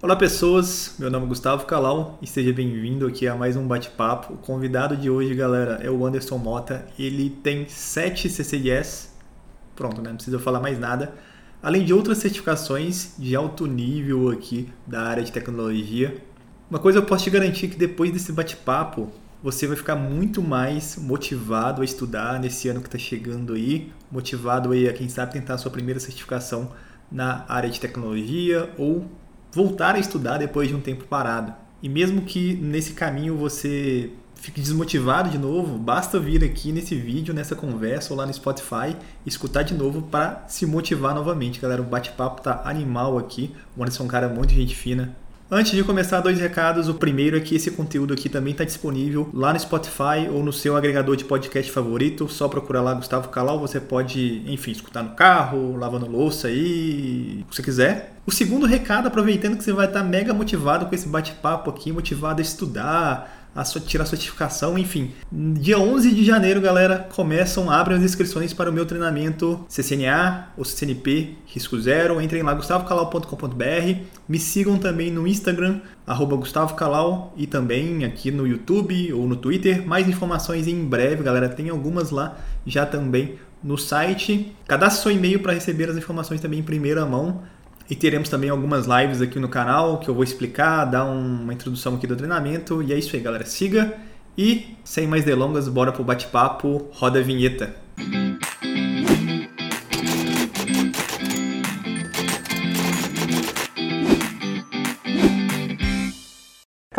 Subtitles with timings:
[0.00, 4.34] Olá pessoas, meu nome é Gustavo Calau e seja bem-vindo aqui a mais um bate-papo.
[4.34, 6.86] O convidado de hoje, galera, é o Anderson Mota.
[6.96, 9.12] Ele tem 7 CCIS,
[9.74, 10.10] pronto, né?
[10.10, 11.12] não precisa falar mais nada.
[11.60, 16.16] Além de outras certificações de alto nível aqui da área de tecnologia.
[16.70, 19.10] Uma coisa eu posso te garantir que depois desse bate-papo,
[19.42, 24.70] você vai ficar muito mais motivado a estudar nesse ano que está chegando aí, motivado
[24.70, 26.70] aí a quem sabe tentar a sua primeira certificação
[27.10, 29.04] na área de tecnologia ou
[29.52, 31.54] voltar a estudar depois de um tempo parado.
[31.82, 37.34] E mesmo que nesse caminho você fique desmotivado de novo, basta vir aqui nesse vídeo,
[37.34, 41.82] nessa conversa ou lá no Spotify, escutar de novo para se motivar novamente, galera.
[41.82, 43.54] O bate-papo tá animal aqui.
[43.76, 45.16] O Anderson é um cara muito gente fina,
[45.50, 46.90] Antes de começar, dois recados.
[46.90, 50.52] O primeiro é que esse conteúdo aqui também está disponível lá no Spotify ou no
[50.52, 52.28] seu agregador de podcast favorito.
[52.28, 53.58] Só procurar lá Gustavo Calau.
[53.58, 58.12] Você pode, enfim, escutar no carro, lavando louça aí, o que você quiser.
[58.26, 62.40] O segundo recado, aproveitando que você vai estar mega motivado com esse bate-papo aqui, motivado
[62.40, 65.12] a estudar, a tirar a certificação, enfim.
[65.32, 70.64] Dia 11 de janeiro, galera, começam, abrem as inscrições para o meu treinamento CCNA ou
[70.64, 72.20] CCNP Risco Zero.
[72.20, 74.00] Entrem lá, gustavocalau.com.br.
[74.28, 79.36] Me sigam também no Instagram, arroba Gustavo Calau, e também aqui no YouTube ou no
[79.36, 79.86] Twitter.
[79.86, 81.48] Mais informações em breve, galera.
[81.48, 84.54] Tem algumas lá já também no site.
[84.66, 87.42] Cadastre seu e-mail para receber as informações também em primeira mão.
[87.90, 91.94] E teremos também algumas lives aqui no canal que eu vou explicar, dar uma introdução
[91.94, 92.82] aqui do treinamento.
[92.82, 93.46] E é isso aí, galera.
[93.46, 93.96] Siga
[94.36, 96.90] e, sem mais delongas, bora pro bate-papo.
[96.92, 97.74] Roda a vinheta.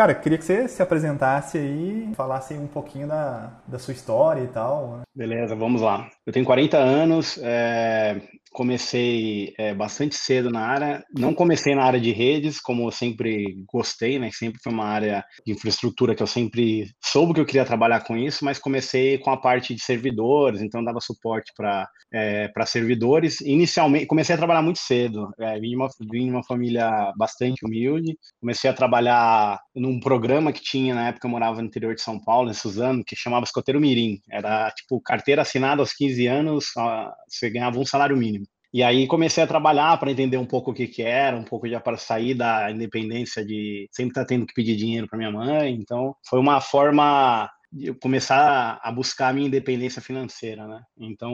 [0.00, 4.48] Cara, queria que você se apresentasse aí, falasse um pouquinho da, da sua história e
[4.48, 5.02] tal.
[5.14, 6.08] Beleza, vamos lá.
[6.26, 11.04] Eu tenho 40 anos, é, comecei é, bastante cedo na área.
[11.16, 14.30] Não comecei na área de redes, como eu sempre gostei, né?
[14.32, 18.16] Sempre foi uma área de infraestrutura que eu sempre soube que eu queria trabalhar com
[18.16, 23.40] isso, mas comecei com a parte de servidores, então dava suporte para é, para servidores.
[23.40, 25.30] Inicialmente, comecei a trabalhar muito cedo.
[25.38, 28.18] É, vim, de uma, vim de uma família bastante humilde.
[28.40, 32.20] Comecei a trabalhar num programa que tinha na época eu morava no interior de São
[32.20, 34.20] Paulo, em Suzano, que chamava Escoteiro Mirim.
[34.30, 36.66] Era tipo carteira assinada aos 15 anos,
[37.28, 38.39] você ganhava um salário mínimo.
[38.72, 41.68] E aí comecei a trabalhar para entender um pouco o que, que era, um pouco
[41.68, 45.32] já para sair da independência de sempre estar tá tendo que pedir dinheiro para minha
[45.32, 45.74] mãe.
[45.74, 50.82] Então, foi uma forma de começar a buscar a minha independência financeira, né?
[50.98, 51.32] Então,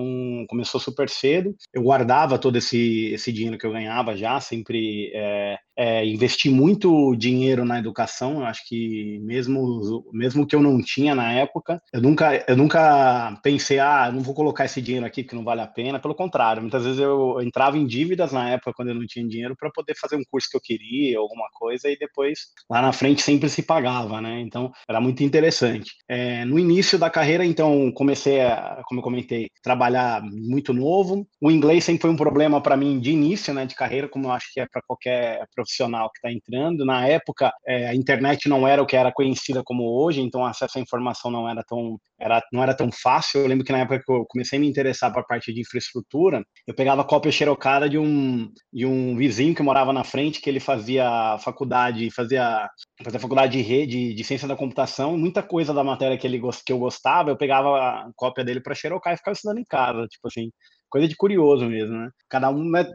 [0.48, 1.54] começou super cedo.
[1.72, 7.14] Eu guardava todo esse, esse dinheiro que eu ganhava já, sempre é, é, investi muito
[7.16, 8.40] dinheiro na educação.
[8.40, 13.38] Eu acho que mesmo mesmo que eu não tinha na época, eu nunca eu nunca
[13.42, 15.98] pensei, ah, não vou colocar esse dinheiro aqui porque não vale a pena.
[15.98, 19.54] Pelo contrário, muitas vezes eu entrava em dívidas na época quando eu não tinha dinheiro
[19.58, 22.38] para poder fazer um curso que eu queria, alguma coisa, e depois
[22.70, 24.40] lá na frente sempre se pagava, né?
[24.40, 25.92] Então era muito interessante.
[26.08, 31.26] É, no início da carreira, então comecei a, como eu comentei, trabalhar muito novo.
[31.40, 34.32] O inglês sempre foi um problema para mim de início, né, de carreira, como eu
[34.32, 36.84] acho que é para qualquer profissional que está entrando.
[36.84, 40.78] Na época, é, a internet não era o que era conhecida como hoje, então acesso
[40.78, 43.40] à informação não era tão, era, não era tão fácil.
[43.40, 45.60] Eu lembro que na época que eu comecei a me interessar para a parte de
[45.60, 50.48] infraestrutura, eu pegava cópia xerocada de um, de um vizinho que morava na frente, que
[50.48, 52.68] ele fazia faculdade, fazia,
[53.02, 56.72] fazia faculdade de rede, de ciência da computação, muita coisa da matéria que ele que
[56.72, 60.28] eu gostava, eu pegava a cópia dele para xerocar e ficava estudando em casa, tipo
[60.28, 60.50] assim
[60.88, 62.10] coisa de curioso mesmo, né?
[62.28, 62.86] Cada um né,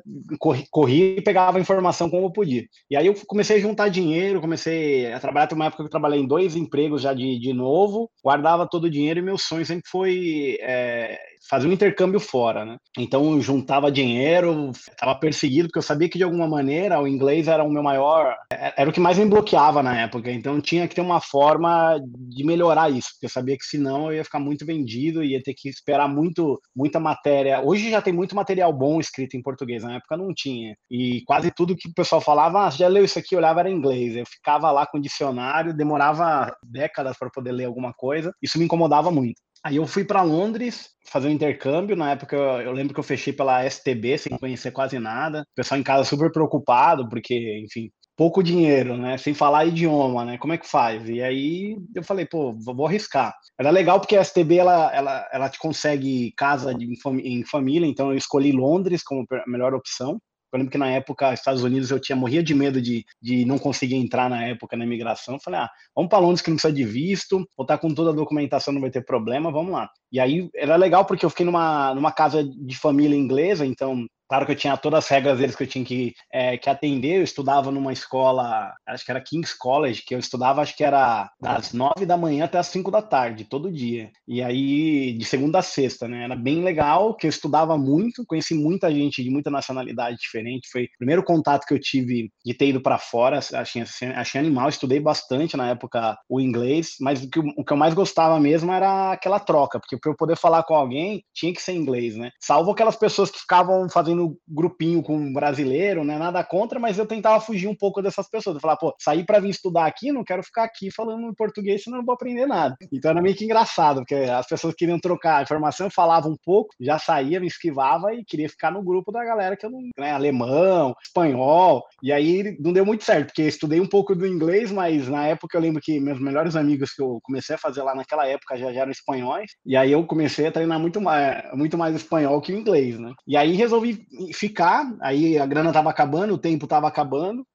[0.71, 2.63] corria e pegava informação como podia.
[2.89, 5.47] E aí eu comecei a juntar dinheiro, comecei a trabalhar.
[5.47, 8.85] Tem uma época que eu trabalhei em dois empregos já de, de novo, guardava todo
[8.85, 11.19] o dinheiro e meu sonho sempre foi é,
[11.49, 12.77] fazer um intercâmbio fora, né?
[12.97, 17.47] Então eu juntava dinheiro, estava perseguido porque eu sabia que de alguma maneira o inglês
[17.47, 20.31] era o meu maior, é, era o que mais me bloqueava na época.
[20.31, 21.99] Então tinha que ter uma forma
[22.29, 25.53] de melhorar isso, porque eu sabia que senão eu ia ficar muito vendido, ia ter
[25.53, 27.61] que esperar muito, muita matéria.
[27.61, 30.75] Hoje já tem muito material bom escrito em português, na época não tinha.
[30.89, 34.15] E quase tudo que o pessoal falava, ah, já leu isso aqui, olhava era inglês.
[34.15, 38.33] Eu ficava lá com o dicionário, demorava décadas para poder ler alguma coisa.
[38.41, 39.41] Isso me incomodava muito.
[39.63, 41.95] Aí eu fui para Londres fazer um intercâmbio.
[41.95, 45.41] Na época eu lembro que eu fechei pela STB sem conhecer quase nada.
[45.41, 49.17] O pessoal em casa super preocupado, porque, enfim, pouco dinheiro, né?
[49.17, 50.37] Sem falar idioma, né?
[50.37, 51.07] Como é que faz?
[51.09, 53.33] E aí eu falei, pô, vou arriscar.
[53.59, 56.87] Era legal porque a STB ela, ela, ela te consegue casa de,
[57.23, 60.19] em família, então eu escolhi Londres como a melhor opção.
[60.51, 63.57] Eu lembro que na época, Estados Unidos, eu tinha morria de medo de, de não
[63.57, 65.35] conseguir entrar na época na imigração.
[65.35, 68.09] Eu falei, ah, vamos para Londres que não precisa de visto, vou estar com toda
[68.09, 69.89] a documentação, não vai ter problema, vamos lá.
[70.11, 74.45] E aí era legal porque eu fiquei numa, numa casa de família inglesa, então Claro
[74.45, 77.17] que eu tinha todas as regras deles que eu tinha que, é, que atender.
[77.17, 81.29] Eu estudava numa escola, acho que era King's College, que eu estudava, acho que era
[81.37, 84.09] das nove da manhã até as cinco da tarde, todo dia.
[84.25, 86.23] E aí, de segunda a sexta, né?
[86.23, 90.69] Era bem legal, que eu estudava muito, conheci muita gente de muita nacionalidade diferente.
[90.71, 93.37] Foi o primeiro contato que eu tive de ter ido para fora.
[93.37, 93.83] Achei,
[94.15, 97.93] achei animal, estudei bastante na época o inglês, mas o que, o que eu mais
[97.93, 101.73] gostava mesmo era aquela troca, porque para eu poder falar com alguém, tinha que ser
[101.73, 102.31] inglês, né?
[102.39, 106.17] Salvo aquelas pessoas que ficavam fazendo grupinho com um brasileiro, né?
[106.17, 108.55] Nada contra, mas eu tentava fugir um pouco dessas pessoas.
[108.55, 111.99] Eu falava, pô, sair para vir estudar aqui, não quero ficar aqui falando português, senão
[111.99, 112.75] não vou aprender nada.
[112.91, 116.99] Então era meio que engraçado, porque as pessoas queriam trocar informação, falava um pouco, já
[116.99, 120.95] saía, me esquivava e queria ficar no grupo da galera que eu não, né, alemão,
[121.03, 121.83] espanhol.
[122.01, 125.57] E aí não deu muito certo, porque estudei um pouco do inglês, mas na época
[125.57, 128.71] eu lembro que meus melhores amigos que eu comecei a fazer lá naquela época já,
[128.71, 132.53] já eram espanhóis, e aí eu comecei a treinar muito mais, muito mais espanhol que
[132.53, 133.11] o inglês, né?
[133.27, 137.45] E aí resolvi ficar, aí a grana tava acabando, o tempo tava acabando,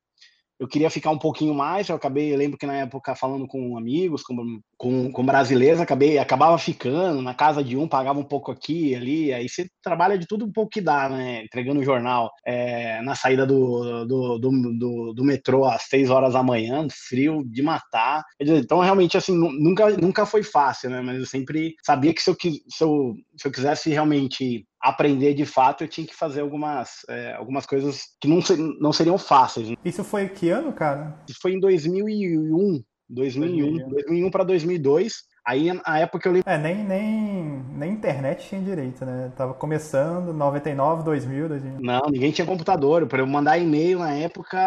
[0.58, 3.76] eu queria ficar um pouquinho mais, eu acabei, eu lembro que na época falando com
[3.76, 8.50] amigos, com, com, com brasileiros, acabei, acabava ficando na casa de um, pagava um pouco
[8.50, 13.03] aqui ali, aí você trabalha de tudo um pouco que dá, né, entregando jornal é,
[13.03, 17.62] na saída do, do, do, do, do metrô às seis horas da manhã, frio de
[17.62, 22.31] matar, então realmente assim, nunca, nunca foi fácil, né, mas eu sempre sabia que se
[22.31, 27.00] eu, se eu, se eu quisesse realmente aprender de fato, eu tinha que fazer algumas,
[27.08, 29.70] é, algumas coisas que não, ser, não seriam fáceis.
[29.70, 29.76] Né?
[29.84, 31.23] Isso foi que ano, cara?
[31.28, 32.82] Isso foi em 2001.
[33.08, 35.23] 2001, 2001 para 2002.
[35.46, 36.50] Aí, na época eu lembro...
[36.50, 39.31] É, nem, nem, nem internet tinha direito, né?
[39.37, 41.81] Tava começando, 99, 2000, 2000.
[41.81, 43.06] Não, ninguém tinha computador.
[43.06, 44.58] Para eu mandar e-mail na época,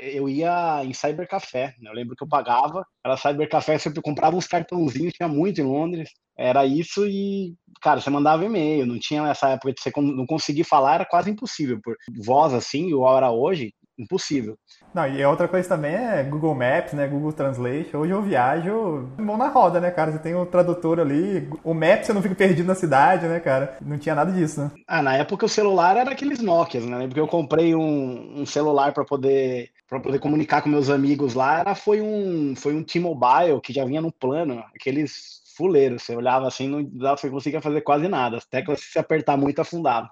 [0.00, 1.74] eu ia em cybercafé.
[1.78, 1.90] Né?
[1.90, 6.08] Eu lembro que eu pagava, era cybercafé, sempre comprava uns cartãozinhos, tinha muito em Londres.
[6.34, 10.64] Era isso e, cara, você mandava e-mail, não tinha nessa época de você não conseguir
[10.64, 11.78] falar, era quase impossível.
[11.82, 11.94] Por
[12.24, 14.56] voz assim, o hora hoje, impossível.
[14.94, 17.06] Não, e outra coisa também é Google Maps, né?
[17.06, 17.96] Google Translate.
[17.96, 20.12] Hoje eu viajo mão na roda, né, cara?
[20.12, 23.76] Você tem o tradutor ali, o Maps você não fica perdido na cidade, né, cara?
[23.80, 24.70] Não tinha nada disso, né?
[24.86, 27.06] Ah, na época o celular era aqueles Nokias, né?
[27.06, 31.60] Porque eu comprei um, um celular para poder para poder comunicar com meus amigos lá,
[31.60, 36.02] era, foi um foi um T-Mobile que já vinha no plano, aqueles fuleiros.
[36.02, 38.38] Você olhava assim, não dava, você conseguia fazer quase nada.
[38.38, 40.08] As teclas se apertar muito afundava.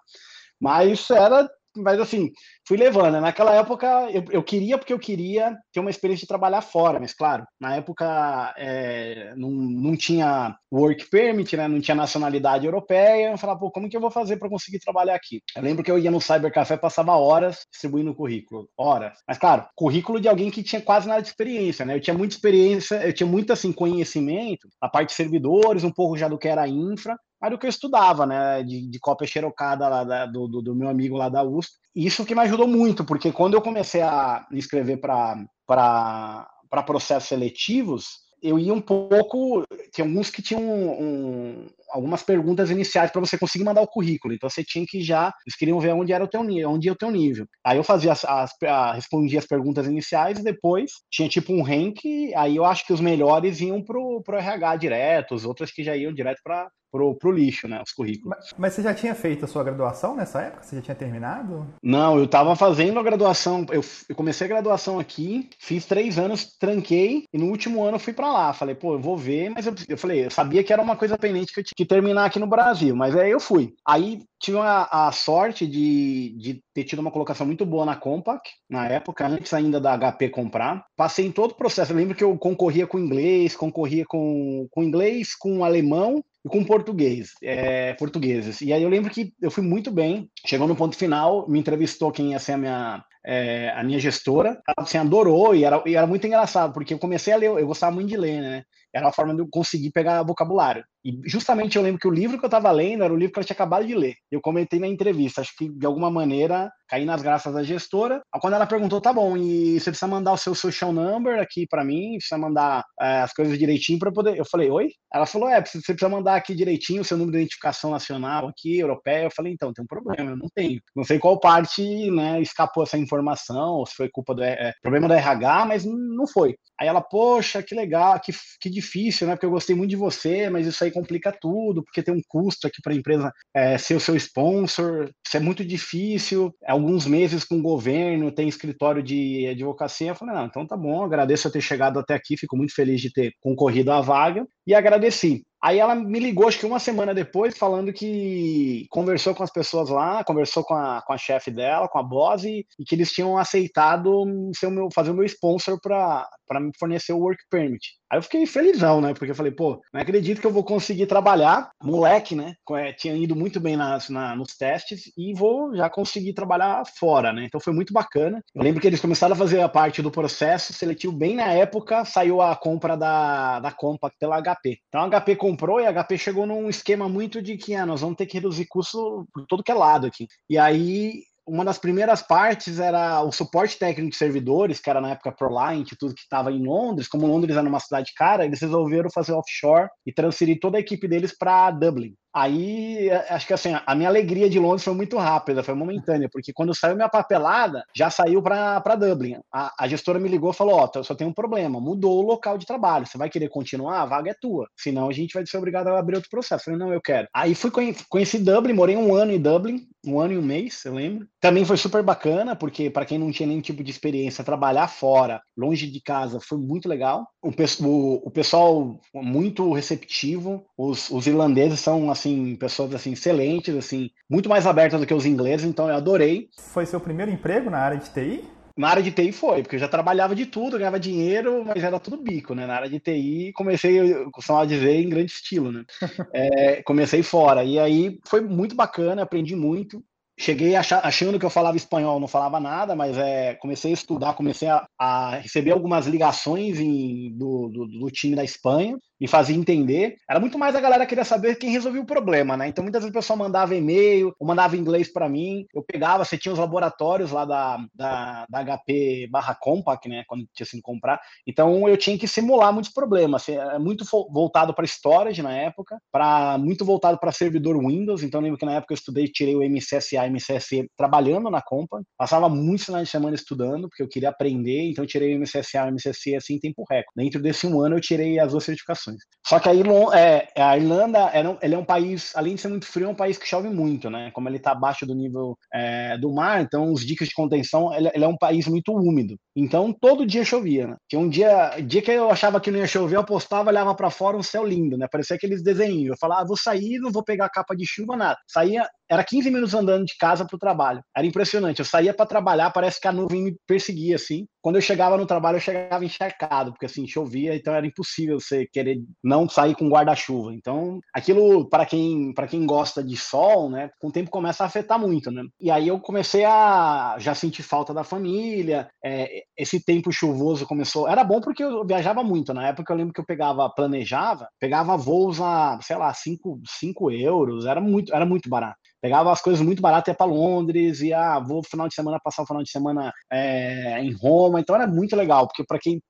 [0.61, 1.49] Mas era
[1.83, 2.31] mas assim,
[2.67, 3.15] fui levando.
[3.15, 3.21] Né?
[3.21, 7.13] Naquela época eu, eu, queria porque eu queria ter uma experiência de trabalhar fora, mas
[7.15, 11.67] claro, na época é, não, não tinha work permit, né?
[11.67, 13.31] não tinha nacionalidade europeia.
[13.31, 15.41] Eu falava, pô, como que eu vou fazer para conseguir trabalhar aqui?
[15.57, 19.19] Eu lembro que eu ia no Cybercafé, passava horas distribuindo currículo, horas.
[19.27, 21.95] Mas claro, currículo de alguém que tinha quase nada de experiência, né?
[21.95, 26.17] Eu tinha muita experiência, eu tinha muito assim conhecimento, a parte de servidores, um pouco
[26.17, 29.89] já do que era infra, mas do que eu estudava, né, de, de cópia xerocada
[29.89, 31.73] lá da, do, do, meu amigo lá da USP.
[31.95, 36.47] Isso que me ajudou muito, porque quando eu comecei a me inscrever para
[36.85, 39.65] processos seletivos, eu ia um pouco.
[39.93, 44.35] Tinha alguns que tinham um, algumas perguntas iniciais para você conseguir mandar o currículo.
[44.35, 45.33] Então você tinha que já.
[45.47, 47.47] Eles queriam ver onde era o teu nível, onde ia o teu nível.
[47.65, 51.63] Aí eu fazia as, as a, respondia as perguntas iniciais e depois tinha tipo um
[51.63, 51.99] rank.
[52.37, 55.97] Aí eu acho que os melhores iam pro, pro RH direto, os outros que já
[55.97, 58.37] iam direto para pro, pro lixo, né, os currículos.
[58.37, 60.63] Mas, mas, você já tinha feito a sua graduação nessa época?
[60.63, 61.67] Você já tinha terminado?
[61.83, 66.57] Não, eu estava fazendo a graduação, eu, eu, comecei a graduação aqui, fiz três anos,
[66.59, 68.53] tranquei, e no último ano eu fui para lá.
[68.53, 71.19] Falei, pô, eu vou ver, mas eu, eu falei, eu sabia que era uma coisa
[71.19, 73.75] pendente que eu tinha que terminar aqui no Brasil, mas aí eu fui.
[73.87, 78.49] Aí tive a, a sorte de, de ter tido uma colocação muito boa na Compaq,
[78.69, 80.85] na época, antes ainda da HP comprar.
[80.97, 81.93] Passei em todo o processo.
[81.93, 86.65] Eu lembro que eu concorria com inglês, concorria com, com inglês, com alemão e com
[86.65, 88.61] português, é, portugueses.
[88.61, 90.31] E aí eu lembro que eu fui muito bem.
[90.47, 94.59] Chegou no ponto final, me entrevistou quem ia ser a minha é, a minha gestora,
[94.67, 97.67] ela assim, adorou e era, e era muito engraçado, porque eu comecei a ler, eu
[97.67, 98.65] gostava muito de ler, né?
[98.99, 100.85] Era uma forma de eu conseguir pegar vocabulário.
[101.05, 103.39] E justamente eu lembro que o livro que eu estava lendo era o livro que
[103.39, 104.15] ela tinha acabado de ler.
[104.31, 108.21] Eu comentei na entrevista, acho que de alguma maneira caí nas graças da gestora.
[108.41, 111.85] Quando ela perguntou, tá bom, e você precisa mandar o seu social number aqui para
[111.85, 114.37] mim, precisa mandar é, as coisas direitinho para poder.
[114.37, 114.89] Eu falei, oi?
[115.13, 118.79] Ela falou, é, você precisa mandar aqui direitinho o seu número de identificação nacional aqui,
[118.79, 119.25] europeia.
[119.25, 120.81] Eu falei, então, tem um problema, eu não tenho.
[120.97, 125.09] Não sei qual parte, né, escapou essa informação, ou se foi culpa do é, problema
[125.09, 126.57] do RH, mas não foi.
[126.81, 128.88] Aí ela, poxa, que legal, que, que difícil,
[129.27, 129.35] né?
[129.35, 132.67] Porque eu gostei muito de você, mas isso aí complica tudo, porque tem um custo
[132.67, 136.55] aqui para a empresa é, ser o seu sponsor, isso é muito difícil.
[136.67, 140.09] Alguns meses com o governo, tem escritório de advocacia.
[140.09, 143.01] Eu falei, não, então tá bom, agradeço eu ter chegado até aqui, fico muito feliz
[143.01, 145.43] de ter concorrido à vaga e agradeci.
[145.63, 149.89] Aí ela me ligou, acho que uma semana depois, falando que conversou com as pessoas
[149.89, 153.11] lá, conversou com a, com a chefe dela, com a boss, e, e, que eles
[153.11, 154.25] tinham aceitado
[154.55, 157.99] ser o meu, fazer o meu sponsor para me fornecer o work permit.
[158.11, 159.13] Aí eu fiquei felizão, né?
[159.13, 161.71] Porque eu falei, pô, não acredito que eu vou conseguir trabalhar.
[161.83, 162.55] Moleque, né?
[162.73, 167.33] É, tinha ido muito bem nas, na, nos testes e vou já conseguir trabalhar fora,
[167.33, 167.45] né?
[167.45, 168.43] Então foi muito bacana.
[168.55, 172.05] Eu lembro que eles começaram a fazer a parte do processo seletivo bem na época,
[172.07, 174.79] saiu a compra da, da Compact pela HP.
[174.89, 178.01] Então a HP comprou e a HP chegou num esquema muito de que ah, nós
[178.01, 180.27] vamos ter que reduzir custo por todo que é lado aqui.
[180.49, 185.13] E aí uma das primeiras partes era o suporte técnico de servidores, que era na
[185.13, 187.09] época ProLine, tudo que estava em Londres.
[187.09, 191.09] Como Londres era uma cidade cara, eles resolveram fazer offshore e transferir toda a equipe
[191.09, 192.15] deles para Dublin.
[192.39, 196.53] Aí, acho que assim, a minha alegria de Londres foi muito rápida, foi momentânea, porque
[196.53, 199.41] quando saiu minha papelada, já saiu para Dublin.
[199.53, 202.27] A, a, gestora me ligou e falou: Ó, oh, só tem um problema, mudou o
[202.27, 203.07] local de trabalho.
[203.07, 204.03] Você vai querer continuar?
[204.03, 204.69] A vaga é tua.
[204.77, 206.71] Senão a gente vai ser obrigado a abrir outro processo.
[206.71, 207.27] Eu falei: Não, eu quero.
[207.35, 207.73] Aí fui
[208.09, 211.27] conheci Dublin, morei um ano em Dublin, um ano e um mês, eu lembro.
[211.41, 215.41] Também foi super bacana, porque para quem não tinha nenhum tipo de experiência, trabalhar fora,
[215.57, 217.27] longe de casa, foi muito legal.
[217.43, 217.51] O,
[217.85, 224.49] o, o pessoal muito receptivo, os, os irlandeses são assim, pessoas assim excelentes, assim, muito
[224.49, 226.49] mais abertas do que os ingleses, então eu adorei.
[226.73, 228.45] Foi seu primeiro emprego na área de TI?
[228.77, 231.99] Na área de TI foi, porque eu já trabalhava de tudo, ganhava dinheiro, mas era
[231.99, 232.65] tudo bico, né?
[232.65, 235.85] Na área de TI comecei, eu costumava dizer, em grande estilo, né?
[236.33, 237.65] É, comecei fora.
[237.65, 240.03] E aí foi muito bacana, aprendi muito
[240.39, 244.69] cheguei achando que eu falava espanhol, não falava nada, mas é, comecei a estudar, comecei
[244.69, 250.17] a, a receber algumas ligações em, do, do, do, time da Espanha, me fazia entender.
[250.29, 252.69] Era muito mais a galera queria saber quem resolvia o problema, né?
[252.69, 256.39] Então muitas vezes o pessoal mandava e-mail, ou mandava inglês para mim, eu pegava, você
[256.39, 260.25] tinha os laboratórios lá da, da, da HP barra Compact, né?
[260.27, 261.21] Quando tinha sido comprar.
[261.47, 263.43] Então eu tinha que simular muitos problemas.
[263.43, 268.23] Assim, é muito voltado para storage na época, para muito voltado para servidor Windows.
[268.23, 272.49] Então lembro que na época eu estudei, tirei o MCSA MCSE trabalhando na Compa, passava
[272.49, 276.37] muitos finais de semana estudando, porque eu queria aprender, então tirei o MCSA o MCSE
[276.37, 277.13] assim em tempo recorde.
[277.17, 279.08] Dentro desse um ano eu tirei as duas certificações.
[279.47, 279.83] Só que aí
[280.15, 283.11] é, a Irlanda é um, ele é um país, além de ser muito frio, é
[283.11, 284.31] um país que chove muito, né?
[284.33, 288.11] Como ele está abaixo do nível é, do mar, então os dicas de contenção, ele,
[288.15, 289.37] ele, é um país muito úmido.
[289.57, 290.97] Então todo dia chovia, né?
[291.09, 294.11] Tinha um dia, dia que eu achava que não ia chover, eu postava, olhava para
[294.11, 295.07] fora um céu lindo, né?
[295.11, 296.11] Parecia aqueles desenhos.
[296.11, 298.37] Eu falava, ah, vou sair, não vou pegar capa de chuva, nada.
[298.47, 301.01] Saía, era 15 minutos andando de casa para o trabalho.
[301.17, 301.79] Era impressionante.
[301.79, 304.47] Eu saía para trabalhar, parece que a nuvem me perseguia assim.
[304.61, 308.67] Quando eu chegava no trabalho, eu chegava encharcado, porque assim chovia, então era impossível você
[308.67, 310.53] querer não sair com guarda-chuva.
[310.55, 314.99] Então, aquilo para quem quem gosta de sol, né, com o tempo começa a afetar
[314.99, 315.43] muito, né?
[315.61, 318.89] E aí eu comecei a já sentir falta da família.
[319.05, 321.09] É, esse tempo chuvoso começou.
[321.09, 322.55] Era bom porque eu viajava muito.
[322.55, 327.67] Na época eu lembro que eu pegava, planejava, pegava voos a, sei lá, 5 euros.
[327.67, 331.41] Era muito, era muito barato pegava as coisas muito baratas, ia para Londres, ia, ah,
[331.41, 335.15] vou final de semana passar o final de semana é, em Roma, então era muito
[335.17, 336.01] legal, porque para quem,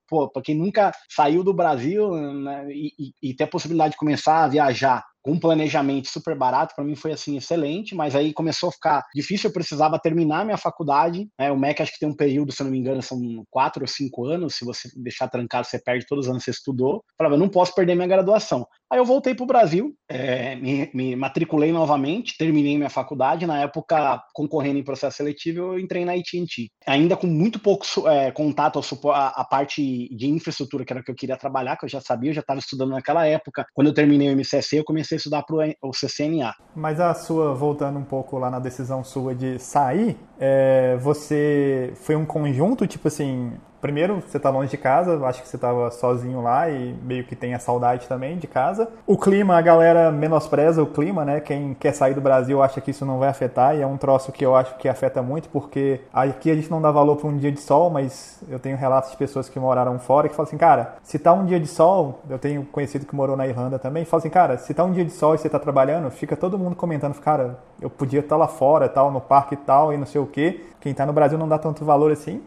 [0.45, 4.49] quem nunca saiu do Brasil né, e, e, e ter a possibilidade de começar a
[4.49, 8.73] viajar com um planejamento super barato, para mim foi assim excelente, mas aí começou a
[8.73, 11.53] ficar difícil, eu precisava terminar minha faculdade, né?
[11.53, 13.89] O MEC acho que tem um período, se eu não me engano, são quatro ou
[13.89, 16.95] cinco anos, se você deixar trancado, você perde todos os anos que você estudou.
[16.95, 18.67] Eu falava, eu não posso perder minha graduação.
[18.91, 23.61] Aí eu voltei para o Brasil, é, me, me, matriculei novamente, terminei minha faculdade, na
[23.61, 26.71] época, concorrendo em processo seletivo, eu entrei na AT&T.
[26.87, 28.81] Ainda com muito pouco é, contato
[29.13, 32.31] a parte de infraestrutura, que era o que eu queria trabalhar, que eu já sabia,
[32.31, 33.67] eu já estava estudando naquela época.
[33.75, 36.55] Quando eu terminei o MCSC, eu comecei a estudar para o CCNA.
[36.75, 42.17] Mas a sua, voltando um pouco lá na decisão sua de sair, é, você foi
[42.17, 46.43] um conjunto, tipo assim, Primeiro, você tá longe de casa, acho que você tava sozinho
[46.43, 48.89] lá e meio que tem a saudade também de casa.
[49.07, 51.41] O clima, a galera menospreza o clima, né?
[51.41, 54.33] Quem quer sair do Brasil acha que isso não vai afetar e é um troço
[54.33, 57.37] que eu acho que afeta muito porque aqui a gente não dá valor para um
[57.37, 60.59] dia de sol, mas eu tenho relatos de pessoas que moraram fora que falam assim,
[60.59, 64.05] cara, se tá um dia de sol, eu tenho conhecido que morou na Irlanda também,
[64.05, 66.59] fala assim, cara, se tá um dia de sol e você tá trabalhando, fica todo
[66.59, 69.97] mundo comentando, cara, eu podia estar tá lá fora, tal, no parque e tal, e
[69.97, 70.65] não sei o quê.
[70.81, 72.43] Quem tá no Brasil não dá tanto valor assim.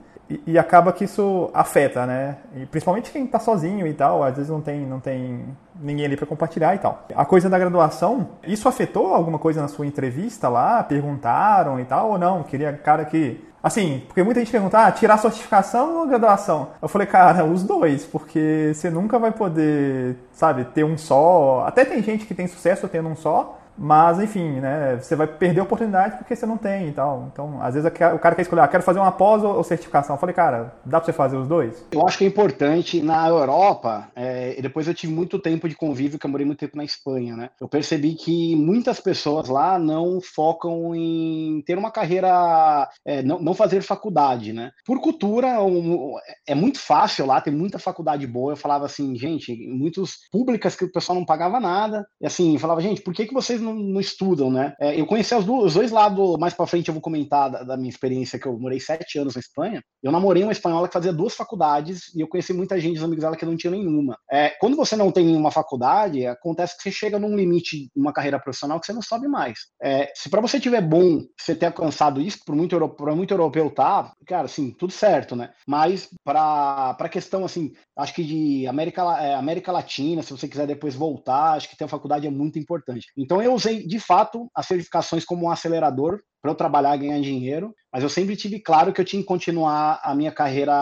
[0.46, 2.38] E, acaba que isso afeta, né?
[2.56, 5.46] E principalmente quem está sozinho e tal, às vezes não tem, não tem
[5.80, 7.06] ninguém ali para compartilhar e tal.
[7.16, 10.84] A coisa da graduação, isso afetou alguma coisa na sua entrevista lá?
[10.84, 12.44] Perguntaram e tal ou não?
[12.44, 16.70] Queria cara que Assim, porque muita gente pergunta, ah, tirar certificação ou graduação?
[16.82, 21.64] Eu falei, cara, os dois, porque você nunca vai poder, sabe, ter um só.
[21.68, 25.60] Até tem gente que tem sucesso tendo um só, Mas, enfim, né, você vai perder
[25.60, 27.30] a oportunidade porque você não tem e tal.
[27.32, 30.16] Então, às vezes o cara quer escolher, ah, quero fazer uma pós ou certificação.
[30.16, 31.84] Eu falei, cara, dá para você fazer os dois?
[31.92, 36.20] Eu acho que é importante, na Europa, é, depois eu tive muito tempo de convívio,
[36.20, 37.50] que eu morei muito tempo na Espanha, né?
[37.60, 43.56] Eu percebi que muitas pessoas lá não focam em ter uma carreira, é, não, não
[43.56, 44.72] fazer faculdade, né?
[44.86, 46.14] Por cultura, um,
[46.48, 48.52] é muito fácil lá, tem muita faculdade boa.
[48.52, 52.06] Eu falava assim, gente, muitos públicas que o pessoal não pagava nada.
[52.22, 54.74] E assim, eu falava, gente, por que, que vocês não, não estudam, né?
[54.80, 57.78] É, eu conheci os, os, dois lados, mais para frente eu vou comentar da, da,
[57.78, 59.84] minha experiência, que eu morei sete anos na Espanha.
[60.02, 63.24] Eu namorei uma espanhola que fazia duas faculdades e eu conheci muita gente, os amigos
[63.24, 64.18] dela, que não tinha nenhuma.
[64.32, 68.14] É, quando você não tem nenhuma faculdade, acontece que você chega num limite de uma
[68.14, 69.60] carreira profissional que você não sobe mais.
[69.82, 73.70] É, se para você tiver bom você ter alcançado isso, por muito, por muito europeu
[73.70, 75.52] tá, cara, assim, tudo certo, né?
[75.68, 80.68] Mas para a questão, assim, acho que de América, é, América Latina, se você quiser
[80.68, 83.08] depois voltar, acho que ter uma faculdade é muito importante.
[83.18, 87.22] Então eu usei, de fato, as certificações como um acelerador para eu trabalhar e ganhar
[87.22, 90.74] dinheiro, mas eu sempre tive claro que eu tinha que continuar a minha carreira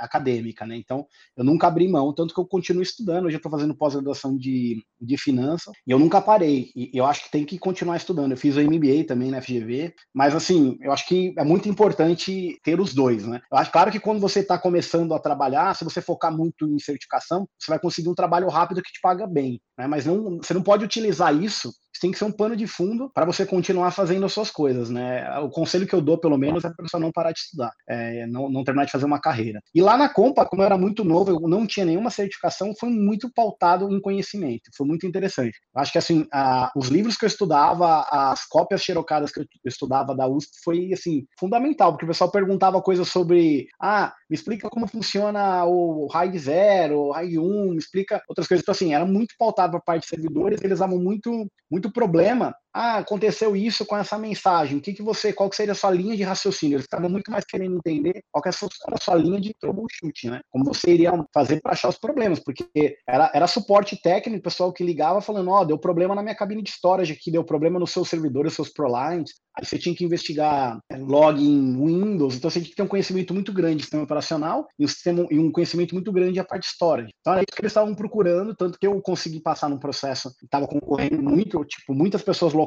[0.00, 0.76] acadêmica, né?
[0.76, 3.24] Então, eu nunca abri mão, tanto que eu continuo estudando.
[3.24, 6.70] Hoje eu estou fazendo pós-graduação de, de finanças e eu nunca parei.
[6.76, 8.30] E eu acho que tem que continuar estudando.
[8.30, 12.56] Eu fiz o MBA também na FGV, mas assim, eu acho que é muito importante
[12.62, 13.40] ter os dois, né?
[13.50, 16.78] Eu acho claro que quando você está começando a trabalhar, se você focar muito em
[16.78, 19.88] certificação, você vai conseguir um trabalho rápido que te paga bem, né?
[19.88, 23.24] Mas não, você não pode utilizar isso tem que ser um pano de fundo para
[23.24, 25.28] você continuar fazendo as suas coisas, né?
[25.40, 28.26] O conselho que eu dou, pelo menos, é para você não parar de estudar, é,
[28.26, 29.60] não, não, terminar de fazer uma carreira.
[29.74, 32.90] E lá na Compa, como eu era muito novo, eu não tinha nenhuma certificação, foi
[32.90, 35.58] muito pautado em conhecimento, foi muito interessante.
[35.74, 40.14] Acho que, assim, a, os livros que eu estudava, as cópias xerocadas que eu estudava
[40.14, 44.86] da USP, foi, assim, fundamental, porque o pessoal perguntava coisas sobre, ah, me explica como
[44.86, 48.62] funciona o RAID 0, o RAID 1, me explica outras coisas.
[48.62, 52.98] Então, assim, era muito pautado para parte de servidores, eles davam muito, muito problema ah,
[52.98, 56.14] aconteceu isso com essa mensagem, o que, que você, qual que seria a sua linha
[56.14, 56.76] de raciocínio?
[56.76, 60.40] Eles estavam muito mais querendo entender qual que é a sua, linha de troubleshoot, né?
[60.50, 62.66] Como você iria fazer para achar os problemas, porque
[63.08, 66.62] era, era suporte técnico, pessoal que ligava falando, ó, oh, deu problema na minha cabine
[66.62, 70.04] de storage aqui, deu problema no seu servidor, nos seus ProLines, aí você tinha que
[70.04, 73.82] investigar é, log em Windows, então você tinha que ter um conhecimento muito grande de
[73.84, 77.12] sistema operacional e um, sistema, e um conhecimento muito grande de a parte storage.
[77.20, 80.66] Então era isso que eles estavam procurando, tanto que eu consegui passar num processo, estava
[80.66, 82.65] concorrendo muito, tipo, muitas pessoas locais,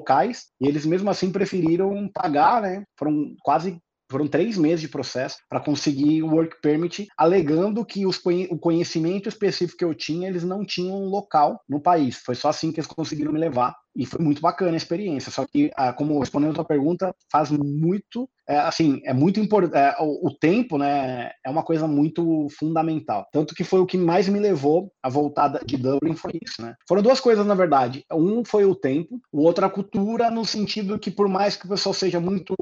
[0.60, 2.84] e eles mesmo assim preferiram pagar, né?
[2.98, 3.80] Foram quase
[4.12, 9.30] foram três meses de processo para conseguir o work permit, alegando que os, o conhecimento
[9.30, 12.18] específico que eu tinha, eles não tinham local no país.
[12.18, 15.32] Foi só assim que eles conseguiram me levar e foi muito bacana a experiência.
[15.32, 19.78] Só que, ah, como respondendo a tua pergunta, faz muito, é, assim, é muito importante.
[19.78, 23.28] É, o, tempo, né, é uma coisa muito fundamental.
[23.32, 26.74] Tanto que foi o que mais me levou a voltar de Dublin foi isso, né?
[26.88, 28.04] Foram duas coisas, na verdade.
[28.12, 31.70] Um foi o tempo, o outro a cultura, no sentido que por mais que o
[31.70, 32.56] pessoal seja muito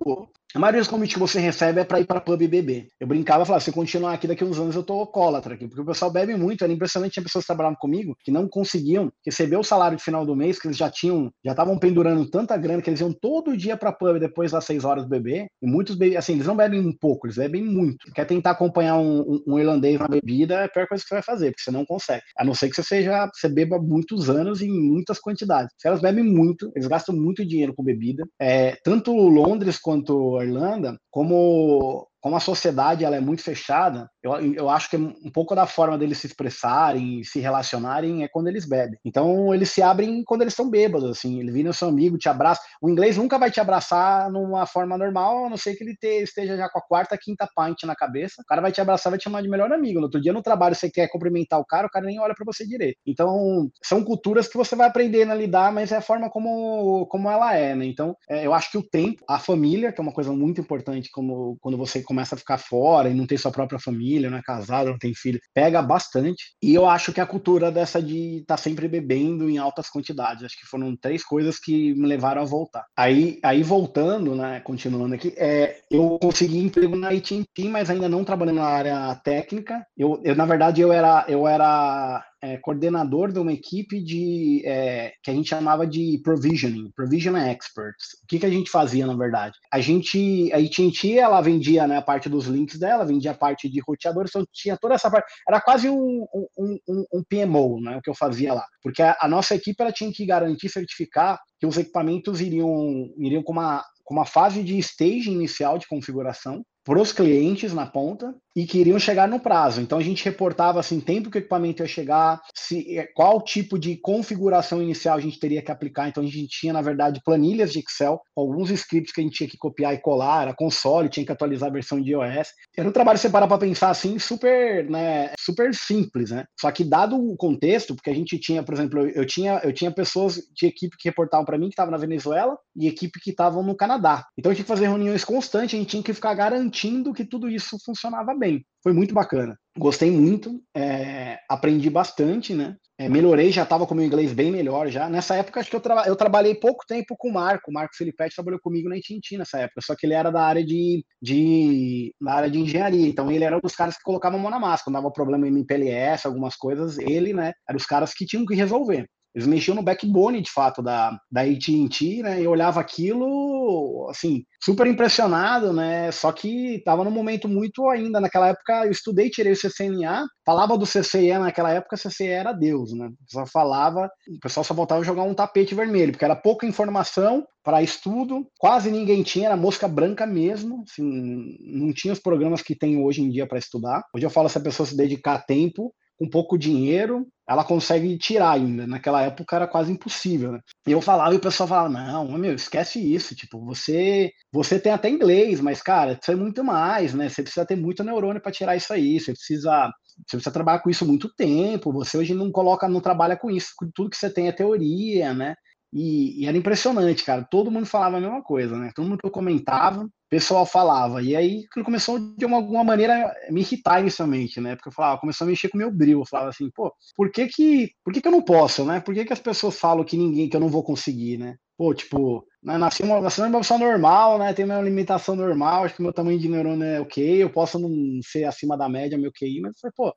[0.56, 2.88] a maioria dos convites que você recebe é para ir para pub e beber.
[3.00, 5.82] Eu brincava e falava, se continuar aqui daqui uns anos eu tô alcoólatra aqui, porque
[5.82, 6.64] o pessoal bebe muito.
[6.64, 10.26] Era impressionante, tinha pessoas que trabalhavam comigo que não conseguiam receber o salário de final
[10.26, 13.58] do mês, que eles já tinham já estavam pendurando tanta grana que eles iam todo
[13.58, 15.48] dia para pub depois das seis horas beber.
[15.62, 18.12] E muitos assim, eles não bebem um pouco, eles bebem muito.
[18.14, 21.16] Quer tentar acompanhar um, um, um, irlandês na bebida, é a pior coisa que você
[21.16, 22.24] vai fazer, porque você não consegue.
[22.38, 25.74] A não ser que você seja, você beba muitos anos em muitas quantidades.
[25.78, 28.24] Se elas bebem muito, eles gastam muito dinheiro com bebida.
[28.42, 34.70] É, tanto Londres quanto Irlanda, como como a sociedade ela é muito fechada, eu, eu
[34.70, 39.00] acho que um pouco da forma deles se expressarem, se relacionarem é quando eles bebem.
[39.06, 42.60] Então eles se abrem quando eles estão bêbados, assim, ele vira seu amigo, te abraça.
[42.82, 46.22] O inglês nunca vai te abraçar numa forma normal, a não ser que ele te,
[46.22, 48.42] esteja já com a quarta, quinta pint na cabeça.
[48.42, 50.02] O cara vai te abraçar, vai te chamar de melhor amigo.
[50.02, 52.46] No outro dia no trabalho você quer cumprimentar o cara, o cara nem olha para
[52.46, 52.98] você direito.
[53.06, 57.32] Então são culturas que você vai aprendendo a lidar, mas é a forma como, como
[57.32, 57.86] ela é, né?
[57.86, 61.10] Então é, eu acho que o tempo, a família, que é uma coisa muito importante
[61.10, 64.42] como quando você começa a ficar fora e não tem sua própria família, não é
[64.42, 66.56] casado, não tem filho, pega bastante.
[66.62, 70.44] E eu acho que a cultura dessa de estar tá sempre bebendo em altas quantidades,
[70.44, 72.86] acho que foram três coisas que me levaram a voltar.
[72.96, 78.24] Aí, aí voltando, né, continuando aqui, é, eu consegui emprego na AT&T, mas ainda não
[78.24, 79.86] trabalhando na área técnica.
[79.98, 85.14] Eu, eu na verdade, eu era, eu era é, coordenador de uma equipe de é,
[85.24, 88.14] que a gente chamava de provisioning, provision experts.
[88.24, 89.58] O que, que a gente fazia, na verdade?
[89.72, 93.70] A gente, a AT&T, ela vendia né, a parte dos links dela, vendia a parte
[93.70, 95.32] de roteadores, então tinha toda essa parte.
[95.48, 96.26] Era quase um,
[96.58, 98.66] um, um, um PMO, né, o que eu fazia lá.
[98.82, 103.42] Porque a, a nossa equipe ela tinha que garantir, certificar que os equipamentos iriam, iriam
[103.42, 108.34] com uma, com uma fase de stage inicial de configuração, para os clientes na ponta
[108.58, 109.80] e queriam chegar no prazo.
[109.80, 113.78] Então a gente reportava assim, tempo que o equipamento ia chegar, se, é, qual tipo
[113.78, 116.10] de configuração inicial a gente teria que aplicar.
[116.10, 119.48] Então a gente tinha, na verdade, planilhas de Excel, alguns scripts que a gente tinha
[119.48, 122.48] que copiar e colar, era console, tinha que atualizar a versão de iOS.
[122.76, 126.46] Era um trabalho, parar para pensar assim, super, né, super simples, né?
[126.60, 129.72] Só que dado o contexto, porque a gente tinha, por exemplo, eu, eu tinha, eu
[129.72, 133.30] tinha pessoas de equipe que reportavam para mim que estavam na Venezuela e equipe que
[133.30, 134.26] estavam no Canadá.
[134.36, 137.24] Então a gente tinha que fazer reuniões constantes, a gente tinha que ficar garantindo que
[137.24, 138.47] tudo isso funcionava bem.
[138.84, 139.58] Foi muito bacana.
[139.78, 142.76] Gostei muito, é, aprendi bastante, né?
[143.00, 145.08] É, melhorei, já estava com o meu inglês bem melhor já.
[145.08, 147.70] Nessa época, acho que eu, tra eu trabalhei pouco tempo com o Marco.
[147.70, 150.66] O Marco Felipetti trabalhou comigo na Tintin nessa época, só que ele era da área
[150.66, 153.08] de, de, da área de engenharia.
[153.08, 154.84] Então, ele era um dos caras que colocavam a mão na massa.
[154.84, 158.56] Quando dava problema em MPLS, algumas coisas, ele, né, era os caras que tinham que
[158.56, 159.08] resolver.
[159.38, 162.42] Eles mexiam no backbone, de fato, da, da AT&T, né?
[162.42, 166.12] E olhava aquilo, assim, super impressionado, né?
[166.12, 170.76] Só que estava num momento muito ainda, naquela época eu estudei, tirei o CCNA, falava
[170.76, 173.12] do CCE naquela época, CCE era Deus, né?
[173.28, 177.46] Só falava, o pessoal só voltava a jogar um tapete vermelho, porque era pouca informação
[177.64, 182.74] para estudo, quase ninguém tinha, era mosca branca mesmo, assim, não tinha os programas que
[182.74, 184.02] tem hoje em dia para estudar.
[184.16, 188.52] Hoje eu falo se a pessoa se dedicar tempo, com pouco dinheiro, ela consegue tirar
[188.52, 188.88] ainda.
[188.88, 190.60] Naquela época era quase impossível, né?
[190.88, 194.92] E eu falava e o pessoal falava: "Não, meu, esquece isso, tipo, você, você tem
[194.92, 197.30] até inglês, mas cara, isso é muito mais, né?
[197.30, 199.92] Você precisa ter muito neurônio para tirar isso aí, você precisa
[200.28, 201.92] você precisa trabalhar com isso muito tempo.
[201.94, 203.70] Você hoje não coloca, não trabalha com isso.
[203.94, 205.56] Tudo que você tem é teoria, né?
[206.00, 207.44] E, e, era impressionante, cara.
[207.44, 208.92] Todo mundo falava a mesma coisa, né?
[208.94, 211.24] Todo mundo que eu comentava, o pessoal falava.
[211.24, 214.76] E aí começou de uma, alguma maneira me irritar inicialmente, né?
[214.76, 216.22] Porque eu falava, começou a mexer com o meu brilho.
[216.22, 219.00] Eu falava assim, pô, por que que, por que que eu não posso, né?
[219.00, 221.56] Por que que as pessoas falam que ninguém, que eu não vou conseguir, né?
[221.76, 224.54] Pô, tipo, né, nasci, uma, nasci uma pessoa normal, né?
[224.54, 227.90] Tenho minha limitação normal, acho que meu tamanho de neurônio é ok, eu posso não
[228.24, 230.14] ser acima da média, meu QI, mas foi, pô,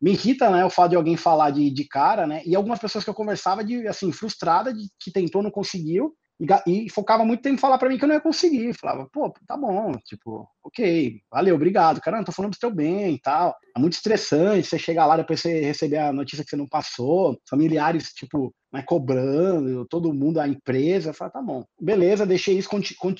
[0.00, 3.04] me irrita, né, o fato de alguém falar de, de cara, né, e algumas pessoas
[3.04, 7.42] que eu conversava de, assim, frustrada, de que tentou, não conseguiu, e, e focava muito
[7.42, 10.48] tempo em falar para mim que eu não ia conseguir, falava, pô, tá bom, tipo,
[10.64, 14.78] ok, valeu, obrigado, cara, tô falando do teu bem e tal, é muito estressante você
[14.78, 19.84] chegar lá, depois você receber a notícia que você não passou, familiares, tipo, né, cobrando,
[19.86, 22.68] todo mundo, a empresa, fala, tá bom, beleza, deixei isso,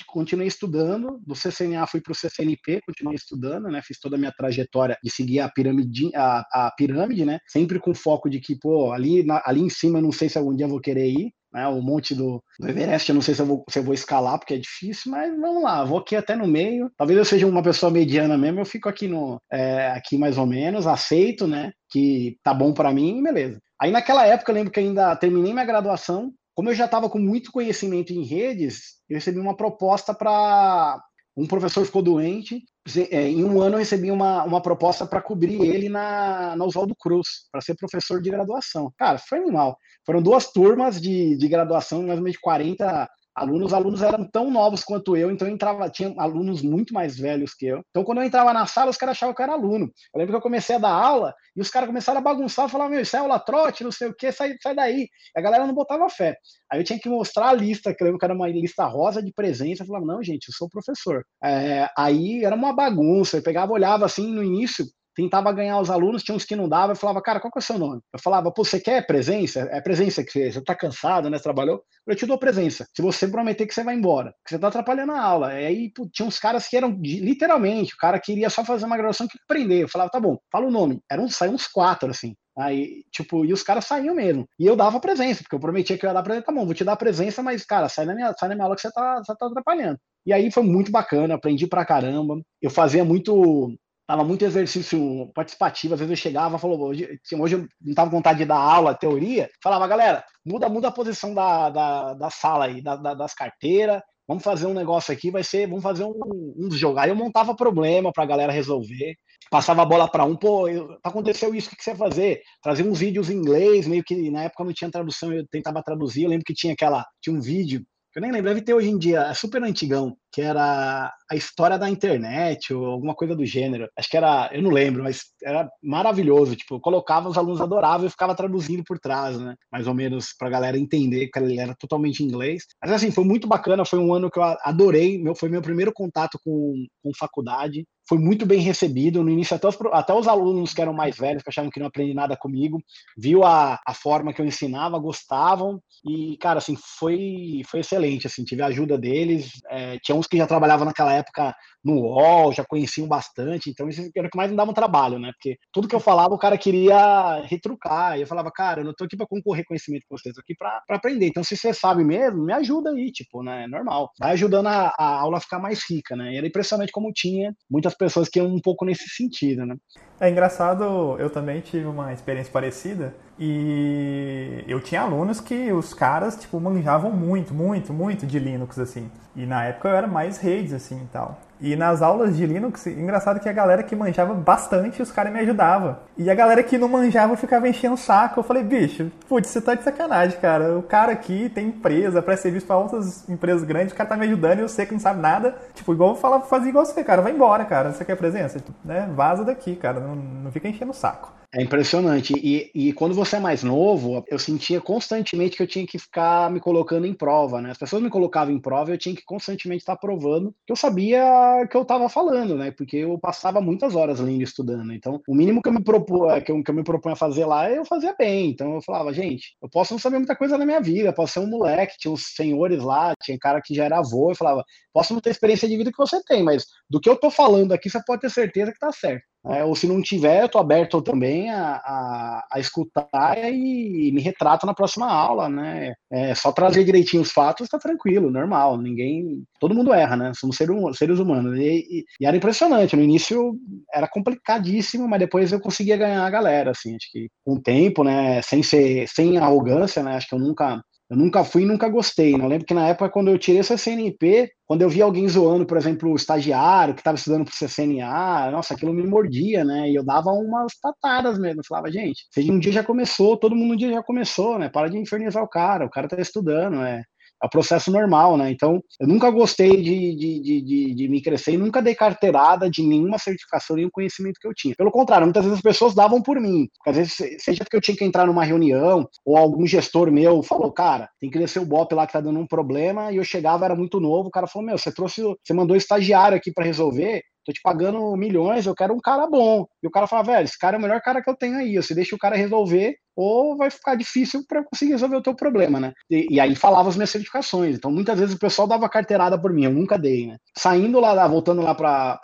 [0.07, 4.31] continuei estudando, do CCNA fui para o CCNP, continuei estudando, né, fiz toda a minha
[4.31, 8.91] trajetória de seguir a pirâmide, a, a pirâmide, né, sempre com foco de que, pô,
[8.91, 11.67] ali, na, ali em cima não sei se algum dia eu vou querer ir, né,
[11.67, 14.39] o monte do, do, Everest, eu não sei se eu, vou, se eu vou escalar,
[14.39, 17.63] porque é difícil, mas vamos lá, vou aqui até no meio, talvez eu seja uma
[17.63, 22.37] pessoa mediana mesmo, eu fico aqui no, é, aqui mais ou menos, aceito, né, que
[22.43, 23.59] tá bom para mim, beleza.
[23.79, 27.17] Aí naquela época eu lembro que ainda terminei minha graduação, como eu já estava com
[27.17, 31.01] muito conhecimento em redes, eu recebi uma proposta para
[31.35, 32.63] um professor ficou doente.
[33.11, 36.95] É, em um ano eu recebi uma, uma proposta para cobrir ele na, na Oswaldo
[36.95, 38.91] Cruz, para ser professor de graduação.
[38.97, 39.77] Cara, foi animal.
[40.05, 44.25] Foram duas turmas de, de graduação, mais ou menos de 40 alunos, os alunos eram
[44.25, 47.81] tão novos quanto eu, então eu entrava, tinha alunos muito mais velhos que eu.
[47.89, 49.91] Então, quando eu entrava na sala, os caras achavam que eu era aluno.
[50.13, 52.91] Eu lembro que eu comecei a dar aula e os caras começaram a bagunçar, falavam,
[52.91, 55.07] meu, isso é aula trote, não sei o que, sai, sai daí.
[55.35, 56.35] E a galera não botava fé.
[56.71, 59.21] Aí eu tinha que mostrar a lista, que eu lembro que era uma lista rosa
[59.21, 59.83] de presença.
[59.83, 61.23] Eu falava, não, gente, eu sou professor.
[61.43, 63.37] É, aí era uma bagunça.
[63.37, 66.93] Eu pegava, olhava assim no início, tentava ganhar os alunos, tinha uns que não dava,
[66.93, 68.01] eu falava, cara, qual que é o seu nome?
[68.13, 69.61] Eu falava, pô, você quer presença?
[69.71, 71.83] É presença que você, você tá cansado, né, trabalhou?
[72.07, 75.11] Eu te dou presença, se você prometer que você vai embora, que você tá atrapalhando
[75.11, 75.53] a aula.
[75.53, 78.97] E aí, pô, tinha uns caras que eram, literalmente, o cara queria só fazer uma
[78.97, 79.83] graduação que aprender.
[79.83, 81.01] Eu falava, tá bom, fala o nome.
[81.09, 82.35] Eram, saiu uns quatro, assim.
[82.57, 84.47] Aí, tipo, e os caras saíam mesmo.
[84.59, 86.73] E eu dava presença, porque eu prometia que eu ia dar presença, tá bom, vou
[86.73, 89.17] te dar presença, mas, cara, sai na minha, sai na minha aula que você tá,
[89.17, 89.97] você tá atrapalhando.
[90.25, 92.39] E aí foi muito bacana, aprendi pra caramba.
[92.61, 93.73] Eu fazia muito
[94.11, 98.17] Tava muito exercício participativo, às vezes eu chegava, falou, hoje, hoje eu não tava com
[98.17, 102.65] vontade de dar aula, teoria, falava, galera, muda, muda a posição da, da, da sala
[102.65, 106.11] aí, da, da, das carteiras, vamos fazer um negócio aqui, vai ser, vamos fazer um,
[106.57, 107.03] um jogar.
[107.03, 109.15] Aí eu montava problema para a galera resolver,
[109.49, 110.65] passava a bola para um, pô,
[111.01, 112.41] aconteceu isso, o que você fazer?
[112.61, 116.23] Trazia uns vídeos em inglês, meio que na época não tinha tradução, eu tentava traduzir,
[116.23, 117.81] eu lembro que tinha aquela, tinha um vídeo
[118.15, 121.77] eu nem lembro, deve ter hoje em dia, é super antigão, que era a história
[121.77, 123.89] da internet ou alguma coisa do gênero.
[123.97, 126.55] Acho que era, eu não lembro, mas era maravilhoso.
[126.55, 129.55] Tipo, eu colocava, os alunos adoravam e ficava traduzindo por trás, né?
[129.71, 132.63] Mais ou menos para a galera entender que ele era totalmente inglês.
[132.81, 135.91] Mas assim, foi muito bacana, foi um ano que eu adorei, meu, foi meu primeiro
[135.93, 139.23] contato com, com faculdade foi muito bem recebido.
[139.23, 141.87] No início, até os, até os alunos que eram mais velhos, que achavam que não
[141.87, 142.83] aprendiam nada comigo,
[143.17, 145.81] viu a, a forma que eu ensinava, gostavam.
[146.05, 148.27] E, cara, assim, foi, foi excelente.
[148.27, 149.49] Assim, tive a ajuda deles.
[149.69, 154.01] É, tinha uns que já trabalhavam naquela época no UOL, já conheciam bastante, então isso
[154.15, 155.31] era o que mais me dava um trabalho, né?
[155.33, 158.17] Porque tudo que eu falava, o cara queria retrucar.
[158.17, 160.55] E eu falava, cara, eu não tô aqui para concorrer conhecimento com vocês, tô aqui
[160.55, 161.27] para aprender.
[161.27, 163.63] Então, se você sabe mesmo, me ajuda aí, tipo, né?
[163.63, 164.11] É normal.
[164.19, 166.33] Vai ajudando a, a aula a ficar mais rica, né?
[166.33, 169.75] E era impressionante como tinha muitas pessoas que iam um pouco nesse sentido, né?
[170.19, 170.83] É engraçado,
[171.19, 177.11] eu também tive uma experiência parecida e eu tinha alunos que os caras, tipo, manjavam
[177.11, 179.09] muito, muito, muito de Linux, assim.
[179.35, 181.39] E na época eu era mais redes, assim, e tal.
[181.61, 185.39] E nas aulas de Linux, engraçado que a galera que manjava bastante, os caras me
[185.39, 185.97] ajudavam.
[186.17, 188.39] E a galera que não manjava ficava enchendo o saco.
[188.39, 190.77] Eu falei, bicho, putz, você tá de sacanagem, cara.
[190.77, 194.25] O cara aqui tem empresa, presta serviço pra outras empresas grandes, o cara tá me
[194.25, 195.55] ajudando e eu sei que não sabe nada.
[195.75, 197.21] Tipo, igual eu falar, fazer igual você, cara.
[197.21, 197.93] Vai embora, cara.
[197.93, 198.59] Você quer presença?
[198.83, 199.07] Né?
[199.13, 199.99] Vaza daqui, cara.
[199.99, 201.40] Não, não fica enchendo o saco.
[201.53, 202.33] É impressionante.
[202.37, 206.49] E, e quando você é mais novo, eu sentia constantemente que eu tinha que ficar
[206.49, 207.71] me colocando em prova, né?
[207.71, 210.77] As pessoas me colocavam em prova e eu tinha que constantemente estar provando que eu
[210.77, 212.71] sabia que eu estava falando, né?
[212.71, 214.93] Porque eu passava muitas horas lendo e estudando.
[214.93, 217.69] Então, o mínimo que eu me propunha, que eu, que eu me propunha fazer lá,
[217.69, 218.51] eu fazia bem.
[218.51, 221.39] Então, eu falava, gente, eu posso não saber muita coisa na minha vida, posso ser
[221.39, 225.13] um moleque, tinha uns senhores lá, tinha cara que já era avô, eu falava, posso
[225.13, 227.89] não ter experiência de vida que você tem, mas do que eu tô falando aqui,
[227.89, 229.30] você pode ter certeza que tá certo.
[229.43, 234.21] É, ou se não tiver, eu tô aberto também a, a, a, escutar e me
[234.21, 235.95] retrato na próxima aula, né?
[236.11, 238.77] É só trazer direitinho os fatos, tá tranquilo, normal.
[238.77, 239.43] Ninguém.
[239.59, 240.31] Todo mundo erra, né?
[240.35, 241.57] Somos seres humanos.
[241.57, 242.95] E, e, e, era impressionante.
[242.95, 243.55] No início
[243.91, 246.95] era complicadíssimo, mas depois eu conseguia ganhar a galera, assim.
[246.95, 248.43] Acho que com o tempo, né?
[248.43, 250.17] Sem ser, sem arrogância, né?
[250.17, 250.79] Acho que eu nunca
[251.11, 252.37] eu nunca fui e nunca gostei.
[252.37, 252.47] Né?
[252.47, 255.75] Lembro que na época, quando eu tirei essa CNP, quando eu vi alguém zoando, por
[255.75, 259.89] exemplo, o estagiário que estava estudando para o CCNA, nossa, aquilo me mordia, né?
[259.89, 261.59] E eu dava umas patadas mesmo.
[261.59, 264.69] Eu falava, gente, um dia já começou, todo mundo um dia já começou, né?
[264.69, 267.03] Para de infernizar o cara, o cara está estudando, né?
[267.41, 268.51] É o processo normal, né?
[268.51, 272.83] Então, eu nunca gostei de, de, de, de, me crescer e nunca dei carteirada de
[272.83, 274.75] nenhuma certificação, nenhum conhecimento que eu tinha.
[274.75, 276.67] Pelo contrário, muitas vezes as pessoas davam por mim.
[276.85, 280.71] Às vezes, seja porque eu tinha que entrar numa reunião ou algum gestor meu falou,
[280.71, 283.65] cara, tem que descer o BOP lá que tá dando um problema, e eu chegava,
[283.65, 287.21] era muito novo, o cara falou, meu, você trouxe, você mandou estagiário aqui para resolver,
[287.45, 289.65] tô te pagando milhões, eu quero um cara bom.
[289.83, 291.75] E o cara fala, velho, esse cara é o melhor cara que eu tenho aí.
[291.75, 295.79] Você deixa o cara resolver, ou vai ficar difícil para conseguir resolver o teu problema,
[295.79, 295.93] né?
[296.09, 297.75] E, e, aí falava as minhas certificações.
[297.75, 300.37] Então, muitas vezes o pessoal dava carteirada por mim, eu nunca dei, né?
[300.57, 302.19] Saindo lá, voltando lá para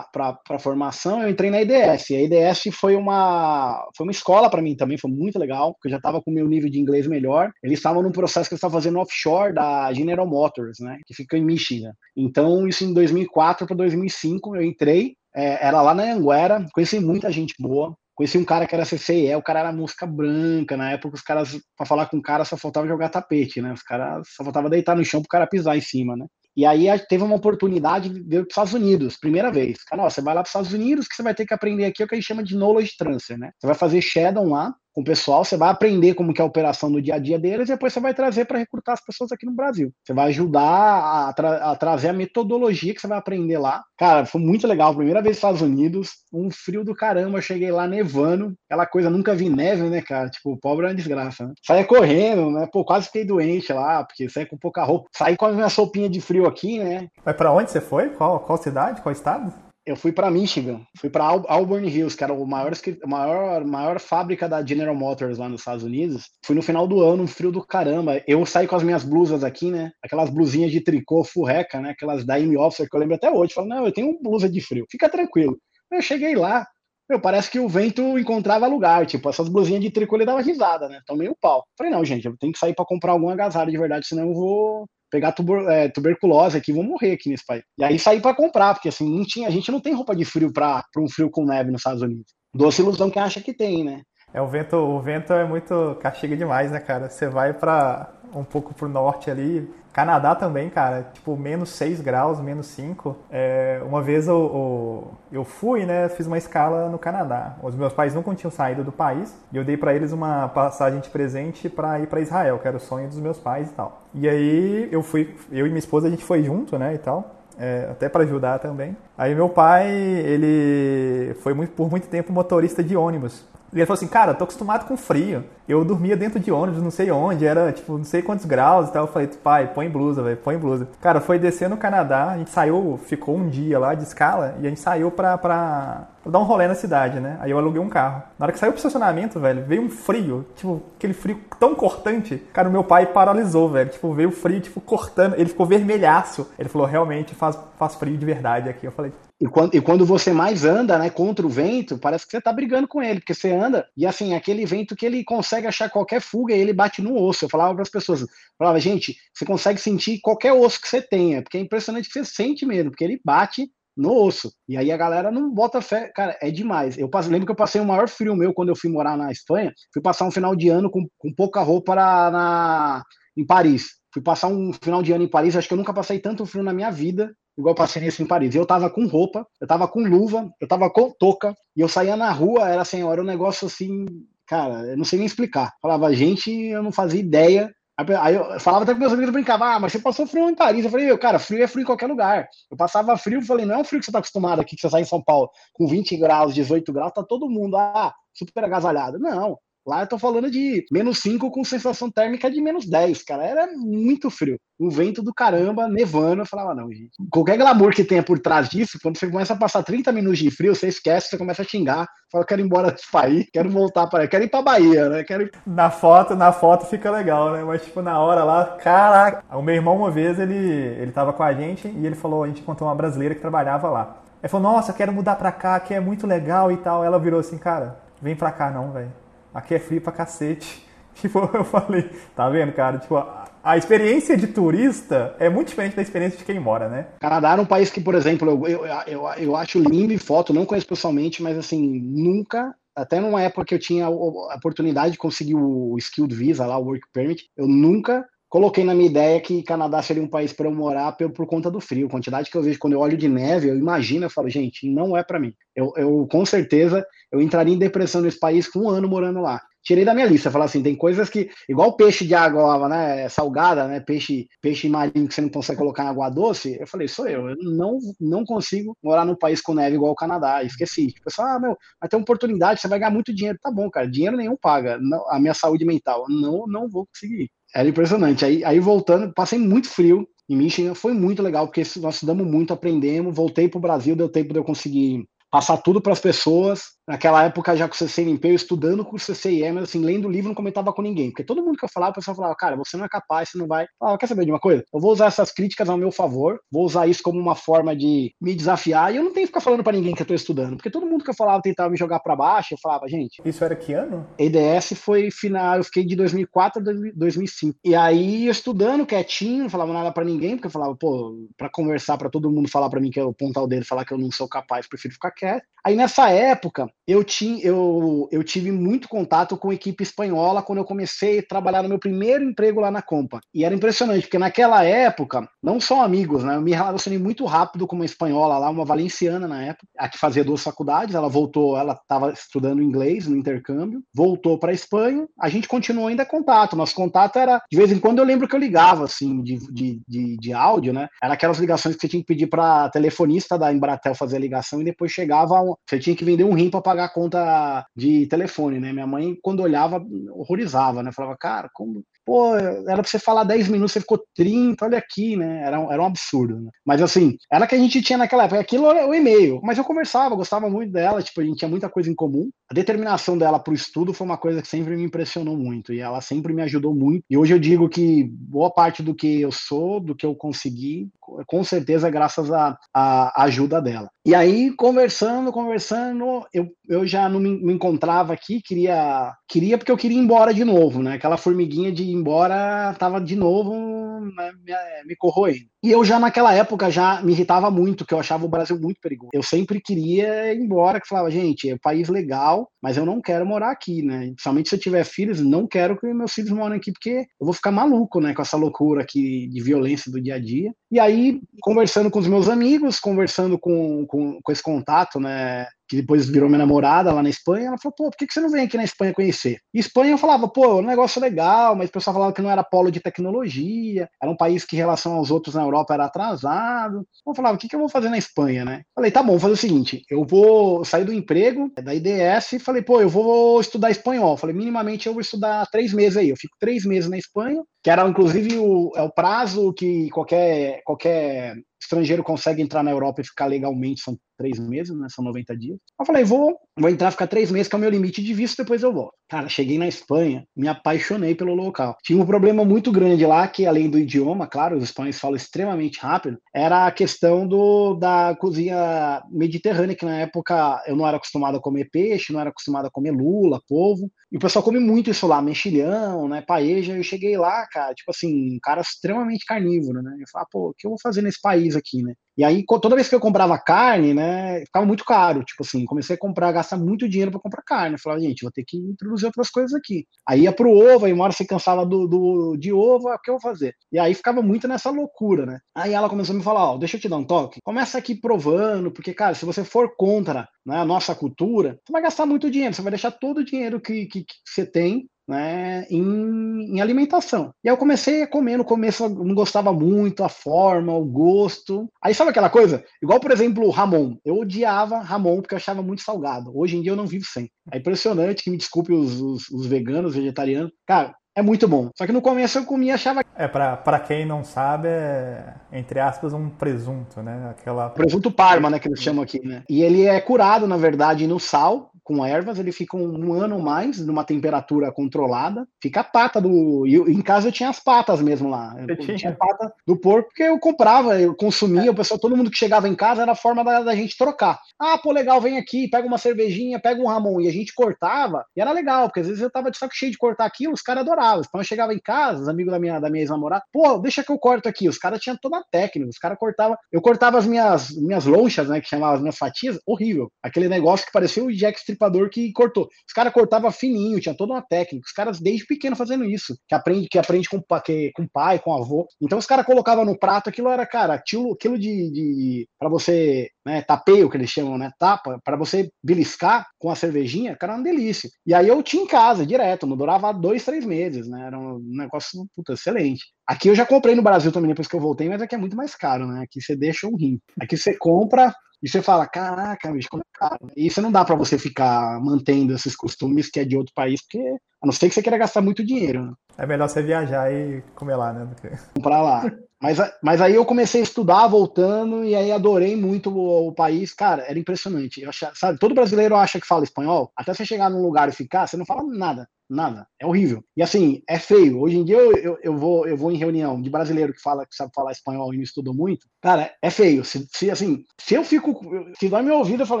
[0.14, 2.10] a formação, eu entrei na IDS.
[2.10, 5.92] A IDS foi uma, foi uma escola para mim também, foi muito legal, porque eu
[5.92, 7.50] já estava com o meu nível de inglês melhor.
[7.62, 10.98] Eles estavam num processo que eles estavam fazendo offshore da General Motors, né?
[11.06, 11.92] Que fica em Michigan.
[12.16, 17.30] Então, isso em 2004 para 2005, eu entrei é, era lá na Anguera, conheci muita
[17.30, 20.76] gente boa, Conheci um cara que era CCE, o cara era música branca.
[20.76, 23.72] Na época, os caras, para falar com o cara, só faltava jogar tapete, né?
[23.72, 26.26] Os caras só faltava deitar no chão pro cara pisar em cima, né?
[26.56, 29.82] E aí teve uma oportunidade de vir para os Estados Unidos, primeira vez.
[29.82, 32.04] Cara, você vai lá para os Estados Unidos, que você vai ter que aprender aqui
[32.04, 33.50] o que a gente chama de knowledge transfer, né?
[33.58, 36.46] Você vai fazer Shadow lá, com o pessoal, você vai aprender como que é a
[36.46, 39.32] operação no dia a dia deles e depois você vai trazer para recrutar as pessoas
[39.32, 39.92] aqui no Brasil.
[40.04, 43.82] Você vai ajudar a, tra a, trazer a metodologia que você vai aprender lá.
[43.98, 44.94] Cara, foi muito legal.
[44.94, 47.38] Primeira vez nos Estados Unidos, um frio do caramba.
[47.38, 50.30] Eu cheguei lá nevando, aquela coisa, nunca vi neve, né, cara?
[50.30, 51.54] Tipo, o pobre é uma desgraça, né?
[51.66, 52.68] Saia correndo, né?
[52.72, 55.08] Pô, quase fiquei doente lá, porque saí com pouca roupa.
[55.16, 57.08] Saí com a minha sopinha de frio aqui, né?
[57.24, 58.10] Mas para onde você foi?
[58.10, 59.02] Qual, qual cidade?
[59.02, 59.52] Qual estado?
[59.86, 62.72] Eu fui para Michigan, fui para Auburn Hills, que era o maior,
[63.06, 66.30] maior, maior fábrica da General Motors lá nos Estados Unidos.
[66.44, 68.22] Fui no final do ano, um frio do caramba.
[68.26, 69.92] Eu saí com as minhas blusas aqui, né?
[70.02, 71.90] Aquelas blusinhas de tricô furreca, né?
[71.90, 73.52] Aquelas da M Officer que eu lembro até hoje.
[73.52, 75.58] Falei, não, eu tenho blusa de frio, fica tranquilo.
[75.92, 76.66] Eu cheguei lá,
[77.08, 80.88] meu, parece que o vento encontrava lugar, tipo, essas blusinhas de tricô ele dava risada,
[80.88, 81.00] né?
[81.06, 81.62] Tomei o pau.
[81.76, 84.34] Falei, não, gente, eu tenho que sair para comprar algum agasalho de verdade, senão eu
[84.34, 85.32] vou pegar
[85.68, 87.62] é, tuberculose aqui, vou morrer aqui nesse país.
[87.78, 90.24] E aí saí para comprar, porque assim, não tinha, a gente não tem roupa de
[90.24, 92.34] frio para um frio com neve nos Estados Unidos.
[92.52, 94.02] Doce ilusão que acha que tem, né?
[94.32, 97.08] É, o vento, o vento é muito castiga demais, né, cara?
[97.08, 102.40] Você vai para um pouco pro norte ali, Canadá também, cara, tipo, menos 6 graus,
[102.40, 103.16] menos 5.
[103.30, 107.54] É, uma vez eu, eu, eu, fui, né, fiz uma escala no Canadá.
[107.62, 110.98] Os meus pais nunca tinham saído do país e eu dei para eles uma passagem
[110.98, 114.02] de presente para ir para Israel, que era o sonho dos meus pais e tal.
[114.12, 117.30] E aí eu fui, eu e minha esposa, a gente foi junto, né, e tal.
[117.56, 118.96] É, até para ajudar também.
[119.16, 123.46] Aí meu pai, ele foi muito, por muito tempo motorista de ônibus.
[123.74, 125.44] E ele falou assim, cara, tô acostumado com frio.
[125.66, 128.92] Eu dormia dentro de ônibus, não sei onde, era tipo, não sei quantos graus e
[128.92, 129.04] tal.
[129.04, 130.86] Eu falei, pai, põe blusa, velho, põe blusa.
[131.00, 134.66] Cara, foi descer no Canadá, a gente saiu, ficou um dia lá de escala e
[134.66, 137.36] a gente saiu pra, pra, dar um rolê na cidade, né?
[137.40, 138.22] Aí eu aluguei um carro.
[138.38, 142.36] Na hora que saiu pro estacionamento, velho, veio um frio, tipo, aquele frio tão cortante.
[142.52, 143.90] Cara, o meu pai paralisou, velho.
[143.90, 145.34] Tipo, veio frio, tipo, cortando.
[145.34, 146.48] Ele ficou vermelhaço.
[146.58, 148.86] Ele falou, realmente faz, faz frio de verdade aqui.
[148.86, 149.12] Eu falei,
[149.44, 152.50] e quando, e quando você mais anda, né, contra o vento, parece que você tá
[152.50, 156.22] brigando com ele, porque você anda e assim, aquele vento que ele consegue achar qualquer
[156.22, 157.44] fuga e ele bate no osso.
[157.44, 158.24] Eu falava para as pessoas,
[158.58, 162.24] falava, gente, você consegue sentir qualquer osso que você tenha, porque é impressionante que você
[162.24, 164.50] sente mesmo, porque ele bate no osso.
[164.66, 166.10] E aí a galera não bota fé.
[166.16, 166.96] Cara, é demais.
[166.96, 169.30] Eu passo, lembro que eu passei o maior frio meu quando eu fui morar na
[169.30, 169.74] Espanha.
[169.92, 173.02] Fui passar um final de ano com, com pouca roupa na, na,
[173.36, 173.88] em Paris.
[174.10, 175.54] Fui passar um final de ano em Paris.
[175.54, 178.54] Acho que eu nunca passei tanto frio na minha vida igual passei nesse em Paris.
[178.54, 182.16] Eu tava com roupa, eu tava com luva, eu tava com touca, e eu saía
[182.16, 184.06] na rua, era assim, era um negócio assim,
[184.46, 185.72] cara, eu não sei nem explicar.
[185.80, 187.74] Falava, gente, eu não fazia ideia.
[188.20, 190.84] Aí eu falava até com meus amigos, brincava, ah, mas você passou frio em Paris.
[190.84, 192.48] Eu falei, meu, cara, frio é frio em qualquer lugar.
[192.68, 194.90] Eu passava frio, falei, não é um frio que você tá acostumado aqui, que você
[194.90, 199.18] sai em São Paulo com 20 graus, 18 graus, tá todo mundo, ah, super agasalhado.
[199.20, 203.44] Não, Lá eu tô falando de menos 5 com sensação térmica de menos 10, cara.
[203.44, 204.58] Era muito frio.
[204.80, 206.40] Um vento do caramba, nevando.
[206.40, 207.10] Eu falava, não, gente.
[207.30, 210.50] Qualquer glamour que tenha por trás disso, quando você começa a passar 30 minutos de
[210.50, 212.08] frio, você esquece, você começa a xingar.
[212.32, 215.22] Fala, quero ir embora desse país, quero voltar para quero ir pra Bahia, né?
[215.22, 215.52] Quero ir...
[215.66, 217.62] Na foto, na foto fica legal, né?
[217.62, 219.44] Mas, tipo, na hora lá, caraca.
[219.54, 222.46] O meu irmão, uma vez, ele, ele tava com a gente e ele falou, a
[222.48, 224.22] gente encontrou uma brasileira que trabalhava lá.
[224.42, 227.04] Ele falou, nossa, quero mudar pra cá, que é muito legal e tal.
[227.04, 229.23] Ela virou assim, cara, vem pra cá não, velho
[229.54, 230.84] aqui é frio pra cacete.
[231.14, 232.98] Tipo, eu falei, tá vendo, cara?
[232.98, 237.06] Tipo, a, a experiência de turista é muito diferente da experiência de quem mora, né?
[237.20, 240.52] Canadá era um país que, por exemplo, eu, eu, eu, eu acho lindo em foto,
[240.52, 245.18] não conheço pessoalmente, mas assim, nunca até numa época que eu tinha a oportunidade de
[245.18, 249.64] conseguir o Skilled Visa lá, o Work Permit, eu nunca coloquei na minha ideia que
[249.64, 252.06] Canadá seria um país para eu morar por, por, conta do frio.
[252.06, 254.88] A quantidade que eu vejo quando eu olho de neve, eu imagino, eu falo, gente,
[254.88, 255.52] não é para mim.
[255.74, 259.60] Eu, eu, com certeza, eu entraria em depressão nesse país com um ano morando lá
[259.84, 260.50] tirei da minha lista.
[260.50, 265.28] Falar assim, tem coisas que, igual peixe de água né, salgada, né, peixe, peixe marinho
[265.28, 268.44] que você não consegue colocar em água doce, eu falei, sou eu, eu não, não
[268.44, 270.62] consigo morar num país com neve igual o Canadá.
[270.64, 271.08] Esqueci.
[271.08, 273.58] Tipo, pessoal, ah, meu, vai ter uma oportunidade, você vai ganhar muito dinheiro.
[273.62, 274.98] Tá bom, cara, dinheiro nenhum paga.
[274.98, 277.50] Não, a minha saúde mental, não, não vou conseguir.
[277.74, 278.44] Era impressionante.
[278.44, 282.72] Aí, aí voltando, passei muito frio em Michigan, foi muito legal, porque nós estudamos muito,
[282.72, 286.82] aprendemos, voltei para o Brasil, deu tempo de eu conseguir passar tudo para as pessoas.
[287.06, 290.30] Naquela época, já com o CCNP, eu estudando com o CCIE, mas assim, lendo o
[290.30, 291.30] livro não comentava com ninguém.
[291.30, 293.58] Porque todo mundo que eu falava, o pessoal falava, cara, você não é capaz, você
[293.58, 293.86] não vai.
[294.00, 294.82] Ah, quer saber de uma coisa?
[294.92, 298.32] Eu vou usar essas críticas ao meu favor, vou usar isso como uma forma de
[298.40, 300.76] me desafiar, e eu não tenho que ficar falando para ninguém que eu estou estudando.
[300.76, 303.42] Porque todo mundo que eu falava tentava me jogar para baixo, eu falava, gente.
[303.44, 304.26] Isso era que ano?
[304.38, 307.78] EDS foi final, eu fiquei de 2004 a 2005.
[307.84, 312.16] E aí, estudando quietinho, não falava nada para ninguém, porque eu falava, pô, para conversar,
[312.16, 314.30] para todo mundo falar para mim que eu apontar o dedo falar que eu não
[314.30, 315.64] sou capaz, prefiro ficar quieto.
[315.84, 320.78] Aí nessa época, eu, tinha, eu, eu tive muito contato com a equipe espanhola quando
[320.78, 323.40] eu comecei a trabalhar no meu primeiro emprego lá na Compa.
[323.52, 326.56] E era impressionante, porque naquela época, não só amigos, né?
[326.56, 330.18] Eu me relacionei muito rápido com uma espanhola lá, uma valenciana na época, a que
[330.18, 331.14] fazia duas faculdades.
[331.14, 335.26] Ela voltou, ela estava estudando inglês no intercâmbio, voltou para a Espanha.
[335.40, 336.76] A gente continuou ainda contato.
[336.76, 340.00] Nosso contato era, de vez em quando eu lembro que eu ligava, assim, de, de,
[340.08, 341.08] de, de áudio, né?
[341.22, 344.80] Era aquelas ligações que você tinha que pedir para telefonista da Embratel fazer a ligação
[344.80, 348.26] e depois chegava um, você tinha que vender um rim para pagar a conta de
[348.26, 348.92] telefone, né?
[348.92, 351.10] Minha mãe, quando olhava, horrorizava, né?
[351.12, 355.36] Falava, cara, como pô, era pra você falar 10 minutos, você ficou 30, olha aqui,
[355.36, 355.62] né?
[355.64, 356.70] Era, era um absurdo, né?
[356.84, 359.84] Mas assim, era que a gente tinha naquela época, aquilo é o e-mail, mas eu
[359.84, 362.50] conversava, gostava muito dela, tipo, a gente tinha muita coisa em comum.
[362.70, 366.20] A determinação dela pro estudo foi uma coisa que sempre me impressionou muito, e ela
[366.20, 367.24] sempre me ajudou muito.
[367.28, 371.08] E hoje eu digo que boa parte do que eu sou, do que eu consegui,
[371.46, 374.08] com certeza é graças à, à ajuda dela.
[374.26, 379.92] E aí, conversando, conversando, eu, eu já não me, me encontrava aqui, queria, queria porque
[379.92, 381.14] eu queria ir embora de novo, né?
[381.14, 384.72] Aquela formiguinha de embora tava de novo né, me,
[385.06, 385.68] me corroendo.
[385.84, 388.98] E eu já naquela época já me irritava muito, que eu achava o Brasil muito
[389.02, 389.32] perigoso.
[389.34, 393.20] Eu sempre queria ir embora, que falava, gente, é um país legal, mas eu não
[393.20, 394.28] quero morar aqui, né?
[394.28, 397.52] Principalmente se eu tiver filhos, não quero que meus filhos morem aqui, porque eu vou
[397.52, 400.72] ficar maluco, né, com essa loucura aqui de violência do dia a dia.
[400.90, 405.96] E aí, conversando com os meus amigos, conversando com, com, com esse contato, né, que
[405.96, 408.64] depois virou minha namorada lá na Espanha, ela falou, pô, por que você não vem
[408.64, 409.58] aqui na Espanha conhecer?
[409.72, 412.64] E Espanha eu falava, pô, um negócio legal, mas o pessoal falava que não era
[412.64, 417.06] polo de tecnologia, era um país que em relação aos outros na Europa era atrasado.
[417.26, 418.82] Eu falava, o que, que eu vou fazer na Espanha, né?
[418.94, 422.82] Falei, tá bom, vou fazer o seguinte, eu vou sair do emprego da IDS falei,
[422.82, 424.36] pô, eu vou estudar espanhol.
[424.36, 426.28] Falei, minimamente eu vou estudar três meses aí.
[426.28, 430.82] Eu fico três meses na Espanha, que era inclusive o, é o prazo que qualquer,
[430.84, 435.06] qualquer estrangeiro consegue entrar na Europa e ficar legalmente, são três meses, né?
[435.08, 435.78] São 90 dias.
[435.98, 438.62] Eu falei, vou, vou entrar, ficar três meses, que é o meu limite de visto,
[438.62, 439.14] depois eu volto.
[439.28, 441.96] Cara, cheguei na Espanha, me apaixonei pelo local.
[442.02, 445.98] Tinha um problema muito grande lá, que além do idioma, claro, os espanhóis falam extremamente
[446.00, 451.56] rápido, era a questão do, da cozinha mediterrânea, que na época eu não era acostumado
[451.56, 454.10] a comer peixe, não era acostumado a comer lula, polvo.
[454.30, 456.96] E o pessoal come muito isso lá, mexilhão, né, paeja.
[456.96, 460.12] Eu cheguei lá, cara, tipo assim, um cara extremamente carnívoro, né?
[460.18, 462.14] Eu falei, pô, o que eu vou fazer nesse país aqui, né?
[462.36, 465.44] E aí, toda vez que eu comprava carne, né, ficava muito caro.
[465.44, 467.98] Tipo assim, comecei a comprar, gastar muito dinheiro para comprar carne.
[467.98, 470.04] Falava, gente, vou ter que introduzir outras coisas aqui.
[470.28, 473.30] Aí ia pro ovo, aí uma hora você cansava do, do, de ovo, o que
[473.30, 473.74] eu vou fazer?
[473.92, 475.60] E aí ficava muito nessa loucura, né?
[475.74, 477.60] Aí ela começou a me falar, ó, deixa eu te dar um toque.
[477.62, 482.02] Começa aqui provando, porque, cara, se você for contra né, a nossa cultura, você vai
[482.02, 485.86] gastar muito dinheiro, você vai deixar todo o dinheiro que, que, que você tem né,
[485.90, 487.52] em, em, alimentação.
[487.62, 491.04] E aí eu comecei a comer, no começo eu não gostava muito, a forma, o
[491.04, 491.88] gosto.
[492.02, 492.84] Aí sabe aquela coisa?
[493.02, 494.16] Igual, por exemplo, o Ramon.
[494.24, 496.52] Eu odiava Ramon porque eu achava muito salgado.
[496.54, 497.50] Hoje em dia eu não vivo sem.
[497.72, 500.72] É impressionante, que me desculpe os, os, os veganos, vegetarianos.
[500.86, 501.90] Cara, é muito bom.
[501.96, 503.22] Só que no começo eu comia achava.
[503.36, 507.48] É, pra, pra quem não sabe, é, entre aspas, um presunto, né?
[507.50, 507.90] Aquela...
[507.90, 508.78] Presunto Parma, né?
[508.78, 509.64] Que eles chamam aqui, né?
[509.68, 513.98] E ele é curado, na verdade, no sal, com ervas, ele fica um, ano mais
[513.98, 515.66] numa temperatura controlada.
[515.82, 516.86] Fica a pata do.
[516.86, 518.76] E em casa eu tinha as patas mesmo lá.
[518.86, 519.16] Eu, tinha?
[519.16, 521.90] tinha pata do porco, porque eu comprava, eu consumia, é.
[521.90, 524.60] o pessoal, todo mundo que chegava em casa era a forma da, da, gente trocar.
[524.78, 527.40] Ah, pô, legal, vem aqui, pega uma cervejinha, pega um Ramon.
[527.40, 530.12] E a gente cortava, e era legal, porque às vezes eu tava de saco cheio
[530.12, 531.42] de cortar aquilo, os caras adoravam.
[531.46, 534.30] Então eu chegava em casa, os amigos da minha, da minha ex-namorada, pô, deixa que
[534.30, 534.88] eu corto aqui.
[534.88, 536.76] Os caras tinham toda a técnica, os caras cortavam.
[536.92, 540.30] Eu cortava as minhas, minhas lonchas, né, que chamavam as minhas fatias, horrível.
[540.42, 542.84] Aquele negócio que parecia o Jack estripador que cortou.
[542.84, 545.06] Os caras cortavam fininho, tinha toda uma técnica.
[545.06, 548.74] Os caras desde pequeno fazendo isso, que aprende, que aprende com, que, com pai, com
[548.74, 549.06] avô.
[549.20, 553.48] Então os caras colocavam no prato, aquilo era, cara, aquilo, aquilo de, de para você,
[553.64, 557.80] né, tapeio que eles chamam, né, tapa, para você beliscar com a cervejinha, cara, era
[557.80, 558.28] uma delícia.
[558.46, 561.46] E aí eu tinha em casa direto, não durava dois, três meses, né?
[561.46, 563.24] Era um negócio puta, excelente.
[563.46, 565.76] Aqui eu já comprei no Brasil também depois que eu voltei, mas aqui é muito
[565.76, 566.42] mais caro, né?
[566.42, 567.38] Aqui você deixa um rim.
[567.60, 570.70] Aqui você compra, e você fala, caraca, bicho, como é caro.
[570.76, 574.20] E isso não dá para você ficar mantendo esses costumes que é de outro país,
[574.22, 576.26] porque a não ser que você queira gastar muito dinheiro.
[576.26, 576.32] Né?
[576.58, 578.48] É melhor você viajar e comer lá, né?
[578.60, 578.68] Que...
[578.94, 579.50] Comprar lá.
[579.80, 584.14] Mas, mas aí eu comecei a estudar voltando e aí adorei muito o, o país.
[584.14, 585.20] Cara, era impressionante.
[585.20, 587.32] Eu achava, sabe, todo brasileiro acha que fala espanhol.
[587.36, 589.48] Até você chegar num lugar e ficar, você não fala nada.
[589.68, 590.06] Nada.
[590.20, 590.62] É horrível.
[590.76, 591.80] E assim, é feio.
[591.80, 594.66] Hoje em dia eu, eu, eu, vou, eu vou em reunião de brasileiro que fala
[594.66, 596.26] que sabe falar espanhol e me estuda muito.
[596.42, 597.24] Cara, é feio.
[597.24, 598.80] Se, se assim, se eu fico.
[599.18, 600.00] Se vai me ouvindo, eu falo,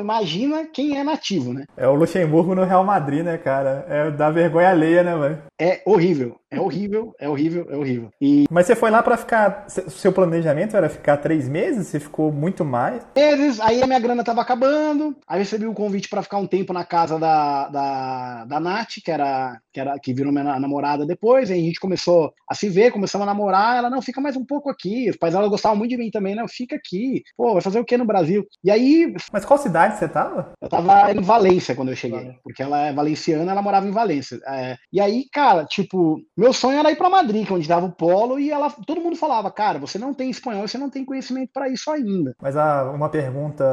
[0.00, 1.64] imagina quem é nativo, né?
[1.76, 3.86] É o Luxemburgo no Real Madrid, né, cara?
[3.88, 5.42] É da vergonha alheia, né, velho?
[5.58, 6.36] É horrível.
[6.50, 8.10] É horrível, é horrível, é horrível.
[8.20, 8.44] E...
[8.48, 9.64] Mas você foi lá para ficar.
[9.68, 11.88] Seu planejamento era ficar três meses?
[11.88, 13.02] Você ficou muito mais?
[13.16, 15.16] Meses, aí a minha grana tava acabando.
[15.26, 18.94] Aí recebi o um convite para ficar um tempo na casa da, da, da Nath,
[19.04, 22.68] que era que, era, que virou minha namorada depois, aí a gente começou a se
[22.68, 25.76] ver, começamos a namorar, ela, não, fica mais um pouco aqui, os pais dela gostavam
[25.76, 28.46] muito de mim também, não, fica aqui, pô, vai fazer o que no Brasil?
[28.62, 29.14] E aí...
[29.32, 30.52] Mas qual cidade você tava?
[30.60, 34.40] Eu tava em Valência quando eu cheguei, porque ela é valenciana, ela morava em Valência.
[34.46, 37.86] É, e aí, cara, tipo, meu sonho era ir pra Madrid, que é onde dava
[37.86, 41.04] o polo, e ela, todo mundo falava, cara, você não tem espanhol, você não tem
[41.04, 42.34] conhecimento para isso ainda.
[42.40, 43.64] Mas ah, uma pergunta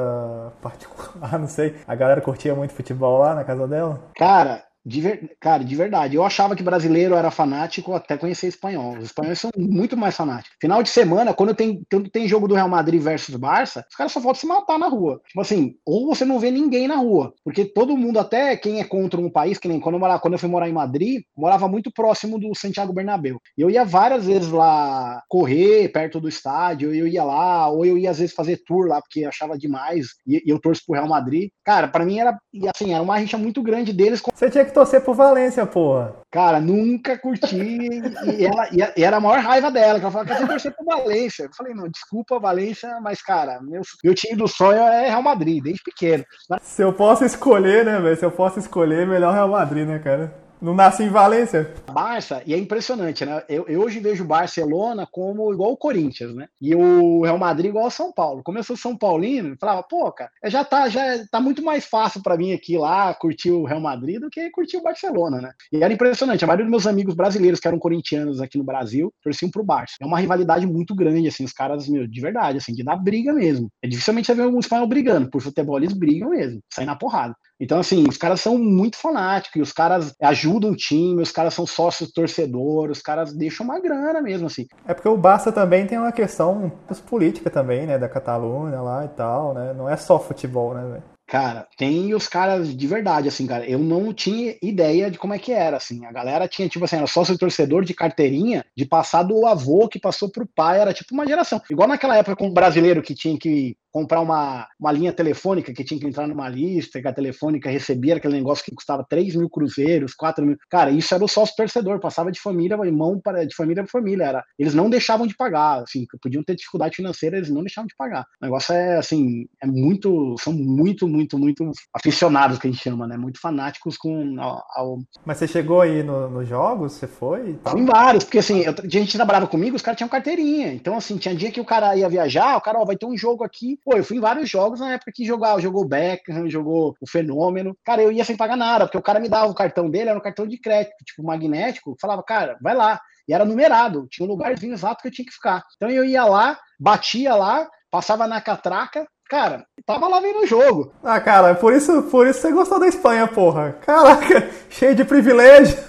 [0.62, 4.10] particular, não sei, a galera curtia muito futebol lá na casa dela?
[4.16, 5.32] Cara, de ver...
[5.40, 6.16] Cara, de verdade.
[6.16, 8.98] Eu achava que brasileiro era fanático até conhecer espanhol.
[8.98, 10.58] Os espanhóis são muito mais fanáticos.
[10.60, 14.12] Final de semana, quando tem, quando tem jogo do Real Madrid versus Barça, os caras
[14.12, 15.22] só faltam se matar na rua.
[15.28, 17.34] Tipo assim, ou você não vê ninguém na rua.
[17.44, 20.34] Porque todo mundo, até quem é contra um país, que nem quando eu, morava, quando
[20.34, 23.40] eu fui morar em Madrid, morava muito próximo do Santiago Bernabéu.
[23.58, 27.98] E eu ia várias vezes lá correr perto do estádio, eu ia lá, ou eu
[27.98, 31.50] ia às vezes fazer tour lá, porque achava demais, e, eu torço pro Real Madrid.
[31.64, 32.38] Cara, para mim era,
[32.74, 34.22] assim, era uma rixa muito grande deles.
[34.34, 36.16] Você tinha que que torcer pro Valência, porra.
[36.32, 37.58] Cara, nunca curti.
[37.58, 40.86] e, ela, e era a maior raiva dela, que ela falava que você torcer pro
[40.86, 41.44] Valência.
[41.44, 45.62] Eu falei, não, desculpa, Valência, mas, cara, meu, meu time do sonho é Real Madrid,
[45.62, 46.26] desde pequeno.
[46.62, 48.18] Se eu posso escolher, né, velho?
[48.18, 50.34] Se eu posso escolher, melhor Real Madrid, né, cara?
[50.62, 51.74] Não nasce em Valência.
[51.92, 53.42] Barça, e é impressionante, né?
[53.50, 56.48] Eu, eu hoje vejo Barcelona como igual o Corinthians, né?
[56.62, 58.44] E o Real Madrid igual o São Paulo.
[58.44, 61.02] Começou São Paulino, falava, pô, cara, já tá, já
[61.32, 64.78] tá muito mais fácil para mim aqui lá curtir o Real Madrid do que curtir
[64.78, 65.52] o Barcelona, né?
[65.74, 66.44] E era impressionante.
[66.44, 69.96] A maioria dos meus amigos brasileiros que eram corintianos aqui no Brasil torciam pro Barça.
[70.00, 73.34] É uma rivalidade muito grande, assim, os caras, meu, de verdade, assim, de dar briga
[73.34, 73.68] mesmo.
[73.82, 75.28] É dificilmente você ver alguns espanhol brigando.
[75.32, 77.36] Por futebol, eles brigam mesmo, saem na porrada.
[77.62, 81.54] Então, assim, os caras são muito fanáticos, e os caras ajudam o time, os caras
[81.54, 84.66] são sócios torcedores, os caras deixam uma grana mesmo, assim.
[84.88, 86.72] É porque o Barça também tem uma questão
[87.08, 89.76] política também, né, da Catalunha lá e tal, né?
[89.78, 91.04] Não é só futebol, né, velho?
[91.32, 93.66] Cara, tem os caras de verdade, assim, cara.
[93.66, 96.06] Eu não tinha ideia de como é que era, assim.
[96.06, 99.98] A galera tinha, tipo assim, era sócio torcedor de carteirinha, de passar do avô que
[99.98, 101.62] passou pro pai, era tipo uma geração.
[101.72, 105.84] Igual naquela época com o brasileiro que tinha que comprar uma, uma linha telefônica que
[105.84, 109.50] tinha que entrar numa lista, que a telefônica recebia aquele negócio que custava 3 mil
[109.50, 110.58] cruzeiros, 4 mil.
[110.70, 114.24] Cara, isso era o sócio torcedor, passava de família, irmão para de família para família.
[114.24, 117.96] Era, eles não deixavam de pagar, assim, podiam ter dificuldade financeira, eles não deixavam de
[117.96, 118.26] pagar.
[118.42, 123.08] O negócio é assim, é muito, são muito, muito, muito aficionados que a gente chama,
[123.08, 123.18] né?
[123.18, 125.00] Muito fanáticos com ao, ao...
[125.26, 127.60] Mas você chegou aí nos no jogos, você foi?
[127.76, 130.74] Em vários, porque assim, eu, a gente trabalhava comigo, os caras tinham carteirinha.
[130.74, 133.18] Então, assim, tinha dia que o cara ia viajar, o cara, ó, vai ter um
[133.18, 136.50] jogo aqui, Pô, eu fui em vários jogos na época que jogava, jogou o Beckham,
[136.50, 137.76] jogou o Fenômeno.
[137.84, 140.18] Cara, eu ia sem pagar nada, porque o cara me dava o cartão dele, era
[140.18, 143.00] um cartão de crédito, tipo magnético, falava, cara, vai lá.
[143.28, 145.64] E era numerado, tinha um lugarzinho exato que eu tinha que ficar.
[145.76, 150.94] Então eu ia lá, batia lá, passava na catraca, cara, tava lá vendo o jogo.
[151.02, 153.78] Ah, cara, por isso, por isso você gostou da Espanha, porra.
[153.82, 155.78] Caraca, cheio de privilégio.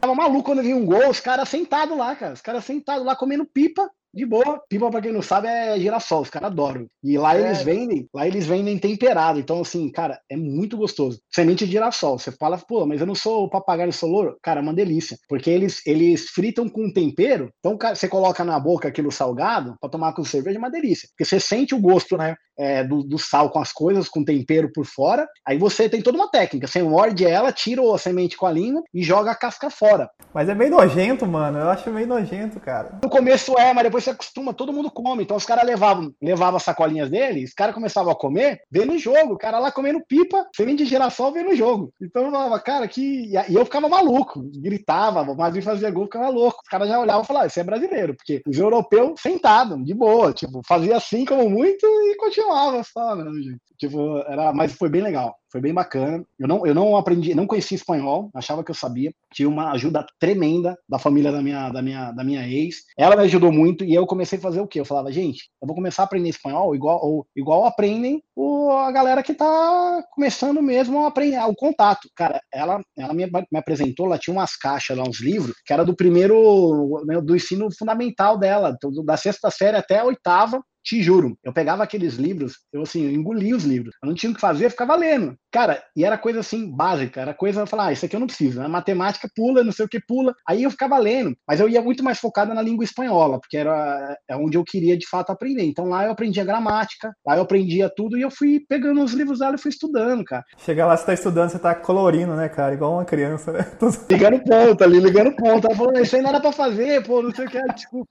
[0.00, 2.32] Tava maluco quando vinha um gol, os caras sentados lá, cara.
[2.32, 4.60] Os caras sentados lá comendo pipa, de boa.
[4.68, 6.86] Pipa, pra quem não sabe, é girassol, os caras adoram.
[7.02, 7.40] E lá é.
[7.40, 9.40] eles vendem, lá eles vendem temperado.
[9.40, 11.18] Então, assim, cara, é muito gostoso.
[11.32, 12.18] Semente de girassol.
[12.18, 14.36] Você fala, pô, mas eu não sou papagaio solor.
[14.42, 15.16] Cara, é uma delícia.
[15.28, 17.50] Porque eles, eles fritam com tempero.
[17.58, 21.08] Então, você coloca na boca aquilo salgado para tomar com cerveja, é uma delícia.
[21.10, 22.34] Porque você sente o gosto, né?
[22.58, 25.26] É, do, do, sal com as coisas, com tempero por fora.
[25.46, 26.66] Aí você tem toda uma técnica.
[26.66, 30.08] Você morde ela, tira a semente com a língua e joga a casca fora.
[30.34, 31.58] Mas é meio nojento, mano.
[31.58, 32.98] Eu acho meio nojento, cara.
[33.02, 35.22] No começo é, mas depois você acostuma, todo mundo come.
[35.22, 38.98] Então os caras levavam, levavam as sacolinhas deles, os caras começavam a comer, vendo o
[38.98, 39.34] jogo.
[39.34, 41.92] O cara lá comendo pipa, semente de girassol vendo o jogo.
[42.00, 43.32] Então eu falava, cara, que.
[43.48, 46.60] E eu ficava maluco, gritava, mas me fazia gol, ficava louco.
[46.62, 49.94] Os caras já olhavam e falavam, isso ah, é brasileiro, porque os europeus sentados, de
[49.94, 53.60] boa, tipo, fazia assim como muito e continuava só, né, gente?
[53.78, 55.36] Tipo, era, mas foi bem legal.
[55.52, 56.24] Foi bem bacana.
[56.38, 59.12] Eu não, eu não aprendi, não conhecia espanhol, achava que eu sabia.
[59.34, 62.84] Tive uma ajuda tremenda da família da minha, da minha, da minha ex.
[62.96, 64.80] Ela me ajudou muito e eu comecei a fazer o quê?
[64.80, 68.90] Eu falava, gente, eu vou começar a aprender espanhol igual, ou, igual aprendem o, a
[68.90, 72.08] galera que tá começando mesmo a aprender o contato.
[72.16, 75.84] Cara, ela, ela me, me apresentou, ela tinha umas caixas lá, uns livros, que era
[75.84, 78.74] do primeiro, né, do ensino fundamental dela,
[79.04, 83.12] da sexta série até a oitava, te juro, eu pegava aqueles livros, eu assim, eu
[83.12, 83.94] engolia os livros.
[84.02, 85.36] Eu não tinha o que fazer, eu ficava lendo.
[85.50, 88.26] Cara, e era coisa assim, básica, era coisa, eu falava, ah, isso aqui eu não
[88.26, 88.68] preciso, né?
[88.68, 90.34] Matemática pula, não sei o que pula.
[90.48, 94.16] Aí eu ficava lendo, mas eu ia muito mais focada na língua espanhola, porque era
[94.28, 95.64] é onde eu queria de fato aprender.
[95.64, 99.38] Então lá eu aprendia gramática, lá eu aprendia tudo e eu fui pegando os livros
[99.38, 100.44] dela e fui estudando, cara.
[100.58, 102.74] Chega lá, você tá estudando, você tá colorindo, né, cara?
[102.74, 103.66] Igual uma criança, né?
[104.10, 105.66] Ligando ponto ali, ligando ponto.
[105.66, 108.10] Ela falou, isso aí não era pra fazer, pô, não sei o que, desculpa.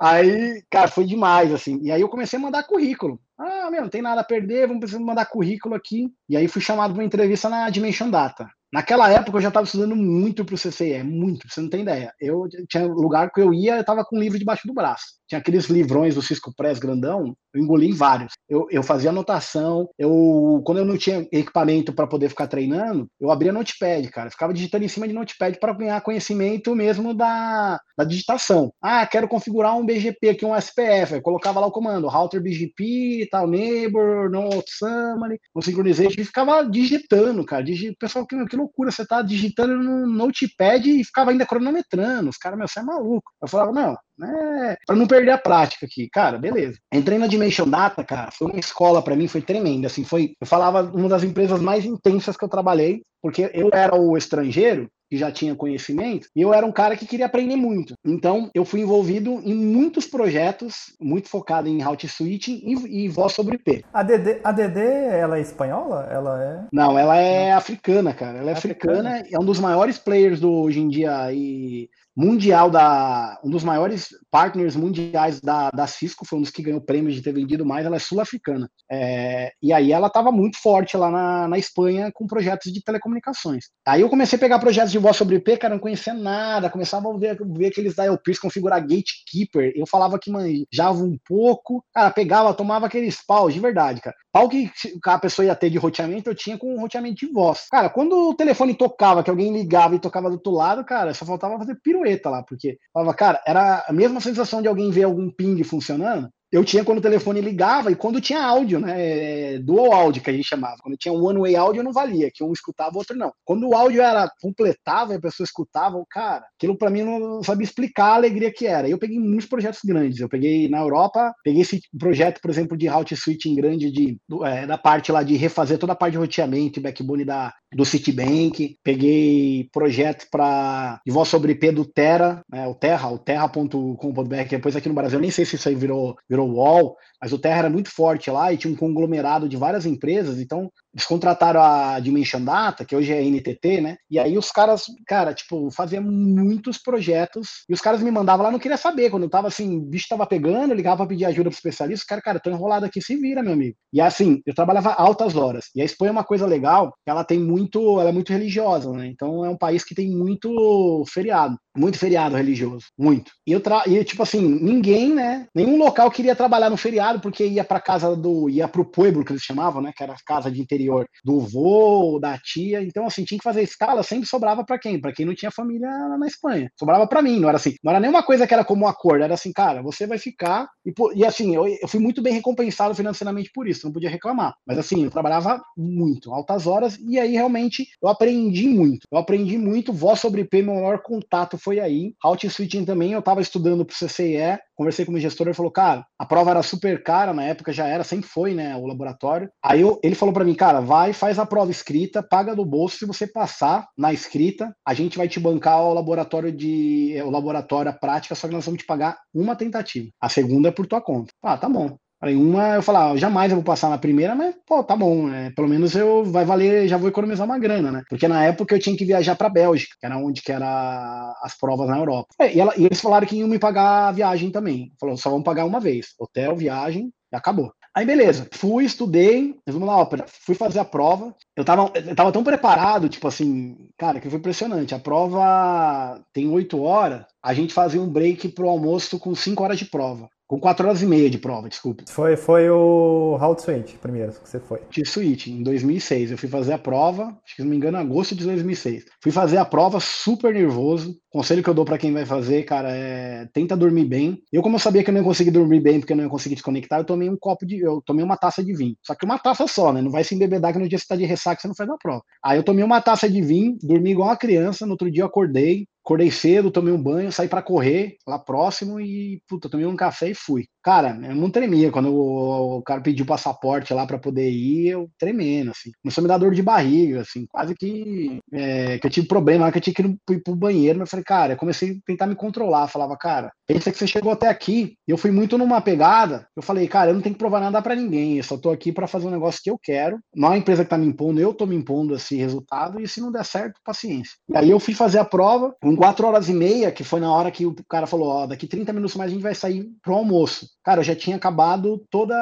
[0.00, 1.80] Aí, cara, foi demais, assim.
[1.82, 3.18] E aí eu comecei a mandar currículo.
[3.38, 6.08] Ah, meu, não tem nada a perder, vamos precisar mandar currículo aqui.
[6.28, 8.48] E aí fui chamado para uma entrevista na Dimension Data.
[8.72, 12.12] Naquela época eu já estava estudando muito para o CCE, muito, você não tem ideia.
[12.20, 15.04] Eu tinha lugar que eu ia, eu estava com um livro debaixo do braço.
[15.34, 18.34] Tinha aqueles livrões do Cisco Press grandão, eu engoli vários.
[18.48, 23.32] Eu, eu fazia anotação, eu quando eu não tinha equipamento para poder ficar treinando, eu
[23.32, 24.30] abria notepad, cara.
[24.30, 28.72] ficava digitando em cima de notepad para ganhar conhecimento mesmo da, da digitação.
[28.80, 31.14] Ah, quero configurar um BGP aqui, um SPF.
[31.14, 36.62] Eu colocava lá o comando, router BGP, tal, neighbor, no summary, no synchronization, e ficava
[36.62, 37.64] digitando, cara.
[37.64, 37.92] Digi...
[37.98, 42.30] Pessoal, que, que loucura, você tá digitando no notepad e ficava ainda cronometrando.
[42.30, 43.32] Os caras, meu, você é maluco.
[43.42, 46.08] Eu falava, não, né, para não perder a prática aqui.
[46.10, 46.78] Cara, beleza.
[46.92, 50.46] Entrei na Dimension Data, cara, foi uma escola para mim, foi tremenda, assim, foi, eu
[50.46, 55.16] falava uma das empresas mais intensas que eu trabalhei, porque eu era o estrangeiro que
[55.16, 57.94] já tinha conhecimento, e eu era um cara que queria aprender muito.
[58.04, 63.32] Então, eu fui envolvido em muitos projetos, muito focado em route switching e, e voz
[63.32, 63.84] sobre IP.
[63.92, 66.08] A DD, a DD, ela é espanhola?
[66.10, 66.66] Ela é?
[66.72, 68.38] Não, ela é africana, cara.
[68.38, 72.70] Ela é africana, africana é um dos maiores players do hoje em dia e mundial
[72.70, 77.14] da um dos maiores partners mundiais da, da Cisco, foi um dos que ganhou prêmios
[77.14, 78.68] de ter vendido mais, ela é sul-africana.
[78.90, 83.66] É, e aí ela estava muito forte lá na, na Espanha com projetos de telecomunicações.
[83.86, 87.12] Aí eu comecei a pegar projetos de voz sobre IP, cara, não conhecia nada, começava
[87.12, 92.10] a ver, ver aqueles da LPs configurar gatekeeper, eu falava que manjava um pouco, cara,
[92.10, 94.16] pegava, tomava aqueles paus, de verdade, cara.
[94.34, 94.68] Pau que
[95.06, 97.68] a pessoa ia ter de roteamento, eu tinha com roteamento de voz.
[97.70, 101.24] Cara, quando o telefone tocava, que alguém ligava e tocava do outro lado, cara, só
[101.24, 105.04] faltava fazer pirueta pirueta lá, porque falava, cara, era a mesma sensação de alguém ver
[105.04, 108.94] algum ping funcionando, eu tinha quando o telefone ligava e quando tinha áudio, né?
[108.96, 110.76] É, dual áudio que a gente chamava.
[110.80, 113.32] Quando tinha um one-way áudio não valia, que um escutava, o outro não.
[113.44, 117.42] Quando o áudio era completava e a pessoa escutava, o cara, aquilo para mim não
[117.42, 118.88] sabia explicar a alegria que era.
[118.88, 120.20] Eu peguei muitos projetos grandes.
[120.20, 124.64] Eu peguei na Europa, peguei esse projeto, por exemplo, de route switching grande de, é,
[124.64, 128.78] da parte lá de refazer toda a parte de roteamento e backbone da, do Citibank.
[128.82, 134.88] Peguei projeto para voz sobre IP do Terra, né, o Terra, o terra.com.br, depois aqui
[134.88, 137.90] no Brasil, nem sei se isso aí virou, virou UOL, mas o Terra era muito
[137.90, 142.84] forte lá e tinha um conglomerado de várias empresas, então eles contrataram a Dimension Data,
[142.84, 143.96] que hoje é NTT, né?
[144.08, 148.52] E aí os caras, cara, tipo, faziam muitos projetos e os caras me mandavam lá,
[148.52, 151.24] não queria saber, quando eu tava assim, o bicho tava pegando, eu ligava pra pedir
[151.24, 153.76] ajuda pro especialista, cara, cara, tô enrolado aqui, se vira, meu amigo.
[153.92, 155.66] E assim, eu trabalhava altas horas.
[155.74, 159.06] E a Espanha é uma coisa legal, ela tem muito, ela é muito religiosa, né?
[159.06, 163.32] Então é um país que tem muito feriado, muito feriado religioso, muito.
[163.44, 163.82] E eu tra...
[163.86, 165.48] e tipo assim, ninguém, né?
[165.54, 169.32] Nenhum local queria trabalhar no feriado porque ia para casa do ia pro pueblo que
[169.32, 170.83] eles chamavam, né, que era a casa de interior
[171.24, 172.82] do vô, da tia.
[172.82, 175.00] Então assim, tinha que fazer escala, sempre sobrava para quem?
[175.00, 176.70] Para quem não tinha família na Espanha.
[176.78, 177.74] Sobrava para mim, não era assim.
[177.82, 180.68] Não era nenhuma coisa que era como um acordo, era assim, cara, você vai ficar
[180.84, 184.54] e, e assim, eu, eu fui muito bem recompensado financeiramente por isso, não podia reclamar.
[184.66, 189.06] Mas assim, eu trabalhava muito, altas horas e aí realmente eu aprendi muito.
[189.10, 192.14] Eu aprendi muito, voz sobre IP, meu maior contato foi aí.
[192.22, 195.54] Route switching também, eu estava estudando para o CCIE, conversei com o meu gestor, ele
[195.54, 198.86] falou, cara, a prova era super cara, na época já era, sempre foi, né, o
[198.86, 199.48] laboratório.
[199.62, 202.98] Aí eu, ele falou para mim, cara, vai, faz a prova escrita, paga do bolso,
[202.98, 207.90] se você passar na escrita, a gente vai te bancar o laboratório de, o laboratório,
[207.90, 210.08] a prática, só que nós vamos te pagar uma tentativa.
[210.20, 211.32] A segunda é por tua conta.
[211.42, 211.96] Ah, tá bom.
[212.24, 215.28] Aí uma eu falava, ah, jamais eu vou passar na primeira, mas pô, tá bom,
[215.30, 218.02] é, pelo menos eu vai valer, já vou economizar uma grana, né?
[218.08, 221.54] Porque na época eu tinha que viajar para Bélgica, que era onde que era as
[221.58, 222.28] provas na Europa.
[222.40, 224.90] É, e, ela, e, eles falaram que iam me pagar a viagem também.
[224.98, 227.70] Falou, só vão pagar uma vez, hotel, viagem, acabou.
[227.96, 231.32] Aí beleza, fui, estudei, resumo na ópera, fui fazer a prova.
[231.54, 234.94] Eu tava, eu tava tão preparado, tipo assim, cara, que foi impressionante.
[234.94, 239.78] A prova tem oito horas, a gente fazia um break pro almoço com cinco horas
[239.78, 240.28] de prova.
[240.46, 242.04] Com 4 horas e meia de prova, desculpa.
[242.08, 244.80] Foi, foi o How to Switch primeiro que você foi.
[244.90, 246.32] De Switch, em 2006.
[246.32, 249.04] Eu fui fazer a prova, acho que se não me engano, em agosto de 2006.
[249.22, 251.16] Fui fazer a prova super nervoso.
[251.30, 254.38] Conselho que eu dou para quem vai fazer, cara, é tenta dormir bem.
[254.52, 256.30] Eu, como eu sabia que eu não ia conseguir dormir bem porque eu não ia
[256.30, 257.80] conseguir desconectar, eu tomei um copo de.
[257.80, 258.96] Eu tomei uma taça de vinho.
[259.02, 260.02] Só que uma taça só, né?
[260.02, 261.96] Não vai se embebedar que no dia você tá de ressaca você não faz a
[261.96, 262.22] prova.
[262.44, 264.84] Aí eu tomei uma taça de vinho, dormi igual uma criança.
[264.84, 269.00] No outro dia eu acordei, acordei cedo, tomei um banho, saí para correr lá próximo
[269.00, 270.66] e, puta, tomei um café e fui.
[270.82, 271.90] Cara, eu não tremia.
[271.90, 275.90] Quando o, o cara pediu passaporte lá para poder ir, eu tremendo, assim.
[276.02, 279.72] Começou a me dar dor de barriga, assim, quase que, é, que eu tive problema,
[279.72, 281.94] que eu tinha que ir pro, pro banheiro, mas eu falei, cara, eu comecei a
[282.06, 282.86] tentar me controlar.
[282.88, 284.98] Falava, cara, pensa que você chegou até aqui.
[285.08, 287.96] Eu fui muito numa pegada, eu falei, cara, eu não tenho que provar nada para
[287.96, 290.18] ninguém, eu só tô aqui para fazer um negócio que eu quero.
[290.36, 293.08] Não é a empresa que tá me impondo, eu tô me impondo esse resultado, e
[293.08, 294.34] se não der certo, paciência.
[294.50, 297.32] E aí eu fui fazer a prova, com quatro horas e meia, que foi na
[297.32, 300.14] hora que o cara falou, ó, daqui 30 minutos mais a gente vai sair pro
[300.14, 300.66] almoço.
[300.82, 302.34] Cara, eu já tinha acabado toda.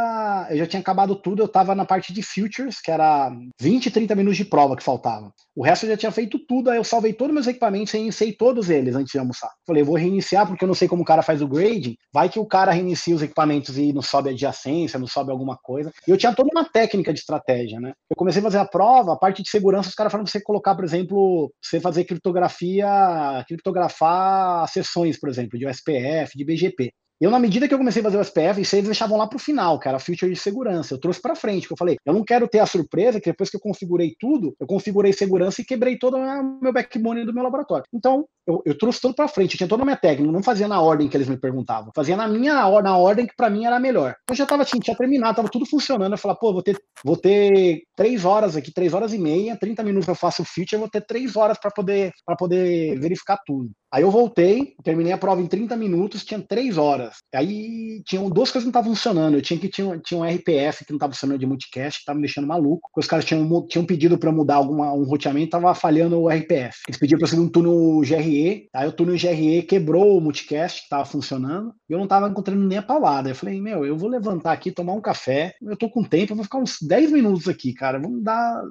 [0.50, 3.30] Eu já tinha acabado tudo, eu tava na parte de futures, que era
[3.60, 5.32] 20, 30 minutos de prova que faltava.
[5.54, 7.98] O resto eu já tinha feito tudo, aí eu salvei todos os meus equipamentos e
[7.98, 9.50] reiniciei todos eles antes de almoçar.
[9.66, 11.94] Falei, vou reiniciar porque eu não sei como o cara faz o grading.
[12.12, 15.92] Vai que o cara reinicia os equipamentos e não sobe adjacência, não sobe alguma coisa.
[16.08, 17.92] E eu tinha toda uma técnica de estratégia, né?
[18.10, 20.40] Eu comecei a fazer a prova, a parte de segurança, os caras falaram pra você
[20.40, 26.92] colocar, por exemplo, você fazer criptografia, criptografar sessões, por exemplo, de OSPF, de BGP.
[27.22, 29.38] Eu, na medida que eu comecei a fazer o SPF, isso eles deixavam lá pro
[29.38, 30.92] final, que era feature de segurança.
[30.92, 33.48] Eu trouxe para frente, que eu falei, eu não quero ter a surpresa que depois
[33.48, 37.44] que eu configurei tudo, eu configurei segurança e quebrei todo o meu backbone do meu
[37.44, 37.84] laboratório.
[37.94, 40.66] Então, eu, eu trouxe tudo para frente, eu tinha toda a minha técnica, não fazia
[40.66, 43.78] na ordem que eles me perguntavam, fazia na minha na ordem que para mim era
[43.78, 44.16] melhor.
[44.24, 46.14] Então já tava, tinha, terminado, tava tudo funcionando.
[46.14, 49.84] Eu falei, pô, vou ter, vou ter três horas aqui, três horas e meia, 30
[49.84, 53.70] minutos eu faço o feature, eu vou ter três horas para poder, poder verificar tudo.
[53.92, 57.16] Aí eu voltei, terminei a prova em 30 minutos, tinha 3 horas.
[57.34, 59.34] Aí tinham duas coisas que não estavam funcionando.
[59.34, 62.16] Eu tinha que tinha, tinha um RPF que não estava funcionando de multicast, que estava
[62.16, 62.88] me deixando maluco.
[62.96, 66.78] Os caras tinham, tinham pedido para mudar alguma, um roteamento, tava falhando o RPF.
[66.88, 70.78] Eles pediram para eu seguir um túnel GRE, aí o túnel GRE quebrou o multicast
[70.78, 73.28] que estava funcionando, e eu não estava encontrando nem a paulada.
[73.28, 76.36] Eu falei, meu, eu vou levantar aqui, tomar um café, eu tô com tempo, eu
[76.36, 77.98] vou ficar uns 10 minutos aqui, cara.
[77.98, 78.62] Vamos dar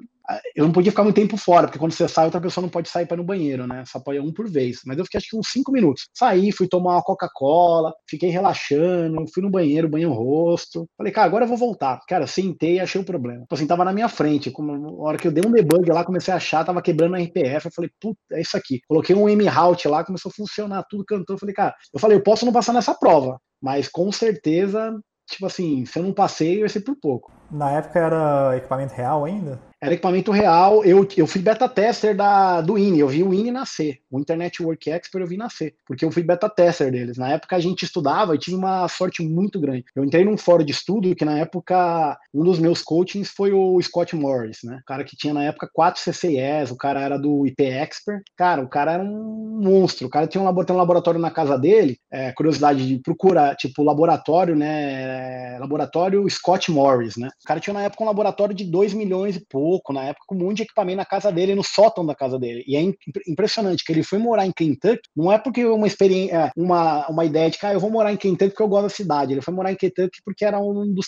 [0.54, 2.88] eu não podia ficar muito tempo fora, porque quando você sai, outra pessoa não pode
[2.88, 3.84] sair para ir no banheiro, né?
[3.86, 4.80] Só pode um por vez.
[4.86, 6.08] Mas eu fiquei acho que uns cinco minutos.
[6.14, 10.88] Saí, fui tomar uma Coca-Cola, fiquei relaxando, fui no banheiro, banho o rosto.
[10.96, 12.00] Falei, cara, agora eu vou voltar.
[12.08, 13.42] Cara, sentei e achei o problema.
[13.42, 14.50] Tipo assim, tava na minha frente.
[14.50, 17.22] Como, a hora que eu dei um debug lá, comecei a achar, tava quebrando o
[17.22, 17.66] RPF.
[17.66, 18.80] Eu falei, puta, é isso aqui.
[18.88, 21.34] Coloquei um M-Route lá, começou a funcionar, tudo cantou.
[21.34, 24.98] Eu falei, cara, eu falei, eu posso não passar nessa prova, mas com certeza,
[25.28, 27.32] tipo assim, se eu não passei, vai ser por pouco.
[27.52, 29.60] Na época era equipamento real ainda?
[29.82, 30.84] Era equipamento real.
[30.84, 33.98] Eu, eu fui beta tester da, do INE, eu vi o INE nascer.
[34.08, 37.18] O Internet Work Expert eu vi nascer, porque eu fui beta tester deles.
[37.18, 39.84] Na época a gente estudava e tive uma sorte muito grande.
[39.96, 43.82] Eu entrei num fórum de estudo que na época um dos meus coachings foi o
[43.82, 44.78] Scott Morris, né?
[44.82, 48.22] O cara que tinha na época quatro CCIs, o cara era do IP Expert.
[48.36, 50.06] Cara, o cara era um monstro.
[50.06, 51.98] O cara tinha um laboratório, um laboratório na casa dele.
[52.08, 55.58] É, curiosidade de procurar, tipo, laboratório, né?
[55.58, 57.28] Laboratório Scott Morris, né?
[57.42, 60.34] O cara tinha na época um laboratório de 2 milhões e pouco na época, com
[60.34, 62.64] um monte de equipamento na casa dele, no sótão da casa dele.
[62.66, 62.82] E é
[63.28, 67.24] impressionante que ele foi morar em Kentucky, não é porque uma experiência, é, uma, uma
[67.24, 69.32] ideia de que ah, eu vou morar em Kentucky porque eu gosto da cidade.
[69.32, 71.06] Ele foi morar em Kentucky porque era um dos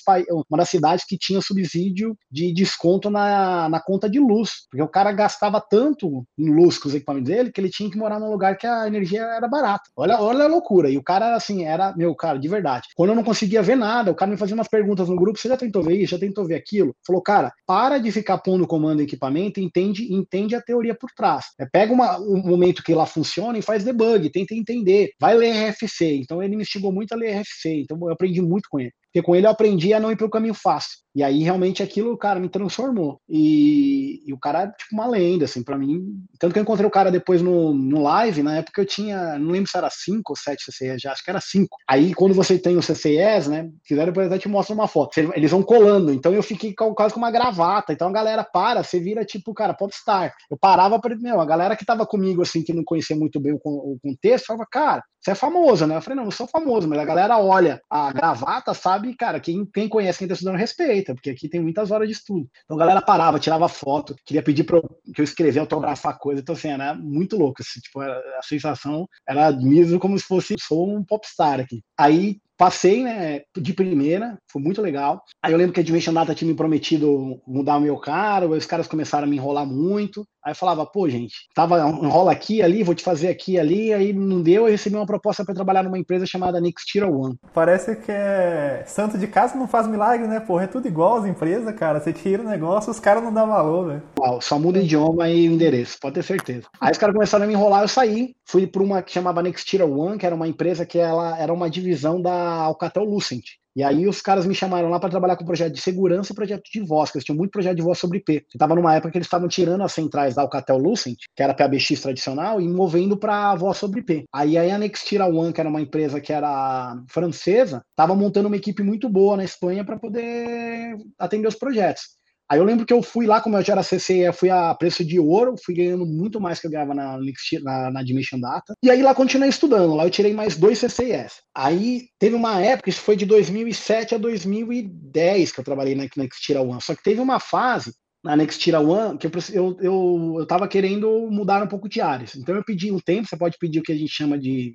[0.48, 4.66] uma das cidades que tinha subsídio de desconto na, na conta de luz.
[4.70, 7.96] Porque o cara gastava tanto em luz com os equipamentos dele que ele tinha que
[7.96, 9.84] morar num lugar que a energia era barata.
[9.96, 10.90] Olha, olha a loucura.
[10.90, 12.88] E o cara, assim, era, meu, cara, de verdade.
[12.94, 15.48] Quando eu não conseguia ver nada, o cara me fazia umas perguntas no grupo: você
[15.48, 16.12] já tentou ver isso?
[16.12, 16.94] Já tentou ver aquilo?
[17.06, 21.46] Falou, cara, para de ficar pondo comando equipamento entende, entende a teoria por trás.
[21.60, 25.10] É, pega uma, um momento que lá funciona e faz debug, tenta entender.
[25.20, 26.16] Vai ler RFC.
[26.16, 27.82] Então ele me instigou muito a ler RFC.
[27.82, 28.92] Então eu aprendi muito com ele.
[29.14, 30.98] Porque com ele eu aprendi a não ir pelo caminho fácil.
[31.14, 33.20] E aí realmente aquilo, cara, me transformou.
[33.28, 36.16] E, e o cara é tipo uma lenda, assim, para mim.
[36.40, 39.52] Tanto que eu encontrei o cara depois no, no live, na época eu tinha, não
[39.52, 41.76] lembro se era 5 ou 7 CCEs já, acho que era 5.
[41.88, 45.20] Aí quando você tem os CCEs, né, quiser depois até te mostro uma foto.
[45.36, 47.92] Eles vão colando, então eu fiquei quase com uma gravata.
[47.92, 50.34] Então a galera para, você vira tipo, cara, popstar.
[50.50, 53.52] Eu parava para meu, a galera que tava comigo, assim, que não conhecia muito bem
[53.52, 55.96] o, o contexto, falava, cara, você é famoso, né?
[55.96, 59.66] Eu falei, não, não sou famoso, mas a galera olha a gravata, sabe, cara, quem,
[59.66, 62.48] quem conhece, quem tá estudando, respeita, porque aqui tem muitas horas de estudo.
[62.64, 64.82] Então a galera parava, tirava foto, queria pedir pra eu,
[65.14, 69.52] que eu escrevesse, autografar coisa, então assim, era muito louco, assim, tipo, a sensação era
[69.52, 71.82] mesmo como se fosse, sou um popstar aqui.
[71.98, 75.24] Aí Passei, né, de primeira, foi muito legal.
[75.42, 78.64] Aí eu lembro que a Dimension Data tinha me prometido mudar o meu cara, os
[78.64, 80.24] caras começaram a me enrolar muito.
[80.44, 84.12] Aí eu falava, pô, gente, tava enrola aqui, ali, vou te fazer aqui, ali, aí
[84.12, 87.38] não deu, eu recebi uma proposta para trabalhar numa empresa chamada Next Tier One.
[87.54, 90.64] Parece que é santo de casa não faz milagre, né, porra?
[90.64, 91.98] É tudo igual as empresas, cara.
[91.98, 94.02] Você tira o negócio, os caras não dão valor, velho.
[94.42, 96.66] Só muda idioma e endereço, pode ter certeza.
[96.80, 99.64] Aí os caras começaram a me enrolar, eu saí, fui para uma que chamava Next
[99.64, 103.44] Tier One, que era uma empresa que ela era uma divisão da Alcatel Lucent.
[103.76, 106.62] E aí os caras me chamaram lá para trabalhar com projeto de segurança e projeto
[106.70, 108.46] de voz, que eles tinham muito projeto de voz sobre IP.
[108.52, 112.00] Estava numa época que eles estavam tirando as centrais da Alcatel Lucent, que era PABX
[112.00, 114.24] tradicional, e movendo para voz sobre IP.
[114.32, 118.82] Aí a Nextira One, que era uma empresa que era francesa, estava montando uma equipe
[118.82, 122.23] muito boa na Espanha para poder atender os projetos.
[122.50, 125.04] Aí eu lembro que eu fui lá, como eu já era CCE, fui a preço
[125.04, 127.18] de ouro, fui ganhando muito mais que eu ganhava na,
[127.62, 128.74] na, na Dimension Data.
[128.82, 131.40] E aí lá continuei estudando, lá eu tirei mais dois CCEs.
[131.54, 136.60] Aí teve uma época, isso foi de 2007 a 2010 que eu trabalhei na Nextira
[136.60, 137.92] One, só que teve uma fase
[138.22, 142.34] na Nextira One que eu, eu, eu, eu tava querendo mudar um pouco de áreas.
[142.34, 144.74] Então eu pedi um tempo, você pode pedir o que a gente chama de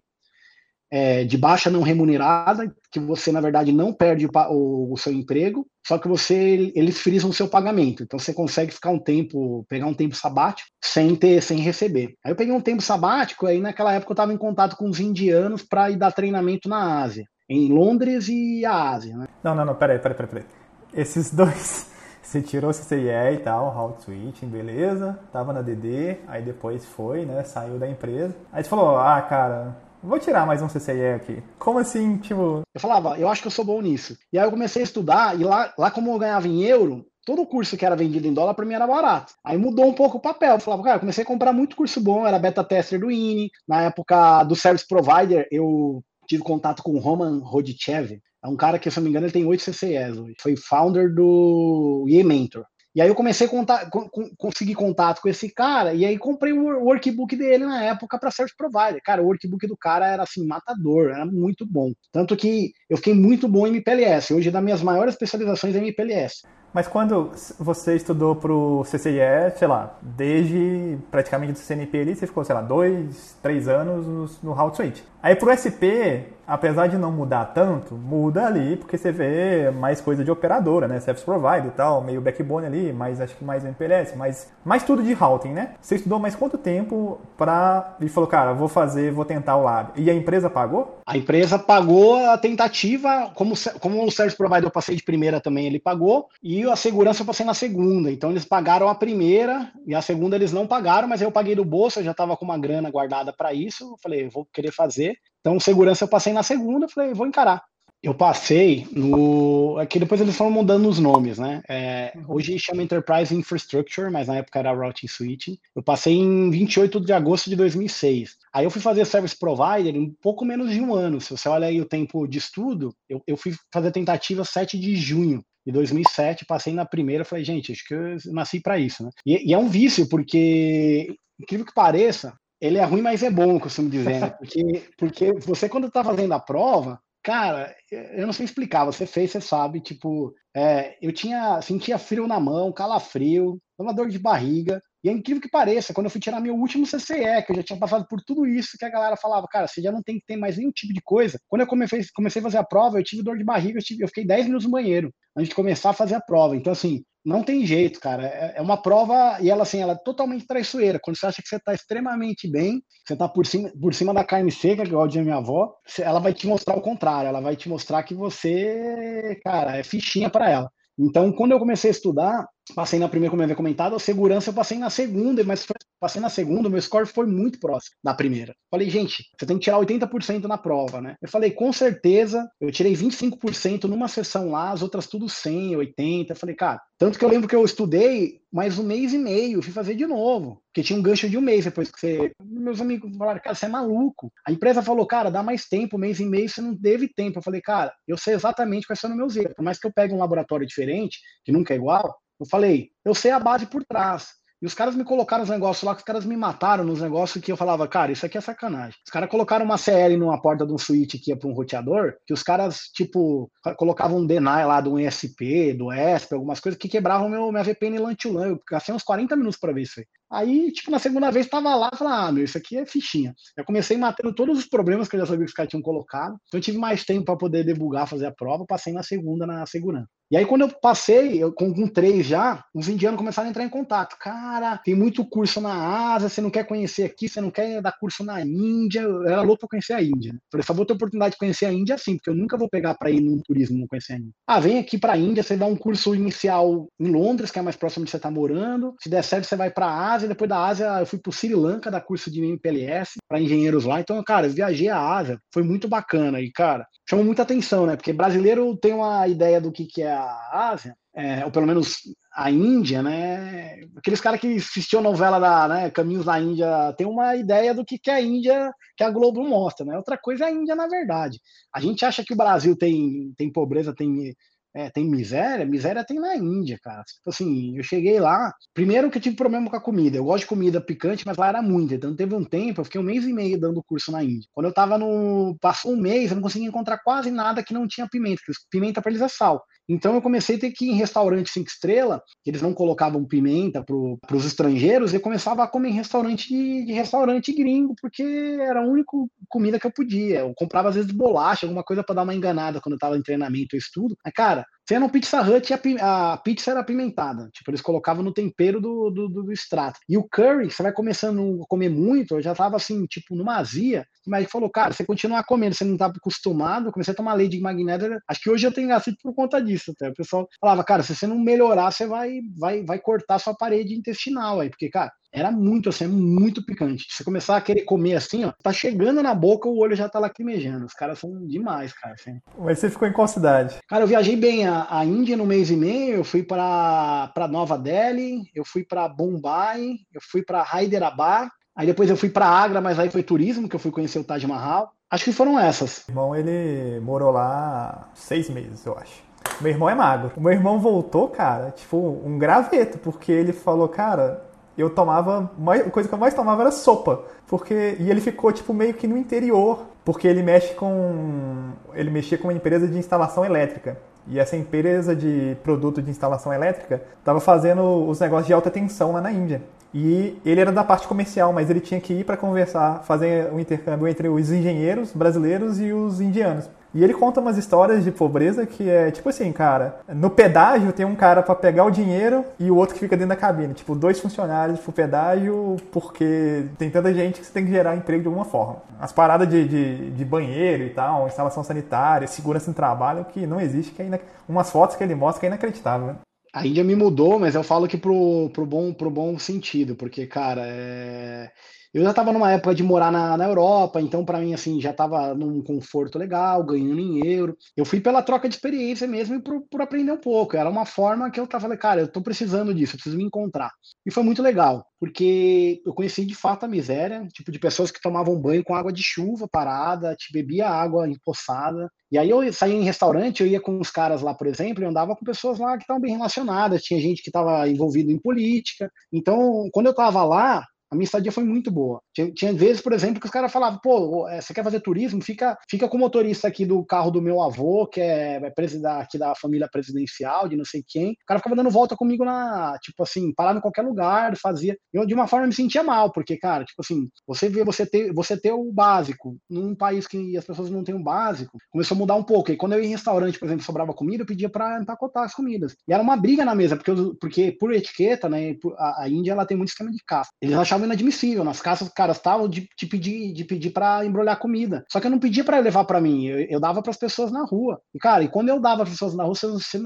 [0.92, 5.66] é, de baixa não remunerada, que você, na verdade, não perde o, o, seu emprego,
[5.86, 8.04] só que você eles frisam o seu pagamento.
[8.04, 12.16] Então você consegue ficar um tempo, pegar um tempo sabático sem ter, sem receber.
[12.24, 15.00] Aí eu peguei um tempo sabático, aí naquela época eu estava em contato com os
[15.00, 19.16] indianos para ir dar treinamento na Ásia, em Londres e a Ásia.
[19.16, 19.28] Né?
[19.44, 20.46] Não, não, não, peraí, peraí, peraí.
[20.94, 21.88] Esses dois.
[22.22, 27.44] Você tirou CCIE e tal, route switching, beleza, tava na DD, aí depois foi, né,
[27.44, 28.36] saiu da empresa.
[28.52, 31.44] Aí você falou, ah, cara, vou tirar mais um CCIE aqui.
[31.58, 32.62] Como assim, tipo...
[32.74, 34.18] Eu falava, eu acho que eu sou bom nisso.
[34.32, 37.46] E aí eu comecei a estudar, e lá, lá como eu ganhava em euro, todo
[37.46, 39.34] curso que era vendido em dólar para mim era barato.
[39.44, 40.56] Aí mudou um pouco o papel.
[40.56, 43.52] Eu falava, cara, eu comecei a comprar muito curso bom, era beta tester do INE.
[43.68, 48.20] Na época do service provider, eu tive contato com o Roman Rodichev.
[48.44, 50.34] É um cara que, se eu não me engano, ele tem 8 CCEs hoje.
[50.42, 52.64] Foi founder do EA Mentor.
[52.96, 53.90] E aí eu comecei a contar,
[54.38, 58.56] conseguir contato com esse cara, e aí comprei o workbook dele na época para Service
[58.58, 59.02] Provider.
[59.04, 61.92] Cara, o workbook do cara era assim, matador, era muito bom.
[62.12, 64.34] Tanto que eu fiquei muito bom em MPLS.
[64.34, 66.42] Hoje, das minhas maiores especializações é MPLS.
[66.74, 72.28] Mas quando você estudou para o CCIE, sei lá, desde praticamente do CNP ali, você
[72.28, 74.06] ficou, sei lá, dois, três anos
[74.42, 75.02] no, no Switch.
[75.22, 80.24] Aí pro SP, apesar de não mudar tanto, muda ali, porque você vê mais coisa
[80.24, 80.98] de operadora, né?
[81.02, 85.04] Service provider e tal, meio backbone ali, mais acho que mais MPLS, mais, mais tudo
[85.04, 85.72] de routing, né?
[85.82, 87.98] Você estudou mais quanto tempo pra.
[88.00, 89.92] E falou, cara, vou fazer, vou tentar o lab.
[89.98, 91.00] E a empresa pagou?
[91.06, 95.68] A empresa pagou a tentativa, como, como o Service Provider eu passei de primeira também,
[95.68, 98.12] ele pagou, e a segurança eu passei na segunda.
[98.12, 101.64] Então eles pagaram a primeira, e a segunda eles não pagaram, mas eu paguei do
[101.64, 103.84] bolso, eu já tava com uma grana guardada para isso.
[103.84, 107.64] Eu falei, vou querer fazer então, segurança eu passei na segunda, falei, vou encarar.
[108.02, 109.78] Eu passei no.
[109.78, 111.62] Aqui depois eles foram mudando os nomes, né?
[111.68, 115.58] É, hoje chama Enterprise Infrastructure, mas na época era Routing Switching.
[115.76, 118.38] Eu passei em 28 de agosto de 2006.
[118.54, 121.20] Aí eu fui fazer Service Provider em um pouco menos de um ano.
[121.20, 124.96] Se você olha aí o tempo de estudo, eu, eu fui fazer tentativa 7 de
[124.96, 126.46] junho de 2007.
[126.46, 129.10] Passei na primeira, falei, gente, acho que eu nasci para isso, né?
[129.26, 133.56] E, e é um vício, porque, incrível que pareça, ele é ruim, mas é bom,
[133.56, 134.30] eu costumo dizer, né?
[134.40, 139.32] Porque, porque você, quando está fazendo a prova, cara, eu não sei explicar, você fez,
[139.32, 144.82] você sabe, tipo, é, eu tinha, sentia frio na mão, calafrio, uma dor de barriga,
[145.04, 147.64] e é incrível que pareça, quando eu fui tirar meu último CCE, que eu já
[147.64, 150.26] tinha passado por tudo isso, que a galera falava, cara, você já não tem que
[150.26, 151.40] ter mais nenhum tipo de coisa.
[151.48, 154.04] Quando eu comecei, comecei a fazer a prova, eu tive dor de barriga, eu, tive,
[154.04, 156.56] eu fiquei 10 minutos no banheiro, antes de começar a fazer a prova.
[156.58, 158.26] Então, assim, não tem jeito, cara.
[158.26, 161.00] É, é uma prova e ela assim, ela é totalmente traiçoeira.
[161.02, 164.24] Quando você acha que você está extremamente bem, você está por cima, por cima da
[164.24, 167.28] carne seca, que é a minha avó, ela vai te mostrar o contrário.
[167.28, 170.72] Ela vai te mostrar que você, cara, é fichinha para ela.
[170.98, 174.50] Então, quando eu comecei a estudar, passei na primeira, como eu havia comentado, a segurança
[174.50, 175.66] eu passei na segunda, mas
[176.00, 178.56] passei na segunda, meu score foi muito próximo da primeira.
[178.72, 181.16] Falei, gente, você tem que tirar 80% na prova, né?
[181.22, 186.34] Eu falei, com certeza, eu tirei 25% numa sessão lá, as outras tudo 100, 80.
[186.34, 189.62] Eu falei, cara, tanto que eu lembro que eu estudei mais um mês e meio,
[189.62, 192.32] fui fazer de novo, porque tinha um gancho de um mês depois que você.
[192.44, 194.32] Meus amigos falaram, cara, você é maluco.
[194.46, 197.40] A empresa falou, cara, dá mais tempo, mês e meio, você não teve tempo.
[197.40, 199.54] Eu falei, cara, eu sei exatamente quais são os meus erros.
[199.56, 203.14] Por mais que eu pegue um laboratório diferente, que nunca é igual, eu falei, eu
[203.14, 204.40] sei a base por trás.
[204.62, 207.42] E os caras me colocaram os negócios lá, que os caras me mataram nos negócios
[207.42, 209.00] que eu falava, cara, isso aqui é sacanagem.
[209.06, 212.16] Os caras colocaram uma CL numa porta de um switch que ia para um roteador,
[212.28, 216.90] que os caras, tipo, colocavam um deny lá do ESP, do ESP, algumas coisas que
[216.90, 218.48] quebravam meu, minha VPN LAN to LAN.
[218.50, 220.06] Eu gastei uns 40 minutos para ver isso aí.
[220.32, 223.34] Aí, tipo, na segunda vez tava lá, falei, ah, meu, isso aqui é fichinha.
[223.58, 226.38] Eu comecei matando todos os problemas que eu já sabia que os caras tinham colocado.
[226.48, 229.66] Então eu tive mais tempo para poder debugar, fazer a prova, passei na segunda na
[229.66, 230.08] segurança.
[230.32, 233.64] E aí, quando eu passei, eu, com, com três já, os indianos começaram a entrar
[233.64, 234.16] em contato.
[234.20, 237.98] Cara, tem muito curso na Ásia, você não quer conhecer aqui, você não quer dar
[238.00, 239.02] curso na Índia.
[239.02, 240.34] Eu era louco para conhecer a Índia.
[240.34, 240.40] Né?
[240.52, 242.94] Falei, só vou ter oportunidade de conhecer a Índia assim, porque eu nunca vou pegar
[242.94, 244.32] para ir num turismo e não conhecer a Índia.
[244.46, 247.64] Ah, vem aqui para a Índia, você dá um curso inicial em Londres, que é
[247.64, 248.94] mais próximo de você tá morando.
[249.02, 250.28] Se der certo, você vai para a Ásia.
[250.28, 253.86] Depois da Ásia, eu fui para o Sri Lanka dar curso de MPLS para engenheiros
[253.86, 254.00] lá.
[254.00, 256.42] Então, cara, eu viajei a Ásia, foi muito bacana.
[256.42, 257.96] E, cara, chamou muita atenção, né?
[257.96, 262.00] Porque brasileiro tem uma ideia do que, que é a Ásia, é, ou pelo menos
[262.34, 263.82] a Índia, né?
[263.98, 267.84] Aqueles caras que assistiam a novela da né, Caminhos da Índia tem uma ideia do
[267.84, 269.98] que, que é a Índia, que a Globo mostra, né?
[269.98, 271.40] Outra coisa é a Índia, na verdade.
[271.74, 274.36] A gente acha que o Brasil tem, tem pobreza, tem
[274.74, 275.66] é, tem miséria?
[275.66, 277.04] Miséria tem na Índia, cara.
[277.04, 278.54] Tipo assim, eu cheguei lá.
[278.74, 280.18] Primeiro que eu tive problema com a comida.
[280.18, 281.94] Eu gosto de comida picante, mas lá era muito.
[281.94, 284.48] Então teve um tempo, eu fiquei um mês e meio dando curso na Índia.
[284.54, 285.58] Quando eu tava no.
[285.60, 288.42] Passou um mês, eu não conseguia encontrar quase nada que não tinha pimenta.
[288.46, 289.64] Porque pimenta pra eles é sal.
[289.90, 293.26] Então eu comecei a ter que ir em restaurante cinco estrelas, que eles não colocavam
[293.26, 298.22] pimenta para os estrangeiros, eu começava a comer em restaurante de, de, restaurante gringo, porque
[298.24, 299.12] era a única
[299.50, 300.42] comida que eu podia.
[300.42, 303.24] Eu comprava às vezes bolacha, alguma coisa para dar uma enganada quando eu estava em
[303.24, 304.16] treinamento ou estudo.
[304.24, 307.48] Mas, cara, você no Pizza Hut, a, a, pizza era apimentada.
[307.54, 310.00] Tipo, eles colocavam no tempero do, do, do, extrato.
[310.10, 313.58] E o curry, você vai começando a comer muito, eu já tava assim, tipo, numa
[313.58, 314.04] azia.
[314.26, 317.62] Mas falou, cara, você continuar comendo, você não tá acostumado, comecei a tomar leite de
[317.62, 318.20] magnésia.
[318.28, 320.10] Acho que hoje eu tenho gasto por conta disso até.
[320.10, 323.94] O pessoal falava, cara, se você não melhorar, você vai, vai, vai cortar sua parede
[323.94, 324.72] intestinal aí.
[324.72, 327.06] Porque, cara, Era muito assim, é muito picante.
[327.10, 330.10] Se você começar a querer comer assim, ó, tá chegando na boca, o olho já
[330.10, 330.86] tá lacrimejando.
[330.86, 332.16] Os caras são demais, cara.
[332.16, 332.40] Assim.
[332.58, 333.78] Mas você ficou em qual cidade?
[333.88, 337.78] Cara, eu viajei bem a, a Índia no mês e meio, eu fui para Nova
[337.78, 342.82] Delhi, eu fui para Mumbai, eu fui para Hyderabad, aí depois eu fui para Agra,
[342.82, 344.92] mas aí foi turismo, que eu fui conhecer o Taj Mahal.
[345.12, 346.04] Acho que foram essas.
[346.08, 349.24] Meu irmão, ele morou lá seis meses, eu acho.
[349.62, 350.32] Meu irmão é magro.
[350.36, 354.49] O meu irmão voltou, cara, tipo, um graveto, porque ele falou, cara,
[354.82, 355.52] eu tomava.
[355.68, 357.24] A coisa que eu mais tomava era sopa.
[357.48, 357.98] Porque.
[358.00, 359.86] E ele ficou, tipo, meio que no interior.
[360.04, 361.72] Porque ele mexe com.
[361.94, 363.98] Ele mexia com uma empresa de instalação elétrica.
[364.28, 369.12] E essa empresa de produto de instalação elétrica estava fazendo os negócios de alta tensão
[369.14, 369.62] lá na Índia.
[369.94, 373.60] E ele era da parte comercial, mas ele tinha que ir para conversar, fazer um
[373.60, 376.70] intercâmbio entre os engenheiros brasileiros e os indianos.
[376.94, 381.06] E ele conta umas histórias de pobreza que é tipo assim, cara, no pedágio tem
[381.06, 383.74] um cara para pegar o dinheiro e o outro que fica dentro da cabine.
[383.74, 388.22] Tipo, dois funcionários pro pedágio porque tem tanta gente que você tem que gerar emprego
[388.22, 388.78] de alguma forma.
[389.00, 393.62] As paradas de, de, de banheiro e tal, instalação sanitária, segurança no trabalho, que não
[393.62, 396.08] existe, que é umas fotos que ele mostra que é inacreditável.
[396.08, 396.16] Né?
[396.54, 400.26] A Índia me mudou, mas eu falo que pro, pro, bom, pro bom sentido, porque,
[400.26, 401.52] cara, é
[401.94, 404.92] eu já estava numa época de morar na, na Europa, então para mim assim já
[404.92, 407.58] estava num conforto legal, ganhando em euro.
[407.76, 410.56] Eu fui pela troca de experiência mesmo e por, por aprender um pouco.
[410.56, 413.72] Era uma forma que eu tava, cara, eu estou precisando disso, eu preciso me encontrar.
[414.06, 418.02] E foi muito legal, porque eu conheci de fato a miséria, tipo de pessoas que
[418.02, 421.90] tomavam banho com água de chuva parada, te bebia água empoçada.
[422.12, 424.88] E aí eu saía em restaurante, eu ia com os caras lá, por exemplo, e
[424.88, 428.92] andava com pessoas lá que estavam bem relacionadas, tinha gente que estava envolvido em política.
[429.12, 432.02] Então, quando eu estava lá, a minha estadia foi muito boa.
[432.14, 435.22] Tinha, tinha vezes, por exemplo, que os caras falavam, pô, é, você quer fazer turismo?
[435.22, 438.80] Fica, fica com o motorista aqui do carro do meu avô, que é, é presidente
[438.88, 441.12] aqui da família presidencial, de não sei quem.
[441.12, 444.78] O cara ficava dando volta comigo na, tipo assim, parava em qualquer lugar, fazia.
[444.94, 448.14] Eu, de uma forma, me sentia mal, porque, cara, tipo assim, você vê você ter,
[448.14, 451.98] você ter o básico num país que as pessoas não têm o básico, começou a
[451.98, 452.52] mudar um pouco.
[452.52, 455.34] E quando eu ia em restaurante, por exemplo, sobrava comida, eu pedia para empacotar as
[455.34, 455.76] comidas.
[455.88, 459.46] E era uma briga na mesa, porque, porque por etiqueta, né, a, a Índia, ela
[459.46, 460.32] tem muito esquema de caça.
[460.42, 461.44] Eles achavam inadmissível.
[461.44, 464.86] Nas casas, caras estavam de, de, pedir de pedir para embrulhar comida.
[464.92, 467.32] Só que eu não pedia para levar para mim, eu, eu dava para as pessoas
[467.32, 467.80] na rua.
[467.94, 469.34] E cara, e quando eu dava para as pessoas na rua,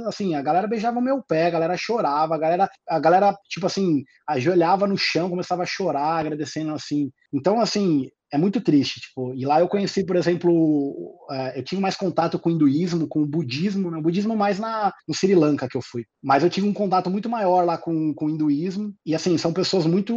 [0.08, 4.04] assim, a galera beijava meu pé, a galera chorava, a galera, a galera tipo assim,
[4.28, 7.12] ajoelhava no chão, começava a chorar, agradecendo assim.
[7.34, 11.80] Então, assim, é muito triste, tipo, e lá eu conheci, por exemplo, é, eu tive
[11.80, 14.00] mais contato com o hinduísmo, com o budismo, né?
[14.00, 17.12] o budismo mais na, no Sri Lanka que eu fui, mas eu tive um contato
[17.12, 20.16] muito maior lá com, com o hinduísmo, e assim, são pessoas muito,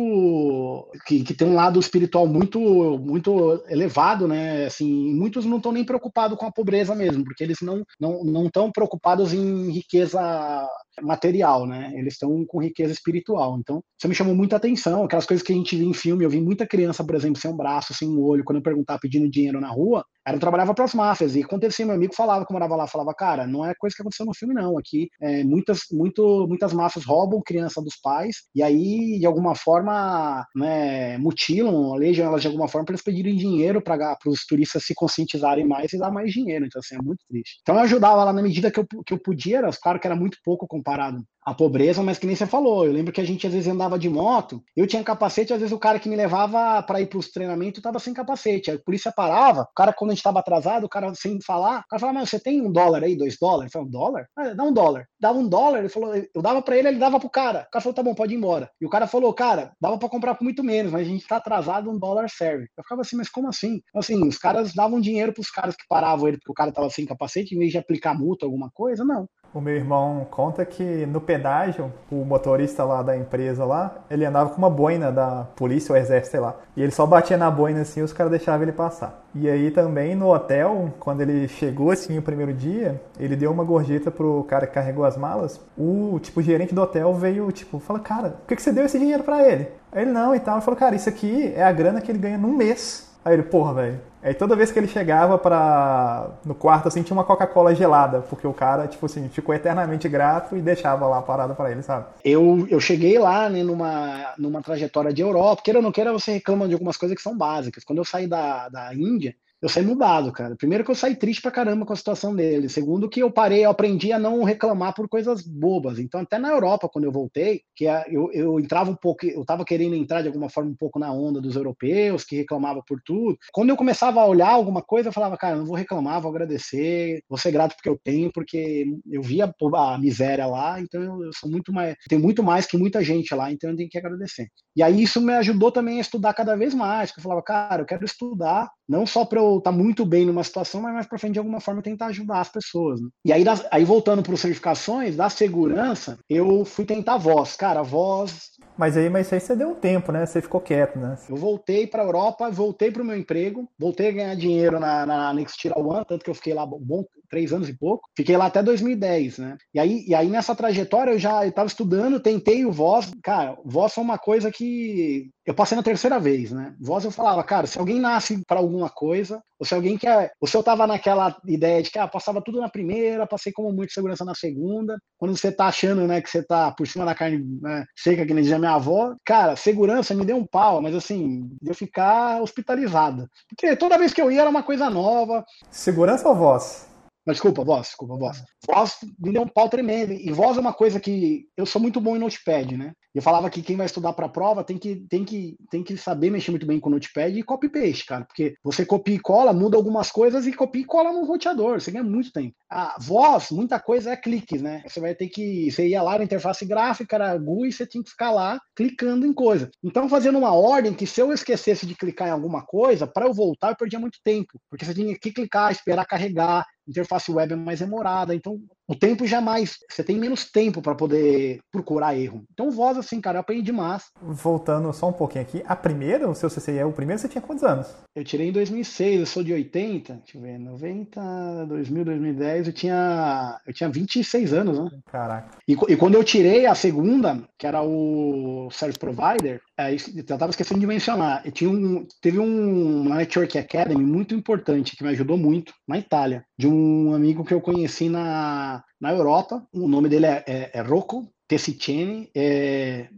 [1.06, 2.58] que, que têm um lado espiritual muito,
[2.98, 7.58] muito elevado, né, assim, muitos não estão nem preocupados com a pobreza mesmo, porque eles
[7.60, 10.66] não não não estão preocupados em riqueza
[11.02, 15.44] material, né, eles estão com riqueza espiritual, então, isso me chamou muita atenção, aquelas coisas
[15.46, 17.92] que a gente vê em filme, eu vi muita criança, por exemplo, sem um braço,
[17.92, 20.04] sem um olho, quando eu perguntava pedindo dinheiro na rua,
[20.34, 23.46] eu trabalhava para as máfias e acontecia, meu amigo falava que morava lá, falava, cara,
[23.46, 27.42] não é coisa que aconteceu no filme não, aqui é, muitas, muito, muitas máfias roubam
[27.44, 32.84] criança dos pais e aí de alguma forma, né, mutilam, alejam elas de alguma forma
[32.84, 36.80] para eles pedirem dinheiro para os turistas se conscientizarem mais e dar mais dinheiro, então
[36.80, 37.58] assim, é muito triste.
[37.62, 40.16] Então eu ajudava lá na medida que eu, que eu podia, era, claro que era
[40.16, 42.84] muito pouco comparado a pobreza, mas que nem você falou.
[42.84, 45.72] Eu lembro que a gente às vezes andava de moto, eu tinha capacete, às vezes
[45.72, 48.72] o cara que me levava para ir para os treinamentos estava sem capacete.
[48.72, 51.88] A polícia parava, o cara, quando a gente estava atrasado, o cara sem falar, o
[51.88, 53.72] cara falava, mas você tem um dólar aí, dois dólares?
[53.74, 54.28] Eu falei, um dólar?
[54.36, 55.06] Ah, dá um dólar.
[55.20, 57.66] Dava um dólar, ele falou, eu dava para ele, ele dava pro cara.
[57.68, 58.70] O cara falou, tá bom, pode ir embora.
[58.80, 61.36] E o cara falou, cara, dava para comprar por muito menos, mas a gente tá
[61.36, 62.66] atrasado, um dólar serve.
[62.76, 63.80] Eu ficava assim, mas como assim?
[63.88, 66.90] Então, assim, os caras davam dinheiro pros caras que paravam ele porque o cara tava
[66.90, 69.28] sem capacete, em vez de aplicar multa, alguma coisa, não.
[69.54, 74.50] O meu irmão conta que no pedágio, o motorista lá da empresa lá, ele andava
[74.50, 76.56] com uma boina da polícia ou exército, sei lá.
[76.76, 79.24] E ele só batia na boina assim os caras deixavam ele passar.
[79.34, 83.64] E aí também no hotel, quando ele chegou assim o primeiro dia, ele deu uma
[83.64, 85.60] gorjeta pro cara que carregou as malas.
[85.76, 88.98] O tipo gerente do hotel veio, tipo, fala, cara, por que, que você deu esse
[88.98, 89.68] dinheiro para ele?
[89.92, 90.56] Aí ele não e tal.
[90.56, 93.06] Ele falou, cara, isso aqui é a grana que ele ganha num mês.
[93.26, 97.16] Aí ele, porra, velho, Aí toda vez que ele chegava para no quarto, assim, tinha
[97.16, 101.22] uma Coca-Cola gelada, porque o cara, tipo assim, ficou eternamente grato e deixava lá a
[101.22, 102.06] parada para ele, sabe?
[102.24, 106.32] Eu, eu cheguei lá, né, numa, numa trajetória de Europa, queira ou não queira, você
[106.32, 107.84] reclama de algumas coisas que são básicas.
[107.84, 110.54] Quando eu saí da, da Índia, eu saí mudado, cara.
[110.56, 112.68] Primeiro que eu saí triste pra caramba com a situação dele.
[112.68, 115.98] Segundo que eu parei, eu aprendi a não reclamar por coisas bobas.
[115.98, 119.44] Então, até na Europa, quando eu voltei, que é, eu, eu entrava um pouco, eu
[119.44, 123.00] tava querendo entrar de alguma forma um pouco na onda dos europeus, que reclamavam por
[123.04, 123.36] tudo.
[123.52, 127.22] Quando eu começava a olhar alguma coisa, eu falava, cara, não vou reclamar, vou agradecer,
[127.28, 131.50] vou ser grato porque eu tenho, porque eu via a miséria lá, então eu, sou
[131.50, 134.48] muito mais, tenho muito mais que muita gente lá, então eu tenho que agradecer.
[134.76, 137.82] E aí isso me ajudou também a estudar cada vez mais, porque eu falava, cara,
[137.82, 141.06] eu quero estudar, não só para eu estar tá muito bem numa situação, mas mais
[141.06, 143.00] para frente de alguma forma tentar ajudar as pessoas.
[143.00, 143.08] Né?
[143.24, 147.56] E aí, aí voltando para as certificações da segurança, eu fui tentar voz.
[147.56, 150.26] Cara, voz mas aí, mas aí você deu um tempo, né?
[150.26, 151.16] Você ficou quieto, né?
[151.30, 155.06] Eu voltei para a Europa, voltei para o meu emprego, voltei a ganhar dinheiro na,
[155.06, 158.08] na Next One, tanto que eu fiquei lá bom três anos e pouco.
[158.16, 159.56] Fiquei lá até 2010, né?
[159.74, 163.10] E aí, e aí nessa trajetória eu já estava estudando, tentei o voz.
[163.22, 166.74] Cara, voz foi uma coisa que eu passei na terceira vez, né?
[166.80, 170.32] Voz eu falava, cara, se alguém nasce para alguma coisa, ou se alguém quer.
[170.40, 173.72] Ou se eu tava naquela ideia de que ah, passava tudo na primeira, passei como
[173.72, 174.98] muito segurança na segunda.
[175.18, 178.34] Quando você tá achando, né, que você tá por cima da carne né, seca, que
[178.34, 183.28] nem dizia minha avó, cara, segurança me deu um pau, mas assim, eu ficar hospitalizada.
[183.48, 185.44] Porque toda vez que eu ia era uma coisa nova.
[185.70, 186.95] Segurança ou voz?
[187.32, 188.42] Desculpa, voz, desculpa, voz.
[188.66, 190.12] Voz me deu um pau tremendo.
[190.12, 192.92] E voz é uma coisa que eu sou muito bom em notepad, né?
[193.14, 195.96] Eu falava que quem vai estudar para a prova tem que, tem, que, tem que
[195.96, 198.24] saber mexer muito bem com notepad e copy-paste, cara.
[198.26, 201.80] Porque você copia e cola, muda algumas coisas e copia e cola no roteador.
[201.80, 202.54] Você ganha muito tempo.
[202.70, 204.82] A voz, muita coisa é cliques, né?
[204.86, 205.70] Você vai ter que.
[205.70, 209.26] Você ia lá na interface gráfica, era GUI, e você tinha que ficar lá clicando
[209.26, 209.70] em coisa.
[209.82, 213.32] Então, fazendo uma ordem que se eu esquecesse de clicar em alguma coisa, para eu
[213.32, 214.60] voltar, eu perdia muito tempo.
[214.68, 219.26] Porque você tinha que clicar, esperar carregar, interface web é mais demorada, então o tempo
[219.26, 222.44] jamais, você tem menos tempo para poder procurar erro.
[222.52, 224.04] Então voz assim, cara, eu aprendi demais.
[224.22, 227.64] Voltando só um pouquinho aqui, a primeira, o seu CCIE, o primeiro você tinha quantos
[227.64, 227.94] anos?
[228.14, 232.72] Eu tirei em 2006, eu sou de 80, deixa eu ver, 90, 2000, 2010, eu
[232.72, 234.90] tinha, eu tinha 26 anos, né?
[235.10, 235.58] Caraca.
[235.68, 240.50] E, e quando eu tirei a segunda, que era o Service Provider, é, eu estava
[240.50, 245.10] esquecendo de mencionar, eu tinha um, teve um, uma Network Academy muito importante que me
[245.10, 249.66] ajudou muito na Itália, de um amigo que eu conheci na, na Europa.
[249.72, 253.08] O nome dele é, é, é Rocco, Tessitini, é,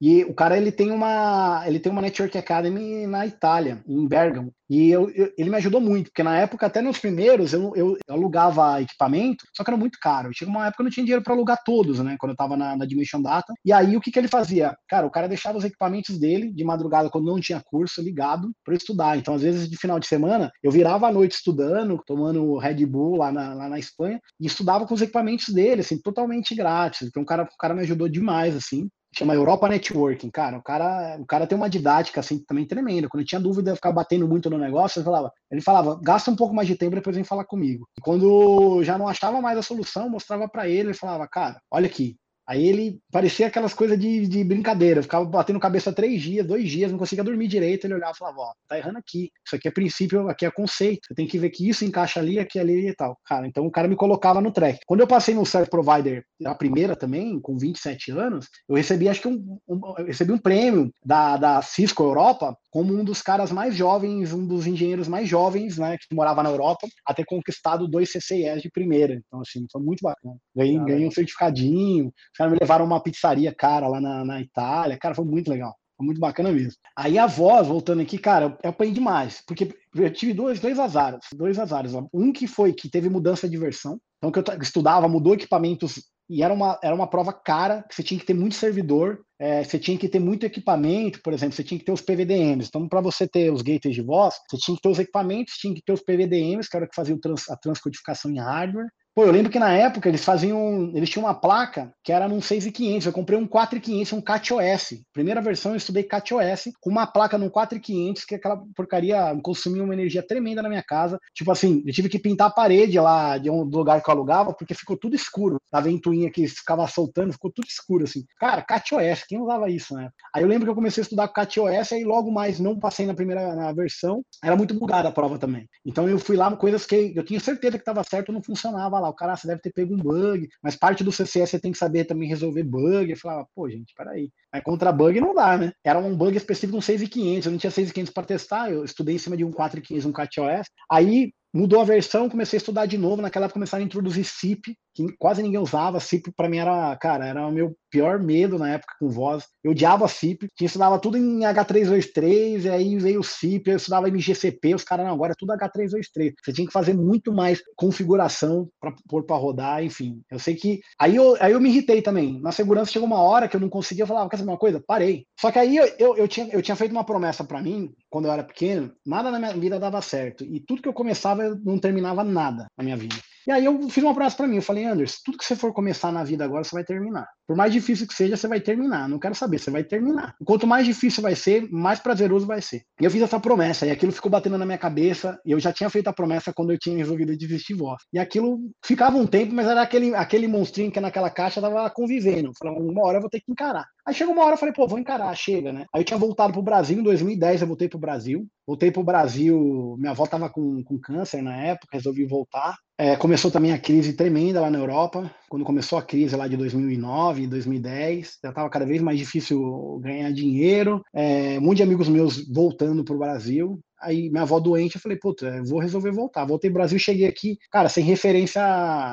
[0.00, 4.52] e o cara ele tem uma ele tem uma Network Academy na Itália, em Bergamo.
[4.70, 7.96] E eu, eu, ele me ajudou muito, porque na época, até nos primeiros, eu, eu
[8.08, 10.30] alugava equipamento, só que era muito caro.
[10.32, 12.16] Chega uma época que eu não tinha dinheiro para alugar todos, né?
[12.18, 13.54] Quando eu estava na, na Dimension Data.
[13.64, 14.76] E aí, o que, que ele fazia?
[14.86, 18.74] Cara, o cara deixava os equipamentos dele de madrugada, quando não tinha curso, ligado para
[18.74, 19.16] estudar.
[19.16, 23.16] Então, às vezes, de final de semana, eu virava a noite estudando, tomando Red Bull
[23.16, 27.08] lá na, lá na Espanha, e estudava com os equipamentos dele, assim, totalmente grátis.
[27.08, 30.58] Então, o cara, o cara me ajudou demais, assim chama Europa Networking, cara.
[30.58, 33.08] O cara, o cara tem uma didática assim também tremenda.
[33.08, 36.36] Quando eu tinha dúvida, ficar batendo muito no negócio, ele falava, ele falava, gasta um
[36.36, 37.88] pouco mais de tempo depois vem falar comigo.
[37.98, 41.86] E quando já não achava mais a solução, mostrava para ele, ele falava, cara, olha
[41.86, 42.16] aqui,
[42.48, 46.90] Aí ele parecia aquelas coisas de, de brincadeira, ficava batendo cabeça três dias, dois dias,
[46.90, 47.84] não conseguia dormir direito.
[47.84, 49.30] Ele olhava e falava: Ó, tá errando aqui.
[49.44, 51.00] Isso aqui é princípio, aqui é conceito.
[51.06, 53.18] Você tem que ver que isso encaixa ali, aqui, ali e tal.
[53.26, 54.78] Cara, então o cara me colocava no track.
[54.86, 59.20] Quando eu passei no Service Provider, a primeira também, com 27 anos, eu recebi, acho
[59.20, 63.74] que um, um recebi um prêmio da, da Cisco Europa como um dos caras mais
[63.74, 68.10] jovens, um dos engenheiros mais jovens, né, que morava na Europa, a ter conquistado dois
[68.10, 69.14] CCIs de primeira.
[69.14, 70.36] Então, assim, foi muito bacana.
[70.54, 74.98] Ganhei, ganhei um certificadinho caras me levaram uma pizzaria cara lá na, na Itália.
[74.98, 75.74] Cara, foi muito legal.
[75.96, 76.74] Foi muito bacana mesmo.
[76.96, 79.42] Aí a voz, voltando aqui, cara, eu apanhei demais.
[79.46, 81.26] Porque eu tive dois, dois azares.
[81.34, 81.92] Dois azares.
[82.12, 83.98] Um que foi que teve mudança de versão.
[84.18, 88.02] Então, que eu estudava, mudou equipamentos e era uma, era uma prova cara, que você
[88.02, 91.64] tinha que ter muito servidor, é, você tinha que ter muito equipamento, por exemplo, você
[91.64, 92.68] tinha que ter os PVDMs.
[92.68, 95.74] Então, para você ter os gateways de voz, você tinha que ter os equipamentos, tinha
[95.74, 99.24] que ter os PVDMs, que era o que fazia trans, a transcodificação em hardware, Pô,
[99.24, 103.04] eu lembro que na época eles faziam, eles tinham uma placa que era num 6500,
[103.04, 105.02] eu comprei um 4500, um CatOS.
[105.12, 109.92] Primeira versão eu estudei CatOS com uma placa num 4500 que aquela porcaria consumia uma
[109.92, 111.18] energia tremenda na minha casa.
[111.34, 114.54] Tipo assim, eu tive que pintar a parede lá de um lugar que eu alugava
[114.54, 115.56] porque ficou tudo escuro.
[115.72, 118.24] A ventoinha que ficava soltando, ficou tudo escuro assim.
[118.38, 120.10] Cara, CatOS, quem usava isso, né?
[120.32, 123.14] Aí eu lembro que eu comecei a estudar CatOS aí logo mais não passei na
[123.14, 124.22] primeira na versão.
[124.44, 125.68] Era muito bugada a prova também.
[125.84, 129.07] Então eu fui lá coisas que eu tinha certeza que estava certo, não funcionava lá
[129.08, 131.78] o cara, você deve ter pego um bug, mas parte do CCS você tem que
[131.78, 133.10] saber também resolver bug.
[133.10, 134.30] Eu falava, pô, gente, peraí.
[134.52, 135.72] Mas contra bug não dá, né?
[135.84, 139.18] Era um bug específico, um 6500, eu não tinha 6500 para testar, eu estudei em
[139.18, 140.68] cima de um 4500, um CatOS.
[140.90, 143.22] Aí mudou a versão, comecei a estudar de novo.
[143.22, 146.00] Naquela época começaram a introduzir CIP, que quase ninguém usava.
[146.00, 149.44] CIP para mim era, cara, era o meu pior medo na época com voz.
[149.62, 154.08] Eu odiava CIP, tinha estudava tudo em H323, e aí veio o CIP, eu estudava
[154.08, 156.34] MGCP, os caras, não, agora é tudo H323.
[156.42, 160.20] Você tinha que fazer muito mais configuração para pôr para rodar, enfim.
[160.30, 160.80] Eu sei que.
[160.98, 162.40] Aí eu, aí eu me irritei também.
[162.40, 164.82] Na segurança chegou uma hora que eu não conseguia, eu falava, quer saber uma coisa?
[164.86, 165.24] Parei.
[165.40, 168.26] Só que aí eu, eu, eu tinha, eu tinha feito uma promessa para mim, quando
[168.26, 170.44] eu era pequeno, nada na minha vida dava certo.
[170.44, 173.16] E tudo que eu começava, eu não terminava nada na minha vida.
[173.46, 175.72] E aí eu fiz uma promessa para mim, eu falei, Anderson, tudo que você for
[175.72, 177.26] começar na vida agora, você vai terminar.
[177.48, 179.08] Por mais difícil que seja, você vai terminar.
[179.08, 180.34] Não quero saber, você vai terminar.
[180.44, 182.82] Quanto mais difícil vai ser, mais prazeroso vai ser.
[183.00, 185.72] E eu fiz essa promessa, e aquilo ficou batendo na minha cabeça, e eu já
[185.72, 188.02] tinha feito a promessa quando eu tinha resolvido desistir de voz.
[188.12, 192.52] E aquilo ficava um tempo, mas era aquele, aquele monstrinho que naquela caixa tava convivendo.
[192.58, 193.86] Falei, uma hora eu vou ter que encarar.
[194.06, 195.86] Aí chegou uma hora eu falei, pô, vou encarar, chega, né?
[195.94, 198.46] Aí eu tinha voltado pro Brasil em 2010, eu voltei pro Brasil.
[198.66, 202.76] Voltei pro Brasil, minha avó tava com, com câncer na época, resolvi voltar.
[202.98, 205.30] É, começou também a crise tremenda lá na Europa.
[205.48, 210.30] Quando começou a crise lá de 2009, 2010, já estava cada vez mais difícil ganhar
[210.30, 211.02] dinheiro.
[211.12, 213.80] É, um monte de amigos meus voltando para o Brasil.
[214.00, 216.44] Aí minha avó doente, eu falei, puta, vou resolver voltar.
[216.44, 218.62] Voltei pro Brasil, cheguei aqui, cara, sem referência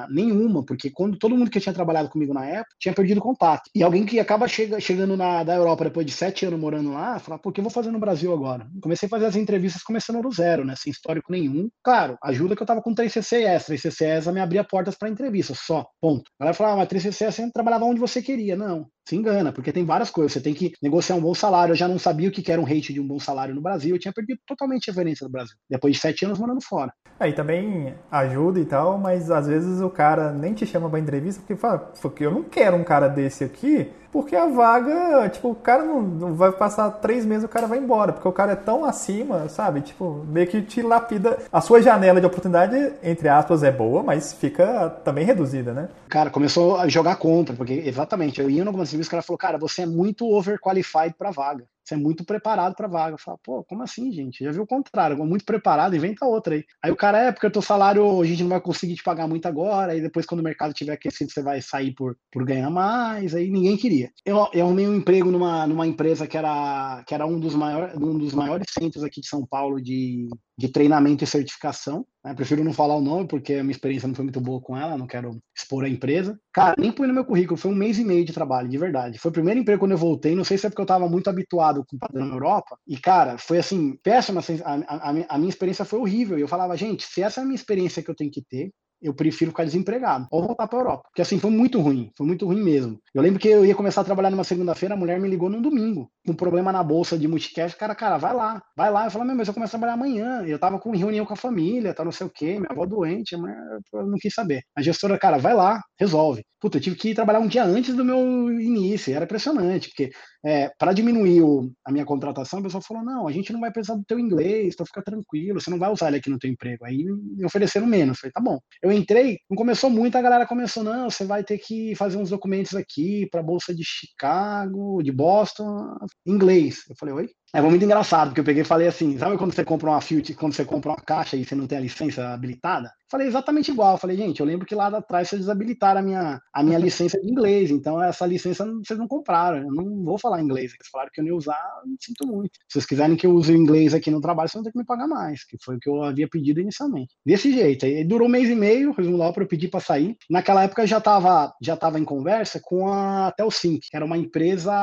[0.09, 3.69] nenhuma, porque quando todo mundo que tinha trabalhado comigo na época tinha perdido contato.
[3.73, 7.19] E alguém que acaba chega, chegando na, da Europa depois de sete anos morando lá,
[7.19, 8.67] fala, o que eu vou fazer no Brasil agora?
[8.81, 10.75] Comecei a fazer as entrevistas começando do zero, né?
[10.77, 11.69] Sem histórico nenhum.
[11.83, 13.65] Claro, ajuda que eu tava com 3 CCS.
[13.65, 15.85] 3 CCS me abria portas para entrevistas, só.
[16.01, 16.29] Ponto.
[16.39, 18.55] A galera falava, ah, mas 3 CCS você trabalhava onde você queria.
[18.55, 20.33] Não se engana, porque tem várias coisas.
[20.33, 21.73] Você tem que negociar um bom salário.
[21.73, 23.95] Eu já não sabia o que era um rate de um bom salário no Brasil.
[23.95, 25.55] Eu tinha perdido totalmente a referência do Brasil.
[25.69, 26.91] Depois de sete anos morando fora.
[27.19, 30.99] Aí é, também ajuda e tal, mas às vezes o cara nem te chama pra
[30.99, 35.49] entrevista porque fala, porque eu não quero um cara desse aqui, porque a vaga, tipo,
[35.49, 38.53] o cara não, não vai passar três meses o cara vai embora, porque o cara
[38.53, 39.81] é tão acima, sabe?
[39.81, 41.37] Tipo, meio que te lapida.
[41.51, 45.89] A sua janela de oportunidade, entre aspas, é boa, mas fica também reduzida, né?
[46.07, 49.37] Cara, começou a jogar contra, porque exatamente, eu ia no algumas entrevistas, o cara falou,
[49.37, 51.65] cara, você é muito overqualified pra vaga.
[51.85, 53.13] Você é muito preparado para vaga.
[53.13, 54.43] Eu falo, pô, como assim, gente?
[54.43, 55.17] Já viu o contrário.
[55.23, 56.65] Muito preparado, inventa outra aí.
[56.83, 59.27] Aí o cara é, porque o teu salário a gente não vai conseguir te pagar
[59.27, 59.91] muito agora.
[59.91, 63.35] Aí depois, quando o mercado tiver aquecido, você vai sair por, por ganhar mais.
[63.35, 64.11] Aí ninguém queria.
[64.25, 67.93] Eu, eu arrumei um emprego numa, numa empresa que era, que era um, dos maior,
[67.95, 72.05] um dos maiores centros aqui de São Paulo de, de treinamento e certificação.
[72.23, 72.33] Né?
[72.33, 74.97] Prefiro não falar o nome, porque a minha experiência não foi muito boa com ela,
[74.97, 76.39] não quero expor a empresa.
[76.53, 79.19] Cara, nem põe no meu currículo, foi um mês e meio de trabalho, de verdade.
[79.19, 81.29] Foi o primeiro emprego quando eu voltei, não sei se é porque eu estava muito
[81.29, 82.77] habituado com o padrão na Europa.
[82.87, 86.37] E, cara, foi assim, péssima, a, a, a minha experiência foi horrível.
[86.37, 88.71] E eu falava, gente, se essa é a minha experiência que eu tenho que ter,
[89.01, 91.03] eu prefiro ficar desempregado ou voltar para a Europa.
[91.09, 92.99] Porque assim, foi muito ruim, foi muito ruim mesmo.
[93.13, 95.61] Eu lembro que eu ia começar a trabalhar numa segunda-feira, a mulher me ligou num
[95.61, 99.05] domingo, com um problema na bolsa de multicast, cara, cara, vai lá, vai lá.
[99.05, 100.43] Eu falei, mas eu começo a trabalhar amanhã.
[100.45, 103.35] Eu tava com reunião com a família, tá não sei o quê, minha avó doente,
[103.37, 103.55] mas
[103.93, 104.61] eu não quis saber.
[104.75, 106.43] A gestora, cara, vai lá, resolve.
[106.59, 108.19] Puta, eu tive que ir trabalhar um dia antes do meu
[108.59, 110.09] início, era impressionante, porque
[110.43, 113.71] é, para diminuir o, a minha contratação, a pessoa falou: não, a gente não vai
[113.71, 116.49] precisar do teu inglês, então fica tranquilo, você não vai usar ele aqui no teu
[116.49, 116.85] emprego.
[116.85, 118.19] Aí me ofereceram menos.
[118.19, 118.57] Falei, tá bom.
[118.81, 122.29] Eu entrei, não começou muito, a galera começou: não, você vai ter que fazer uns
[122.29, 125.95] documentos aqui para a Bolsa de Chicago, de Boston,
[126.25, 126.83] inglês.
[126.89, 127.29] Eu falei, oi?
[127.53, 130.33] É muito engraçado, porque eu peguei e falei assim: sabe quando você compra uma Fiat,
[130.33, 132.91] quando você compra uma caixa e você não tem a licença habilitada?
[133.09, 133.93] Falei exatamente igual.
[133.93, 137.19] Eu falei, gente, eu lembro que lá atrás vocês desabilitaram a minha, a minha licença
[137.21, 139.59] de inglês, então essa licença vocês não compraram.
[139.59, 140.73] Eu não vou falar inglês.
[140.73, 141.61] Eles falaram que eu não ia usar,
[141.99, 142.55] sinto muito.
[142.67, 144.85] Se vocês quiserem que eu use inglês aqui no trabalho, vocês vão ter que me
[144.85, 147.13] pagar mais, que foi o que eu havia pedido inicialmente.
[147.25, 147.85] Desse jeito.
[147.85, 150.17] Aí durou um mês e meio, resumo lá para eu pedir para sair.
[150.29, 154.17] Naquela época eu já estava já tava em conversa com a Telsync, que era uma
[154.17, 154.73] empresa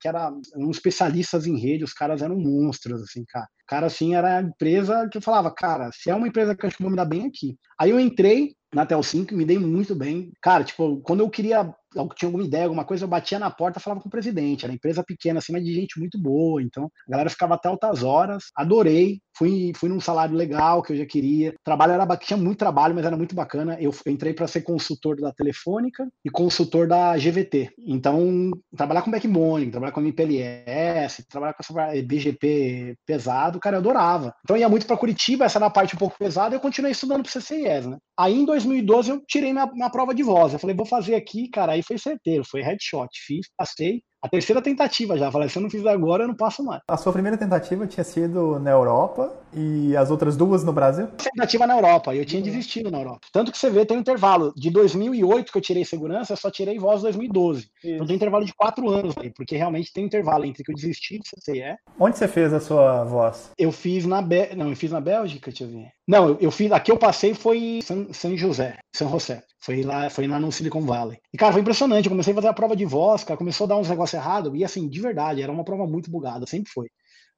[0.00, 3.48] que era um especialistas em rede, os caras eram monstros, assim, cara.
[3.66, 6.68] Cara, assim, era a empresa que eu falava, cara, se é uma empresa que eu
[6.68, 7.56] acho que vou me dar bem aqui.
[7.80, 10.32] Aí eu entrei na Tel 5, me dei muito bem.
[10.42, 11.74] Cara, tipo, quando eu queria
[12.14, 14.64] tinha alguma ideia, alguma coisa, eu batia na porta falava com o presidente.
[14.64, 16.62] Era empresa pequena, assim, mas de gente muito boa.
[16.62, 18.44] Então, a galera ficava até altas horas.
[18.56, 19.20] Adorei.
[19.36, 21.54] Fui, fui num salário legal que eu já queria.
[21.64, 23.76] trabalho era tinha muito trabalho, mas era muito bacana.
[23.80, 27.72] Eu entrei para ser consultor da Telefônica e consultor da GVT.
[27.78, 34.32] Então, trabalhar com backbone, trabalhar com MPLS, trabalhar com essa BGP pesado, cara, eu adorava.
[34.44, 36.92] Então, eu ia muito para Curitiba, essa era a parte um pouco pesada, eu continuei
[36.92, 37.98] estudando para CCIS, né?
[38.16, 40.52] Aí, em 2012, eu tirei minha, minha prova de voz.
[40.52, 41.72] Eu falei, vou fazer aqui, cara.
[41.72, 43.10] Aí foi certeiro, foi headshot.
[43.26, 44.02] Fiz, passei.
[44.24, 45.30] A terceira tentativa já.
[45.30, 46.80] Falei, se eu não fiz agora, eu não passo mais.
[46.88, 51.08] A sua primeira tentativa tinha sido na Europa e as outras duas no Brasil?
[51.08, 52.14] Tentativa na Europa.
[52.14, 52.48] Eu tinha uhum.
[52.48, 53.20] desistido na Europa.
[53.30, 54.54] Tanto que você vê, tem um intervalo.
[54.56, 57.60] De 2008 que eu tirei segurança, eu só tirei voz em 2012.
[57.60, 57.70] Isso.
[57.82, 60.72] Então tem um intervalo de quatro anos aí, porque realmente tem um intervalo entre que
[60.72, 61.76] eu desisti do CCE.
[62.00, 63.50] Onde você fez a sua voz?
[63.58, 64.54] Eu fiz na Bé...
[64.56, 65.88] Não, eu fiz na Bélgica, deixa eu ver.
[66.08, 66.72] Não, eu, eu fiz.
[66.72, 69.42] Aqui eu passei foi São, São José, São José.
[69.64, 71.18] Foi lá, foi lá no Silicon Valley.
[71.32, 72.04] E, cara, foi impressionante.
[72.04, 74.52] Eu comecei a fazer a prova de voz, cara, começou a dar uns negócios errados.
[74.54, 76.88] E assim, de verdade, era uma prova muito bugada, sempre foi.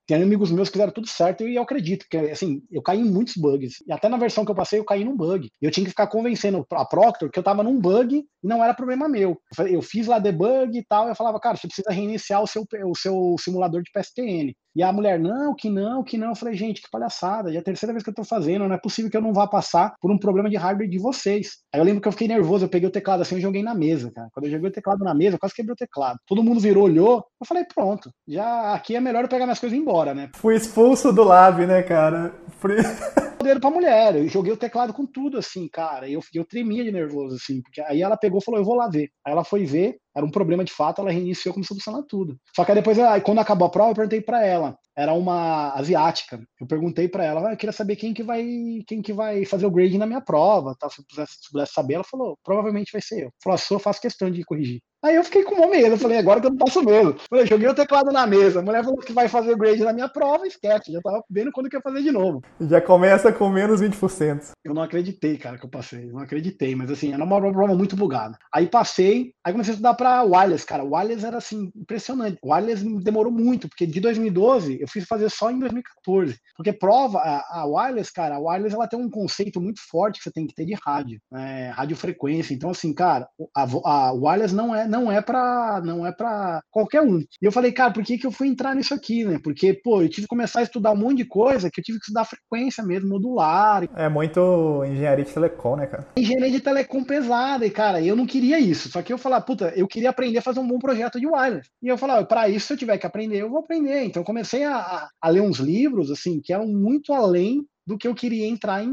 [0.06, 3.10] Tem amigos meus que fizeram tudo certo e eu acredito, porque assim, eu caí em
[3.10, 3.82] muitos bugs.
[3.86, 5.50] E até na versão que eu passei, eu caí num bug.
[5.60, 9.08] Eu tinha que ficar convencendo a Proctor que eu tava num bug não era problema
[9.08, 9.38] meu.
[9.68, 12.94] Eu fiz lá debug e tal, eu falava, cara, você precisa reiniciar o seu, o
[12.94, 14.54] seu simulador de PSTN.
[14.76, 16.28] E a mulher, não, que não, que não.
[16.28, 17.50] Eu falei, gente, que palhaçada.
[17.50, 19.32] E é a terceira vez que eu tô fazendo, não é possível que eu não
[19.32, 21.58] vá passar por um problema de hardware de vocês.
[21.72, 23.74] Aí eu lembro que eu fiquei nervoso, eu peguei o teclado assim e joguei na
[23.74, 24.28] mesa, cara.
[24.32, 26.18] Quando eu joguei o teclado na mesa, eu quase quebrei o teclado.
[26.26, 27.24] Todo mundo virou, olhou.
[27.40, 30.28] Eu falei, pronto, já aqui é melhor eu pegar minhas coisas e ir embora, né?
[30.34, 32.34] Fui expulso do lab, né, cara?
[32.58, 32.76] Fui...
[33.60, 34.16] pra mulher.
[34.16, 36.08] Eu joguei o teclado com tudo, assim, cara.
[36.08, 37.62] Eu, eu tremia de nervoso, assim.
[37.62, 39.10] Porque aí ela pegou e falou, eu vou lá ver.
[39.24, 42.38] Aí ela foi ver, era um problema de fato, ela reiniciou, começou a funcionar tudo.
[42.54, 44.78] Só que aí depois, quando acabou a prova, eu perguntei para ela.
[44.96, 46.40] Era uma asiática.
[46.60, 48.44] Eu perguntei para ela, ah, eu queria saber quem que vai,
[48.86, 50.88] quem que vai fazer o grade na minha prova, tá?
[50.88, 53.30] Se eu pudesse, se pudesse saber, ela falou, provavelmente vai ser eu.
[53.42, 54.80] Falou, a sua, eu faço questão de corrigir.
[55.06, 57.14] Aí eu fiquei com uma medo, eu falei, agora que eu não posso mesmo.
[57.30, 59.92] Falei, joguei o teclado na mesa, a mulher falou que vai fazer o grade na
[59.92, 62.42] minha prova, esquece, já tava vendo quando que ia fazer de novo.
[62.60, 64.50] Já começa com menos 20%.
[64.64, 67.94] Eu não acreditei, cara, que eu passei, não acreditei, mas assim, era uma prova muito
[67.94, 68.36] bugada.
[68.52, 72.38] Aí passei, aí comecei a estudar pra wireless, cara, wireless era assim, impressionante.
[72.44, 77.60] Wireless demorou muito, porque de 2012 eu fiz fazer só em 2014, porque prova, a,
[77.60, 80.54] a wireless, cara, a wireless ela tem um conceito muito forte que você tem que
[80.54, 85.20] ter de rádio, né, radiofrequência, então assim, cara, a, a wireless não é, não é
[85.20, 87.18] para não é para qualquer um.
[87.18, 89.38] E eu falei, cara, por que, que eu fui entrar nisso aqui, né?
[89.42, 91.98] Porque, pô, eu tive que começar a estudar um monte de coisa que eu tive
[91.98, 93.88] que estudar frequência mesmo, modular.
[93.94, 96.06] É muito engenharia de telecom, né, cara?
[96.16, 98.88] Engenharia de telecom pesada, e, cara, eu não queria isso.
[98.90, 101.68] Só que eu falei, puta, eu queria aprender a fazer um bom projeto de wireless.
[101.82, 104.04] E eu falei, para isso, se eu tiver que aprender, eu vou aprender.
[104.04, 108.08] Então, eu comecei a, a ler uns livros, assim, que eram muito além do que
[108.08, 108.88] eu queria entrar em,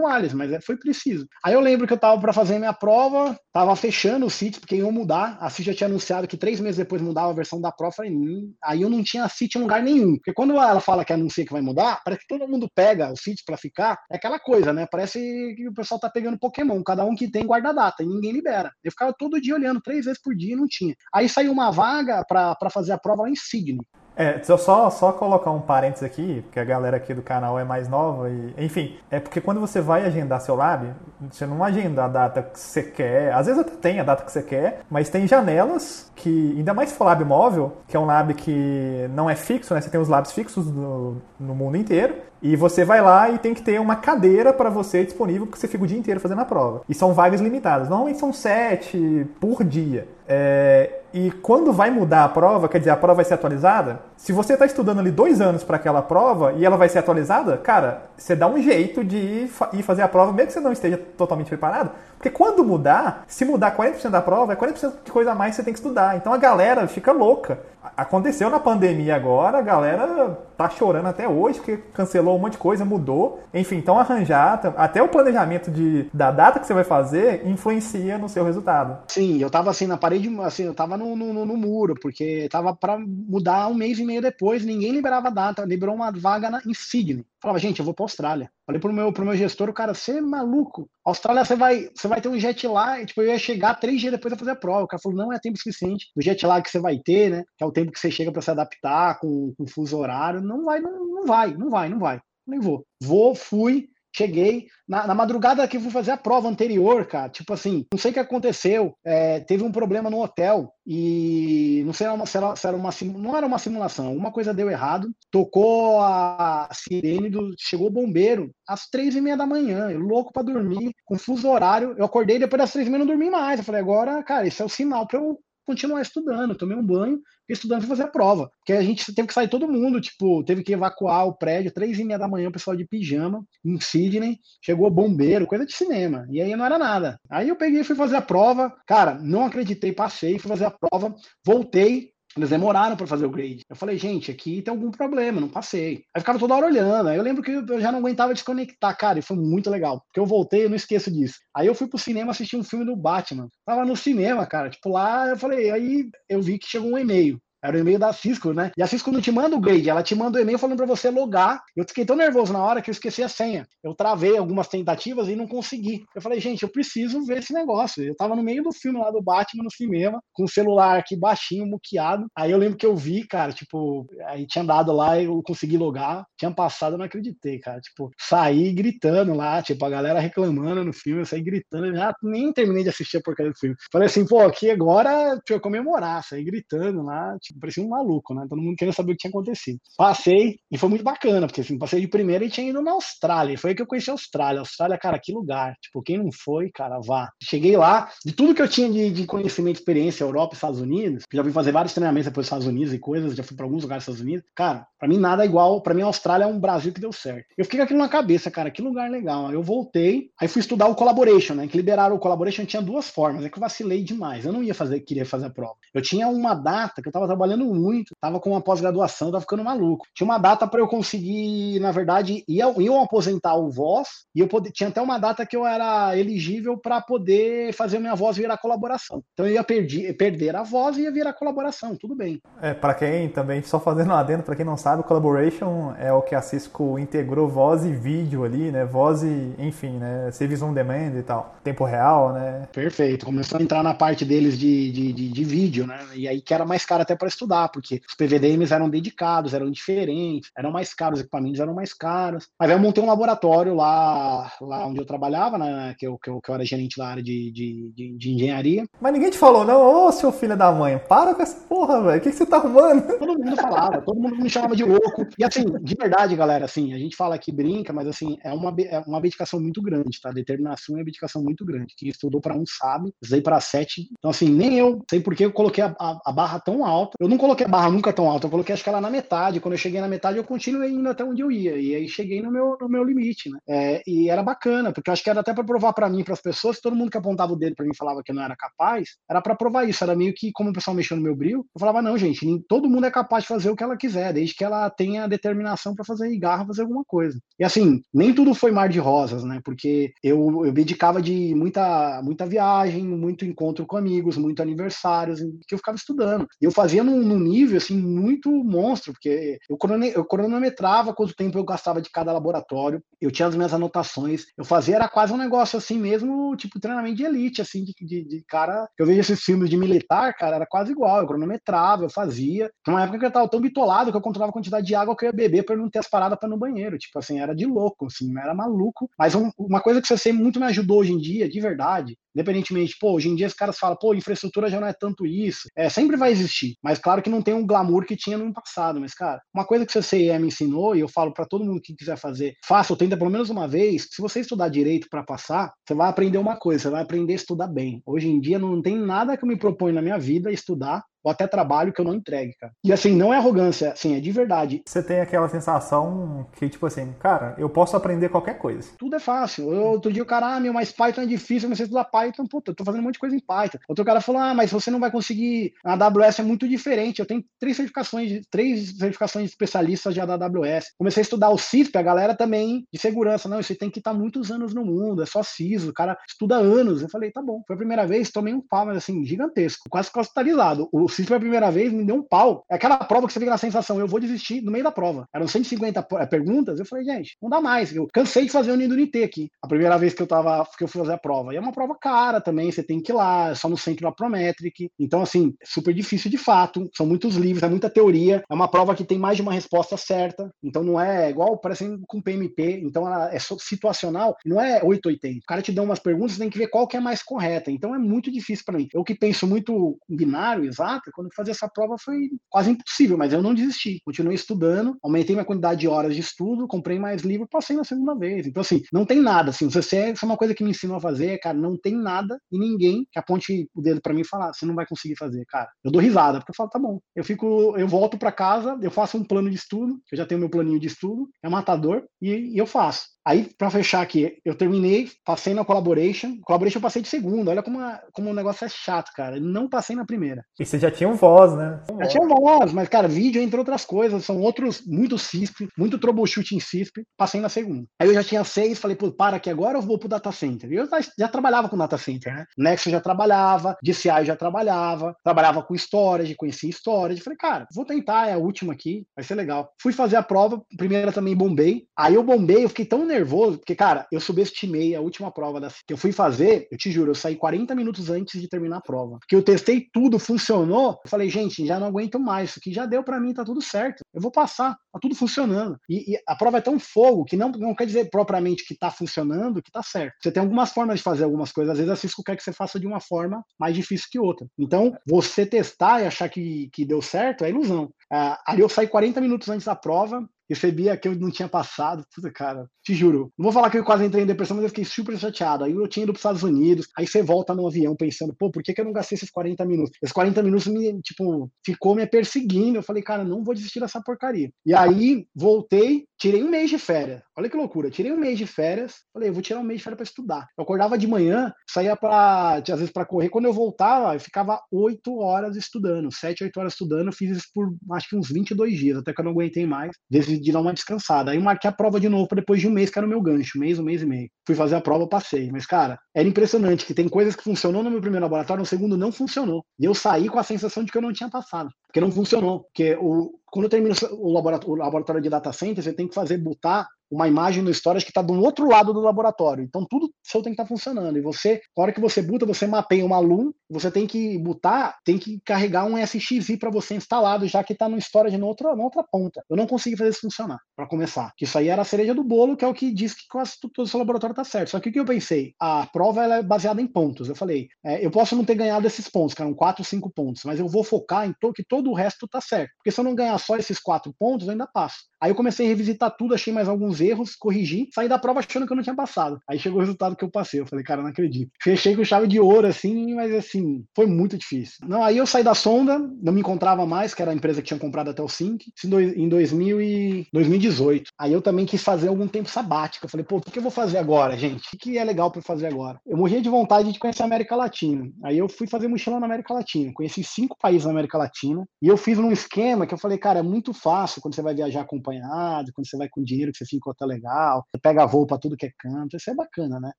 [0.00, 1.26] em Alias, mas é, foi preciso.
[1.44, 4.76] Aí eu lembro que eu estava para fazer minha prova, estava fechando o sítio, porque
[4.76, 5.36] iam mudar.
[5.40, 7.94] A CIT já tinha anunciado que três meses depois mudava a versão da prova.
[7.94, 8.52] Falei, hum.
[8.62, 10.16] Aí eu não tinha a CIT em lugar nenhum.
[10.16, 13.16] Porque quando ela fala que anuncia que vai mudar, parece que todo mundo pega o
[13.16, 13.98] sítio para ficar.
[14.10, 14.86] É aquela coisa, né?
[14.90, 15.18] Parece
[15.56, 16.82] que o pessoal tá pegando Pokémon.
[16.82, 18.72] Cada um que tem guarda data e ninguém libera.
[18.82, 20.94] Eu ficava todo dia olhando, três vezes por dia e não tinha.
[21.14, 23.80] Aí saiu uma vaga para fazer a prova lá em Sydney.
[24.16, 27.86] É, só, só colocar um parênteses aqui, porque a galera aqui do canal é mais
[27.86, 30.88] nova e, enfim, é porque quando você vai agendar seu lab,
[31.30, 34.32] você não agenda a data que você quer, às vezes até tem a data que
[34.32, 38.06] você quer, mas tem janelas que, ainda mais se for lab móvel, que é um
[38.06, 39.82] lab que não é fixo, né?
[39.82, 43.54] Você tem os labs fixos no, no mundo inteiro, e você vai lá e tem
[43.54, 46.44] que ter uma cadeira para você disponível, porque você fica o dia inteiro fazendo a
[46.44, 46.82] prova.
[46.88, 47.88] E são vagas limitadas.
[47.88, 50.06] Normalmente são sete por dia.
[50.28, 54.32] É, e quando vai mudar a prova, quer dizer, a prova vai ser atualizada, se
[54.32, 58.02] você está estudando ali dois anos para aquela prova e ela vai ser atualizada, cara,
[58.14, 61.48] você dá um jeito de ir fazer a prova, mesmo que você não esteja totalmente
[61.48, 65.52] preparado, porque quando mudar, se mudar 40% da prova, é 40% de coisa a mais
[65.52, 66.16] que você tem que estudar.
[66.16, 67.60] Então a galera fica louca.
[67.96, 72.58] Aconteceu na pandemia agora, a galera tá chorando até hoje, porque cancelou um monte de
[72.58, 73.40] coisa, mudou.
[73.54, 78.28] Enfim, então arranjar, até o planejamento de, da data que você vai fazer influencia no
[78.28, 78.98] seu resultado.
[79.08, 82.74] Sim, eu tava assim na parede, assim, eu tava no, no, no muro, porque tava
[82.74, 86.72] para mudar um mês e meio depois, ninguém liberava data, liberou uma vaga na, em
[86.72, 87.24] Sydney.
[87.40, 88.50] Falava, gente, eu vou pra Austrália.
[88.66, 90.90] Falei pro meu, pro meu gestor, o cara, você é maluco.
[91.04, 93.06] Austrália, você vai, você vai ter um jet lag.
[93.06, 94.84] Tipo, eu ia chegar três dias depois a fazer a prova.
[94.84, 96.06] O cara falou, não é tempo suficiente.
[96.16, 97.44] O jet lag que você vai ter, né?
[97.56, 100.40] Que é o tempo que você chega para se adaptar com, com fuso horário.
[100.40, 102.20] Não vai, não, não vai, não vai, não vai.
[102.46, 102.84] Nem vou.
[103.00, 107.28] Vou, fui, Cheguei na, na, madrugada que fui fazer a prova anterior, cara.
[107.28, 108.96] Tipo assim, não sei o que aconteceu.
[109.04, 113.36] É, teve um problema no hotel e não sei se era, se era uma não
[113.36, 114.06] era uma simulação.
[114.06, 115.10] Alguma coisa deu errado.
[115.30, 119.90] Tocou a sirene do chegou o bombeiro às três e meia da manhã.
[119.90, 121.94] Eu louco para dormir, confuso horário.
[121.98, 123.58] Eu acordei depois das três e meia não dormi mais.
[123.58, 126.54] Eu falei agora, cara, esse é o sinal para eu continuar estudando.
[126.54, 128.50] Tomei um banho, fiquei estudando para fazer a prova.
[128.58, 131.98] Porque a gente teve que sair todo mundo, tipo, teve que evacuar o prédio, três
[131.98, 136.26] e meia da manhã, o pessoal de pijama, em Sydney, chegou bombeiro, coisa de cinema.
[136.30, 137.18] E aí não era nada.
[137.28, 138.74] Aí eu peguei e fui fazer a prova.
[138.86, 141.14] Cara, não acreditei, passei, fui fazer a prova,
[141.44, 143.60] voltei, eles demoraram para fazer o grade.
[143.68, 146.04] Eu falei, gente, aqui tem algum problema, não passei.
[146.14, 147.08] Aí ficava toda hora olhando.
[147.08, 150.02] Aí eu lembro que eu já não aguentava desconectar, cara, e foi muito legal.
[150.06, 151.36] Porque eu voltei, eu não esqueço disso.
[151.54, 153.48] Aí eu fui pro cinema assistir um filme do Batman.
[153.64, 157.40] Tava no cinema, cara, tipo lá, eu falei, aí eu vi que chegou um e-mail.
[157.66, 158.70] Era o e-mail da Cisco, né?
[158.76, 160.86] E a Cisco não te manda o grade, ela te manda o e-mail falando para
[160.86, 161.60] você logar.
[161.74, 163.66] Eu fiquei tão nervoso na hora que eu esqueci a senha.
[163.82, 166.04] Eu travei algumas tentativas e não consegui.
[166.14, 168.04] Eu falei, gente, eu preciso ver esse negócio.
[168.04, 171.16] Eu tava no meio do filme lá do Batman no cinema, com o celular aqui
[171.16, 172.26] baixinho, muqueado.
[172.36, 176.24] Aí eu lembro que eu vi, cara, tipo, aí tinha dado lá, eu consegui logar.
[176.38, 177.80] Tinha passado, eu não acreditei, cara.
[177.80, 181.94] Tipo, saí gritando lá, tipo, a galera reclamando no filme, eu saí gritando.
[181.96, 183.74] Já nem terminei de assistir a porcaria do filme.
[183.92, 186.22] Falei assim, pô, aqui agora deixa eu comemorar.
[186.22, 188.46] Saí gritando lá, tipo, parecia um maluco, né?
[188.48, 189.78] Todo mundo querendo saber o que tinha acontecido.
[189.96, 193.54] Passei e foi muito bacana, porque assim, passei de primeira e tinha ido na Austrália.
[193.54, 194.60] E foi aí que eu conheci a Austrália.
[194.60, 195.74] Austrália, cara, que lugar.
[195.80, 197.30] Tipo, quem não foi, cara, vá.
[197.42, 201.42] Cheguei lá, de tudo que eu tinha de, de conhecimento, experiência, Europa Estados Unidos, já
[201.42, 204.04] fui fazer vários treinamentos depois dos Estados Unidos e coisas, já fui para alguns lugares
[204.04, 204.50] dos Estados Unidos.
[204.54, 205.80] Cara, para mim nada é igual.
[205.82, 207.46] Para mim, a Austrália é um Brasil que deu certo.
[207.56, 209.52] Eu fiquei com aquilo na cabeça, cara, que lugar legal.
[209.52, 211.66] Eu voltei, aí fui estudar o Collaboration, né?
[211.66, 213.44] Que liberaram o Collaboration tinha duas formas.
[213.44, 214.44] É que eu vacilei demais.
[214.44, 215.76] Eu não ia fazer, queria fazer a prova.
[215.92, 219.62] Eu tinha uma data que eu tava trabalhando muito, tava com uma pós-graduação, tava ficando
[219.62, 220.06] maluco.
[220.14, 224.48] Tinha uma data para eu conseguir, na verdade, ia, iam aposentar o voz, e eu
[224.48, 228.56] poder, tinha até uma data que eu era elegível para poder fazer minha voz virar
[228.58, 229.22] colaboração.
[229.32, 232.40] Então eu ia perdi, perder a voz e ia virar colaboração, tudo bem.
[232.60, 236.22] É, para quem também, só fazendo um adendo, para quem não sabe, Collaboration é o
[236.22, 238.84] que a Cisco integrou voz e vídeo ali, né?
[238.84, 240.30] Voz e, enfim, né?
[240.32, 241.56] Service on demand e tal.
[241.62, 242.68] Tempo real, né?
[242.72, 243.24] Perfeito.
[243.26, 245.98] Começou a entrar na parte deles de, de, de, de vídeo, né?
[246.14, 249.70] E aí que era mais caro até para estudar, porque os PVDMs eram dedicados, eram
[249.70, 252.48] diferentes, eram mais caros, os equipamentos eram mais caros.
[252.58, 255.94] Mas aí eu montei um laboratório lá, lá onde eu trabalhava, né?
[255.98, 258.84] Que eu, que eu, que eu era gerente da área de, de, de, de engenharia.
[259.00, 262.18] Mas ninguém te falou, não, ô seu filho da mãe, para com essa porra, velho.
[262.18, 263.06] O que, que você tá arrumando?
[263.18, 265.26] Todo mundo falava, todo mundo me chamava de louco.
[265.38, 268.74] E assim, de verdade, galera, assim, a gente fala que brinca, mas assim, é uma,
[268.78, 270.30] é uma dedicação muito grande, tá?
[270.30, 271.94] Determinação é uma dedicação muito grande.
[271.96, 274.08] Quem estudou para um sabe, usei para sete.
[274.18, 277.15] Então, assim, nem eu sei por que eu coloquei a, a, a, barra tão alta.
[277.18, 279.60] Eu não coloquei a barra nunca tão alta, eu coloquei acho que ela na metade.
[279.60, 281.76] Quando eu cheguei na metade, eu continuei indo até onde eu ia.
[281.76, 283.58] E aí cheguei no meu, no meu limite, né?
[283.68, 286.34] É, e era bacana, porque eu acho que era até para provar para mim, para
[286.34, 288.54] as pessoas, todo mundo que apontava o dedo para mim falava que eu não era
[288.56, 290.04] capaz, era para provar isso.
[290.04, 292.62] Era meio que como o pessoal mexeu no meu brilho, eu falava, não, gente, nem,
[292.68, 295.94] todo mundo é capaz de fazer o que ela quiser, desde que ela tenha determinação
[295.94, 297.38] para fazer e garra fazer alguma coisa.
[297.58, 299.60] E assim, nem tudo foi mar de rosas, né?
[299.64, 305.74] Porque eu, eu dedicava de muita, muita viagem, muito encontro com amigos, muito aniversários, que
[305.74, 306.46] eu ficava estudando.
[306.60, 309.78] E eu fazia num, num nível, assim, muito monstro, porque eu,
[310.14, 314.64] eu cronometrava quanto tempo eu gastava de cada laboratório, eu tinha as minhas anotações, eu
[314.64, 318.44] fazia, era quase um negócio assim mesmo, tipo treinamento de elite, assim, de, de, de
[318.46, 318.88] cara.
[318.98, 321.20] Eu vejo esses filmes de militar, cara, era quase igual.
[321.20, 322.70] Eu cronometrava, eu fazia.
[322.84, 325.16] Tem uma época que eu tava tão bitolado que eu controlava a quantidade de água
[325.16, 326.98] que eu ia beber para não ter as paradas para no banheiro.
[326.98, 329.08] Tipo assim, era de louco, assim, era maluco.
[329.18, 332.94] Mas um, uma coisa que você muito me ajudou hoje em dia, de verdade, independentemente,
[333.00, 335.68] pô, hoje em dia os caras falam, pô, infraestrutura já não é tanto isso.
[335.74, 339.00] É, sempre vai existir, mas claro que não tem um glamour que tinha no passado.
[339.00, 341.80] Mas, cara, uma coisa que o CCE me ensinou, e eu falo para todo mundo
[341.82, 345.22] que quiser fazer, faça ou tenta pelo menos uma vez, se você estudar direito para
[345.22, 348.02] passar, você vai aprender uma coisa, você vai aprender a estudar bem.
[348.04, 351.32] Hoje em dia não tem nada que eu me proponho na minha vida estudar ou
[351.32, 352.72] até trabalho que eu não entregue, cara.
[352.84, 354.82] E assim, não é arrogância, assim, é de verdade.
[354.86, 358.90] Você tem aquela sensação que, tipo assim, cara, eu posso aprender qualquer coisa.
[358.96, 359.72] Tudo é fácil.
[359.72, 362.04] Eu, outro dia o cara, ah, meu, mas Python é difícil, eu comecei a estudar
[362.04, 363.78] Python, puta, eu tô fazendo um monte de coisa em Python.
[363.88, 367.26] Outro cara falou, ah, mas você não vai conseguir, a AWS é muito diferente, eu
[367.26, 370.92] tenho três certificações, três certificações de especialistas já da AWS.
[370.96, 374.14] Comecei a estudar o CISP, a galera também de segurança, não, isso tem que estar
[374.14, 377.02] muitos anos no mundo, é só CISO, o cara estuda anos.
[377.02, 377.62] Eu falei, tá bom.
[377.66, 380.88] Foi a primeira vez, tomei um pau, mas assim, gigantesco, quase hospitalizado.
[380.92, 382.64] O CISP foi a primeira vez, me deu um pau.
[382.70, 385.28] É aquela prova que você fica na sensação, eu vou desistir no meio da prova.
[385.34, 387.94] Eram 150 eh, perguntas, eu falei, gente, não dá mais.
[387.94, 389.50] Eu cansei de fazer o Nido NT aqui.
[389.62, 391.52] A primeira vez que eu tava, que eu fui fazer a prova.
[391.52, 394.04] E é uma prova cara também, você tem que ir lá, é só no centro
[394.04, 394.90] da Prometric.
[394.98, 396.88] Então, assim, super difícil de fato.
[396.94, 398.44] São muitos livros, é muita teoria.
[398.48, 400.50] É uma prova que tem mais de uma resposta certa.
[400.62, 402.80] Então não é igual, parece com PMP.
[402.82, 405.38] Então ela é situacional, não é 880.
[405.38, 407.70] O cara te dá umas perguntas, você tem que ver qual que é mais correta.
[407.70, 408.88] Então é muito difícil para mim.
[408.92, 412.16] Eu que penso muito binário, exato, quando eu fazia essa prova foi
[412.48, 414.00] quase impossível, mas eu não desisti.
[414.04, 418.14] Continuei estudando, aumentei minha quantidade de horas de estudo, comprei mais livro, passei na segunda
[418.14, 418.46] vez.
[418.46, 419.50] Então, assim, não tem nada.
[419.50, 422.38] Assim, você, isso é uma coisa que me ensinou a fazer, cara, não tem nada
[422.50, 425.44] e ninguém que aponte o dedo para mim e falar, você não vai conseguir fazer,
[425.46, 425.68] cara.
[425.84, 427.00] Eu dou risada, porque eu falo, tá bom.
[427.14, 430.40] Eu fico, eu volto para casa, eu faço um plano de estudo, eu já tenho
[430.40, 433.15] meu planinho de estudo, é matador, e, e eu faço.
[433.26, 436.38] Aí, para fechar aqui, eu terminei, passei na Collaboration.
[436.44, 437.48] Collaboration eu passei de segundo.
[437.48, 439.40] Olha como, a, como o negócio é chato, cara.
[439.40, 440.44] Não passei na primeira.
[440.60, 441.82] E você já tinha um voz, né?
[442.02, 446.54] Já tinha voz, mas, cara, vídeo, entre outras coisas, são outros, muito CISP, muito troubleshoot
[446.54, 447.84] em CISP, passei na segunda.
[447.98, 450.70] Aí eu já tinha seis, falei, pô, para que agora eu vou pro data center.
[450.70, 452.44] E eu já, já trabalhava com data center, né?
[452.56, 457.20] Nexus já trabalhava, DCI já trabalhava, trabalhava com storage, conhecia storage.
[457.20, 459.72] Falei, cara, vou tentar, é a última aqui, vai ser legal.
[459.82, 461.86] Fui fazer a prova, primeira também bombei.
[461.98, 465.68] Aí eu bombei, eu fiquei tão nervoso, porque, cara, eu subestimei a última prova da,
[465.68, 468.80] que eu fui fazer, eu te juro, eu saí 40 minutos antes de terminar a
[468.80, 469.18] prova.
[469.18, 470.98] Porque eu testei tudo, funcionou.
[471.04, 473.62] Eu falei, gente, já não aguento mais, isso aqui já deu para mim, tá tudo
[473.62, 474.02] certo.
[474.12, 475.78] Eu vou passar, tá tudo funcionando.
[475.88, 478.90] E, e, a prova é tão fogo que não, não quer dizer propriamente que tá
[478.90, 480.14] funcionando, que tá certo.
[480.20, 482.52] Você tem algumas formas de fazer algumas coisas, às vezes a Cisco quer que você
[482.52, 484.46] faça de uma forma mais difícil que outra.
[484.58, 487.90] Então, você testar e achar que, que deu certo é ilusão.
[488.12, 492.04] Ah, ali eu saí 40 minutos antes da prova, recebia que eu não tinha passado.
[492.14, 493.32] Puta, cara, te juro.
[493.36, 495.64] Não vou falar que eu quase entrei em depressão, mas eu fiquei super chateado.
[495.64, 498.50] Aí eu tinha ido para os Estados Unidos, aí você volta no avião pensando, pô,
[498.50, 499.96] por que, que eu não gastei esses 40 minutos?
[500.02, 502.78] Esses 40 minutos me, tipo, ficou me perseguindo.
[502.78, 504.50] Eu falei, cara, não vou desistir dessa porcaria.
[504.64, 507.22] E aí voltei, tirei um mês de férias.
[507.36, 507.90] Olha que loucura.
[507.90, 508.94] Tirei um mês de férias.
[509.12, 510.46] Falei, eu vou tirar um mês de férias para estudar.
[510.56, 513.28] Eu acordava de manhã, saía para, às vezes, para correr.
[513.28, 517.12] Quando eu voltava, eu ficava 8 horas estudando, 7, 8 horas estudando.
[517.12, 519.90] Fiz isso por acho que uns 22 dias, até que eu não aguentei mais.
[520.36, 521.30] Decidi dar uma descansada.
[521.30, 523.58] Aí marquei a prova de novo depois de um mês, que era o meu gancho,
[523.58, 524.28] mês, um mês e meio.
[524.46, 525.50] Fui fazer a prova, passei.
[525.50, 528.96] Mas, cara, era impressionante que tem coisas que funcionou no meu primeiro laboratório, no segundo
[528.96, 529.64] não funcionou.
[529.78, 532.64] E eu saí com a sensação de que eu não tinha passado, porque não funcionou.
[532.64, 536.38] Porque o, quando termina o laboratório, o laboratório de data center, você tem que fazer
[536.38, 539.64] botar uma imagem no storage que está do outro lado do laboratório.
[539.64, 541.16] Então tudo seu tem que estar tá funcionando.
[541.18, 544.96] E você, na hora que você buta, você mapeia uma LUM, você tem que botar,
[545.04, 548.74] tem que carregar um SXI para você instalado, já que está no storage na outra,
[548.74, 549.42] na outra ponta.
[549.48, 551.32] Eu não consegui fazer isso funcionar, para começar.
[551.36, 553.52] Que isso aí era a cereja do bolo, que é o que diz que quase
[553.60, 554.70] todo o seu laboratório está certo.
[554.70, 555.54] Só que o que eu pensei?
[555.60, 557.28] A prova é baseada em pontos.
[557.28, 560.42] Eu falei, é, eu posso não ter ganhado esses pontos, que eram 4, 5 pontos,
[560.44, 562.70] mas eu vou focar em to que todo o resto está certo.
[562.78, 564.96] Porque se eu não ganhar só esses quatro pontos, eu ainda passo.
[565.20, 568.66] Aí eu comecei a revisitar tudo, achei mais alguns erros, corrigi, saí da prova achando
[568.66, 569.40] que eu não tinha passado.
[569.48, 570.60] Aí chegou o resultado que eu passei.
[570.60, 571.50] Eu falei, cara, não acredito.
[571.62, 574.86] Fechei com chave de ouro, assim, mas assim, foi muito difícil.
[574.86, 577.68] Não, aí eu saí da sonda, não me encontrava mais, que era a empresa que
[577.68, 581.10] tinha comprado até o Sync, em 2000 e 2018.
[581.18, 583.06] Aí eu também quis fazer algum tempo sabático.
[583.06, 584.74] Eu falei, pô, o que eu vou fazer agora, gente?
[584.74, 586.00] O que é legal para fazer agora?
[586.06, 588.10] Eu morria de vontade de conhecer a América Latina.
[588.24, 589.92] Aí eu fui fazer mochilão na América Latina.
[589.94, 591.66] Conheci cinco países na América Latina.
[591.80, 594.54] E eu fiz num esquema que eu falei, cara, é muito fácil quando você vai
[594.54, 598.26] viajar acompanhado, quando você vai com dinheiro que você fica em legal, você pega voo
[598.26, 599.92] para tudo que é canto, isso é bacana, né?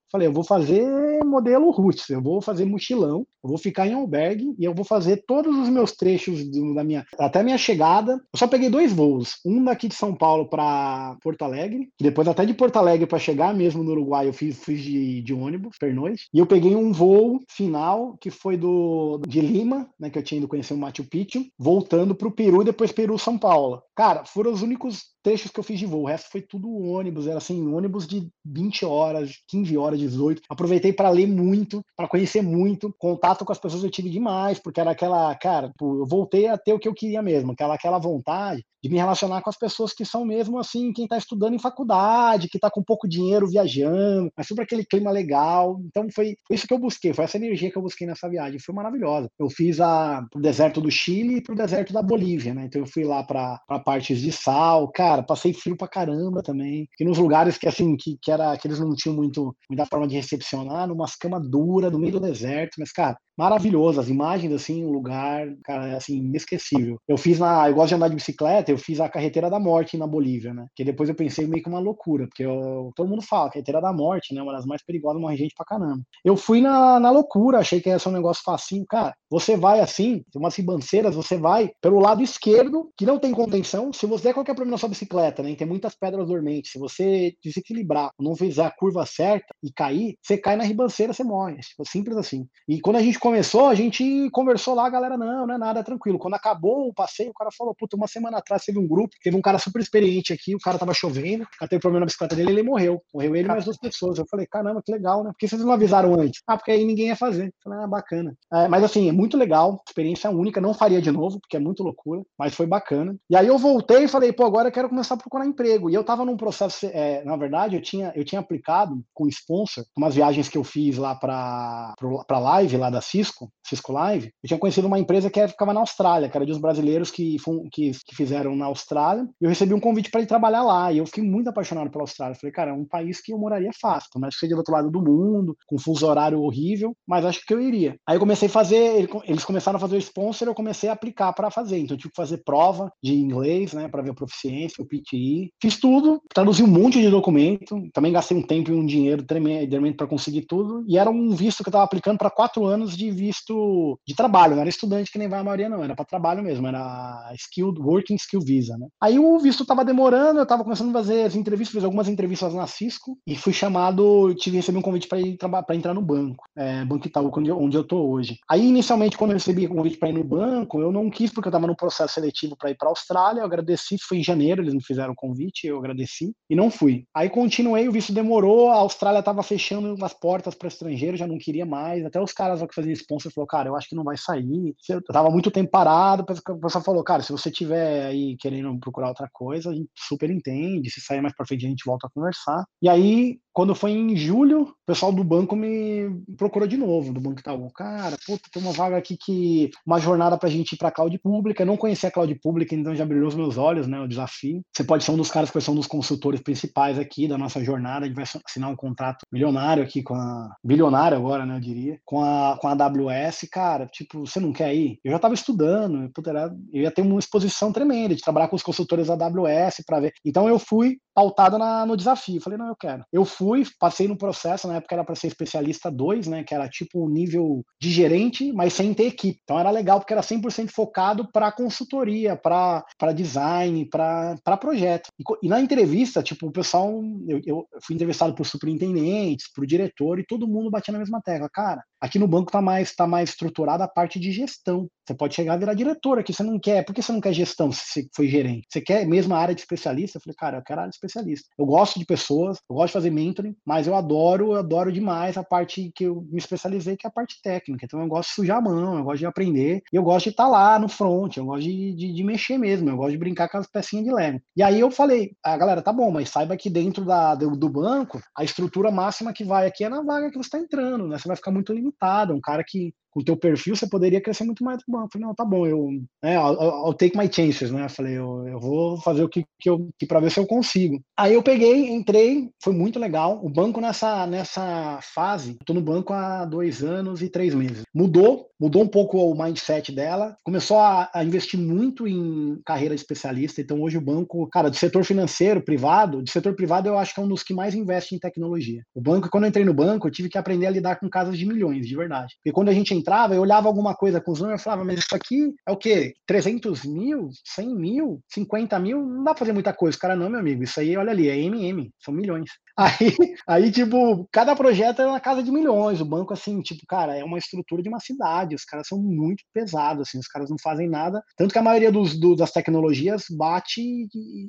[0.11, 4.55] Falei, eu vou fazer modelo roots, eu vou fazer mochilão, eu vou ficar em albergue
[4.57, 8.13] e eu vou fazer todos os meus trechos da minha até minha chegada.
[8.13, 12.45] Eu só peguei dois voos, um daqui de São Paulo para Porto Alegre, depois até
[12.45, 16.27] de Porto Alegre para chegar mesmo no Uruguai eu fiz, fiz de, de ônibus, pernoite,
[16.33, 20.39] e eu peguei um voo final que foi do de Lima, né, que eu tinha
[20.39, 23.81] ido conhecer o Machu Picchu, voltando para o Peru depois Peru São Paulo.
[23.95, 26.03] Cara, foram os únicos trechos que eu fiz de voo.
[26.03, 30.41] O resto foi tudo ônibus, era assim, ônibus de 20 horas, 15 horas, 18.
[30.49, 32.95] Aproveitei para ler muito, para conhecer muito.
[32.97, 36.71] Contato com as pessoas eu tive demais, porque era aquela, cara, eu voltei a ter
[36.71, 40.05] o que eu queria mesmo, aquela, aquela vontade de me relacionar com as pessoas que
[40.05, 44.47] são mesmo assim, quem está estudando em faculdade, que está com pouco dinheiro viajando, mas
[44.47, 45.79] sobre aquele clima legal.
[45.85, 48.59] Então foi, foi, isso que eu busquei, foi essa energia que eu busquei nessa viagem.
[48.59, 49.29] Foi maravilhosa.
[49.39, 52.65] Eu fiz a pro deserto do Chile e pro deserto da Bolívia, né?
[52.65, 56.87] Então eu fui lá para partes de sal, cara, passei frio pra caramba também.
[56.99, 60.07] E nos lugares que assim, que, que era que eles não tinham muito muita forma
[60.07, 63.99] de recepcionar, numa cama dura no meio do deserto, mas cara, maravilhoso.
[63.99, 66.99] As imagens, assim, o lugar, cara, assim, inesquecível.
[67.07, 67.69] Eu fiz na.
[67.69, 70.65] Eu gosto de andar de bicicleta, eu fiz a carreteira da morte na Bolívia, né?
[70.75, 73.93] Que depois eu pensei meio que uma loucura, porque eu, todo mundo fala, carreteira da
[73.93, 74.41] morte, né?
[74.41, 76.01] Uma das mais perigosas, morre gente pra caramba.
[76.25, 78.85] Eu fui na, na loucura, achei que ia ser um negócio facinho.
[78.89, 83.93] Cara, você vai assim, umas ribanceiras, você vai pelo lado esquerdo, que não tem contenção.
[83.93, 85.55] Se você der qualquer problema na sua bicicleta, né?
[85.55, 86.71] Tem muitas pedras dormentes.
[86.71, 91.23] Se você desequilibrar, não fizer a curva certa e cair, você cai na ribanceira, você
[91.23, 91.57] morre.
[91.57, 92.47] Tipo, simples assim.
[92.67, 95.79] E quando a gente começou, a gente conversou lá, a galera, não, não é nada,
[95.79, 96.19] é tranquilo.
[96.19, 99.35] Quando acabou o passeio, o cara falou, puta, uma semana atrás teve um grupo, teve
[99.35, 102.35] um cara super experiente aqui, o cara tava chovendo, o cara teve problema na bicicleta
[102.35, 103.01] dele, ele morreu.
[103.13, 104.17] Morreu ele e mais duas pessoas.
[104.17, 105.31] Eu falei, caramba, que legal, né?
[105.31, 106.41] Por que vocês não avisaram antes?
[106.47, 107.47] Ah, porque aí ninguém ia fazer.
[107.47, 108.35] Eu falei, ah, bacana.
[108.53, 111.83] É, mas assim, é muito legal, experiência única, não faria de novo, porque é muito
[111.83, 113.15] loucura, mas foi bacana.
[113.29, 115.89] E aí eu voltei e falei, pô, agora eu quero quero começar a procurar emprego.
[115.89, 119.85] E eu estava num processo, é, na verdade, eu tinha, eu tinha aplicado com sponsor,
[119.95, 121.93] umas viagens que eu fiz lá para
[122.29, 125.81] a live lá da Cisco, Cisco Live, eu tinha conhecido uma empresa que ficava na
[125.81, 127.37] Austrália, que era de uns brasileiros que,
[127.71, 130.99] que, que fizeram na Austrália, e eu recebi um convite para ir trabalhar lá, e
[130.99, 132.35] eu fiquei muito apaixonado pela Austrália.
[132.35, 134.89] Falei, cara, é um país que eu moraria fácil, mas que seja do outro lado
[134.89, 137.97] do mundo, com fuso horário horrível, mas acho que eu iria.
[138.07, 141.33] Aí eu comecei a fazer, eles começaram a fazer o sponsor, eu comecei a aplicar
[141.33, 141.77] para fazer.
[141.77, 145.51] Então eu tive que fazer prova de inglês, né, para ver a proficiência, o PTI.
[145.61, 149.95] Fiz tudo, traduzi um monte de documento, também gastei um tempo e um dinheiro tremendo
[149.95, 153.09] para conseguir tudo, e era um visto que eu estava aplicando para quatro anos de
[153.09, 156.43] visto de trabalho, não era estudante que nem vai a maioria, não, era para trabalho
[156.43, 158.87] mesmo, era skilled, working skill visa, né.
[159.01, 162.53] Aí o visto estava demorando, eu estava começando a fazer as entrevistas, fiz algumas entrevistas
[162.53, 166.45] na Cisco, e fui chamado, tive recebi um convite para ir para entrar no banco,
[166.55, 168.37] é, Banco Itaú, onde eu, onde eu tô hoje.
[168.49, 171.47] Aí, inicialmente, quando eu recebi o convite para ir no banco, eu não quis porque
[171.47, 174.63] eu estava no processo seletivo para ir para a Austrália, eu agradeci, foi em janeiro,
[174.67, 177.05] eles me fizeram o convite, eu agradeci e não fui.
[177.15, 181.37] Aí continuei, o visto demorou, a Austrália estava fechando as portas para estrangeiro, já não
[181.37, 184.17] queria mais, até os caras que faziam sponsor falaram, cara, eu acho que não vai
[184.17, 188.77] sair, eu tava muito tempo parado, o pessoal falou, cara, se você tiver aí querendo
[188.79, 192.07] procurar outra coisa, a gente super entende, se sair mais para frente a gente volta
[192.07, 192.65] a conversar.
[192.81, 197.19] E aí, quando foi em julho, o pessoal do banco me procurou de novo, do
[197.19, 197.71] Banco Itaú.
[197.73, 199.71] Cara, puta, tem uma vaga aqui que.
[199.83, 201.63] Uma jornada pra gente ir pra cloud pública.
[201.63, 203.99] Eu não conhecia a cloud pública, então já brilhou os meus olhos, né?
[203.99, 204.56] O desafio.
[204.75, 207.37] Você pode ser um dos caras que vai ser um dos consultores principais aqui da
[207.37, 208.05] nossa jornada.
[208.05, 210.55] A gente vai assinar um contrato milionário aqui com a.
[210.63, 211.55] Bilionário agora, né?
[211.55, 211.99] Eu diria.
[212.05, 213.47] Com a, com a AWS.
[213.51, 214.99] Cara, tipo, você não quer ir?
[215.03, 218.55] Eu já tava estudando, puta, era, eu ia ter uma exposição tremenda de trabalhar com
[218.55, 220.13] os consultores da AWS para ver.
[220.25, 222.39] Então eu fui pautado na, no desafio.
[222.39, 223.03] Falei, não, eu quero.
[223.11, 226.69] Eu fui, passei no processo, na época era para ser especialista 2, né, que era
[226.69, 229.39] tipo o nível de gerente, mas sem ter equipe.
[229.43, 232.85] Então era legal porque era 100% focado para consultoria, para
[233.15, 235.09] design, para projeto.
[235.19, 240.19] E, e, na entrevista, tipo, o pessoal, eu, eu fui entrevistado por superintendentes, por diretor,
[240.19, 241.49] e todo mundo batia na mesma tecla.
[241.51, 244.87] Cara, aqui no banco tá mais, tá mais estruturada a parte de gestão.
[245.05, 246.83] Você pode chegar a virar diretor aqui, você não quer.
[246.83, 248.67] Por que você não quer gestão se você foi gerente?
[248.69, 250.17] Você quer mesmo a área de especialista?
[250.17, 251.47] Eu falei, cara, eu quero a área de especialista.
[251.57, 255.37] Eu gosto de pessoas, eu gosto de fazer mentoring, mas eu adoro, eu adoro demais
[255.37, 257.85] a parte que eu me especializei, que é a parte técnica.
[257.85, 260.31] Então eu gosto de sujar a mão, eu gosto de aprender, e eu gosto de
[260.31, 263.17] estar tá lá no front, eu gosto de, de, de, mexer mesmo, eu gosto de
[263.17, 264.41] brincar com as pecinhas de Lego.
[264.55, 267.69] E aí eu falei, ah, galera, tá bom, mas saiba que dentro da, do, do,
[267.69, 271.17] banco, a estrutura máxima que vai aqui é na vaga que você está entrando, né?
[271.17, 271.86] Você vai ficar muito limitado.
[272.33, 274.77] Um cara que com o teu perfil, você poderia crescer muito mais.
[274.87, 275.89] Bom, eu falei, não, tá bom, eu,
[276.23, 277.85] né, I'll, I'll take my chances, né?
[277.85, 280.45] Eu falei, eu, eu vou fazer o que, que eu, que para ver se eu
[280.45, 281.01] consigo.
[281.17, 283.39] Aí eu peguei, entrei, foi muito legal.
[283.43, 287.81] O banco nessa, nessa fase, tô no banco há dois anos e três meses.
[287.93, 293.01] Mudou, mudou um pouco o mindset dela, começou a, a investir muito em carreira de
[293.01, 293.61] especialista.
[293.61, 297.19] Então hoje o banco, cara, do setor financeiro, privado, do setor privado eu acho que
[297.19, 298.83] é um dos que mais investe em tecnologia.
[298.93, 301.37] O banco, quando eu entrei no banco, eu tive que aprender a lidar com casas
[301.37, 302.35] de milhões, de verdade.
[302.37, 304.99] Porque quando a gente entrava, eu olhava alguma coisa com os números e falava, mas
[304.99, 306.13] isso aqui é o quê?
[306.25, 307.29] 300 mil?
[307.45, 308.21] 100 mil?
[308.27, 309.01] 50 mil?
[309.01, 309.97] Não dá pra fazer muita coisa.
[309.97, 312.49] Cara, não, meu amigo, isso aí, olha ali, é MM, são milhões.
[312.77, 313.17] Aí,
[313.47, 315.99] aí, tipo, cada projeto é uma casa de milhões.
[315.99, 318.53] O banco, assim, tipo, cara, é uma estrutura de uma cidade.
[318.53, 321.23] Os caras são muito pesados, assim, os caras não fazem nada.
[321.35, 323.81] Tanto que a maioria dos, do, das tecnologias bate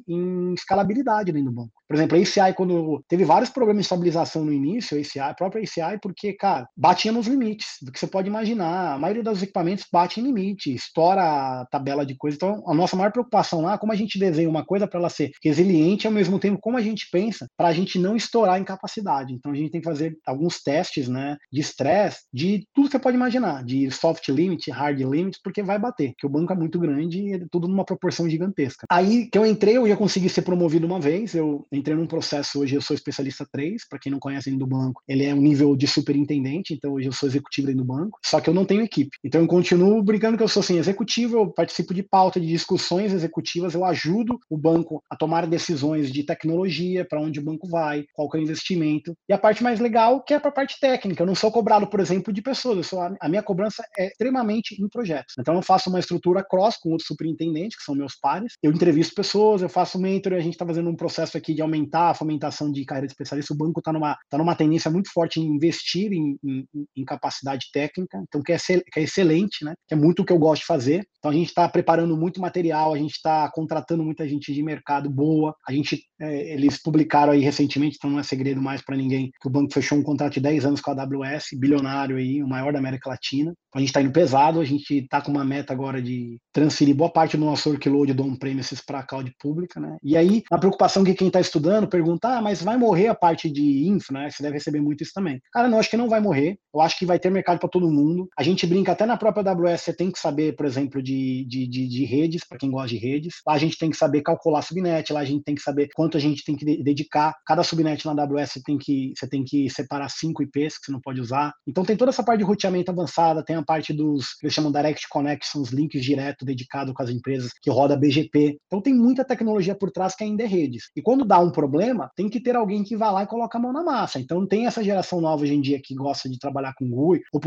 [0.06, 1.72] em escalabilidade dentro do banco.
[1.88, 5.32] Por exemplo, a ACI, quando teve vários problemas de estabilização no início, a ACI, a
[5.32, 8.47] própria ACI, porque, cara, batia nos limites do que você pode imaginar.
[8.52, 12.36] A maioria dos equipamentos bate em limite, estoura a tabela de coisas.
[12.36, 15.30] Então, a nossa maior preocupação lá, como a gente desenha uma coisa para ela ser
[15.42, 19.32] resiliente, ao mesmo tempo, como a gente pensa, para a gente não estourar em capacidade.
[19.32, 22.98] Então, a gente tem que fazer alguns testes, né, de estresse, de tudo que você
[22.98, 26.78] pode imaginar, de soft limit, hard limit, porque vai bater, que o banco é muito
[26.78, 28.86] grande e é tudo numa proporção gigantesca.
[28.90, 32.60] Aí que eu entrei, eu já consegui ser promovido uma vez, eu entrei num processo,
[32.60, 35.40] hoje eu sou especialista 3, para quem não conhece ainda do banco, ele é um
[35.40, 38.64] nível de superintendente, então hoje eu sou executivo dentro do banco, só que eu não
[38.64, 39.16] tenho equipe.
[39.24, 43.12] Então eu continuo brincando que eu sou assim, executivo, eu participo de pauta de discussões
[43.12, 48.04] executivas, eu ajudo o banco a tomar decisões de tecnologia, para onde o banco vai,
[48.12, 49.14] qual é o investimento.
[49.28, 51.86] E a parte mais legal, que é para a parte técnica, eu não sou cobrado,
[51.86, 55.34] por exemplo, de pessoas, sou, a minha cobrança é extremamente em projetos.
[55.38, 59.14] Então eu faço uma estrutura cross com outros superintendentes, que são meus pares, eu entrevisto
[59.14, 62.70] pessoas, eu faço mentor, a gente está fazendo um processo aqui de aumentar a fomentação
[62.70, 66.12] de carreira de especialista, o banco está numa, tá numa tendência muito forte em investir
[66.12, 68.17] em, em, em, capacidade técnica.
[68.26, 69.74] Então que é, que é excelente, né?
[69.86, 71.06] Que é muito o que eu gosto de fazer.
[71.18, 75.10] Então a gente está preparando muito material, a gente está contratando muita gente de mercado
[75.10, 75.54] boa.
[75.66, 79.48] A gente, é, eles publicaram aí recentemente, então não é segredo mais para ninguém, que
[79.48, 82.72] o banco fechou um contrato de 10 anos com a AWS, bilionário aí, o maior
[82.72, 83.52] da América Latina.
[83.74, 87.10] A gente está indo pesado, a gente está com uma meta agora de transferir boa
[87.10, 89.96] parte do nosso workload do on-premises para a cloud pública, né?
[90.02, 93.50] E aí, a preocupação que quem está estudando pergunta, ah, mas vai morrer a parte
[93.50, 94.30] de infra, né?
[94.30, 95.40] Você deve receber muito isso também.
[95.52, 96.58] Cara, não, acho que não vai morrer.
[96.74, 98.07] Eu acho que vai ter mercado para todo mundo.
[98.36, 101.66] A gente brinca até na própria AWS, você tem que saber, por exemplo, de, de,
[101.66, 103.36] de, de redes, para quem gosta de redes.
[103.46, 106.16] Lá a gente tem que saber calcular subnet, lá a gente tem que saber quanto
[106.16, 107.34] a gente tem que dedicar.
[107.46, 111.00] Cada subnet na AWS tem que, você tem que separar cinco IPs que você não
[111.00, 111.52] pode usar.
[111.66, 115.08] Então tem toda essa parte de roteamento avançada, tem a parte dos eles chamam Direct
[115.08, 118.58] Connections, links direto dedicado com as empresas, que roda BGP.
[118.66, 120.90] Então tem muita tecnologia por trás que ainda é redes.
[120.96, 123.60] E quando dá um problema, tem que ter alguém que vá lá e coloca a
[123.60, 124.18] mão na massa.
[124.18, 127.40] Então tem essa geração nova hoje em dia que gosta de trabalhar com GUI, ou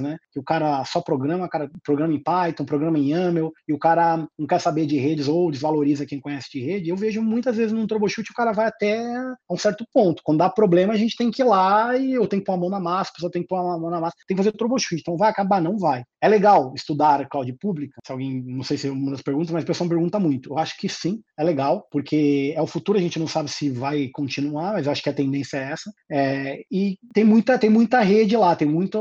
[0.00, 0.16] né?
[0.32, 4.26] Que o cara só programa, cara programa em Python, programa em YAML, e o cara
[4.38, 6.90] não quer saber de redes ou desvaloriza quem conhece de rede.
[6.90, 9.02] Eu vejo muitas vezes num troubleshoot o cara vai até
[9.50, 10.22] um certo ponto.
[10.24, 12.56] Quando dá problema, a gente tem que ir lá e eu tenho que pôr a
[12.56, 14.56] mão na massa, a pessoa tem que pôr a mão na massa, tem que fazer
[14.56, 15.00] troubleshoot.
[15.00, 15.60] Então vai acabar?
[15.60, 16.02] Não vai.
[16.20, 18.00] É legal estudar cloud pública?
[18.04, 20.52] Se alguém, não sei se é uma das perguntas, mas a pessoa pergunta muito.
[20.52, 23.70] Eu acho que sim, é legal, porque é o futuro, a gente não sabe se
[23.70, 25.92] vai continuar, mas eu acho que a tendência é essa.
[26.10, 28.98] É, e tem muita, tem muita rede lá, tem muita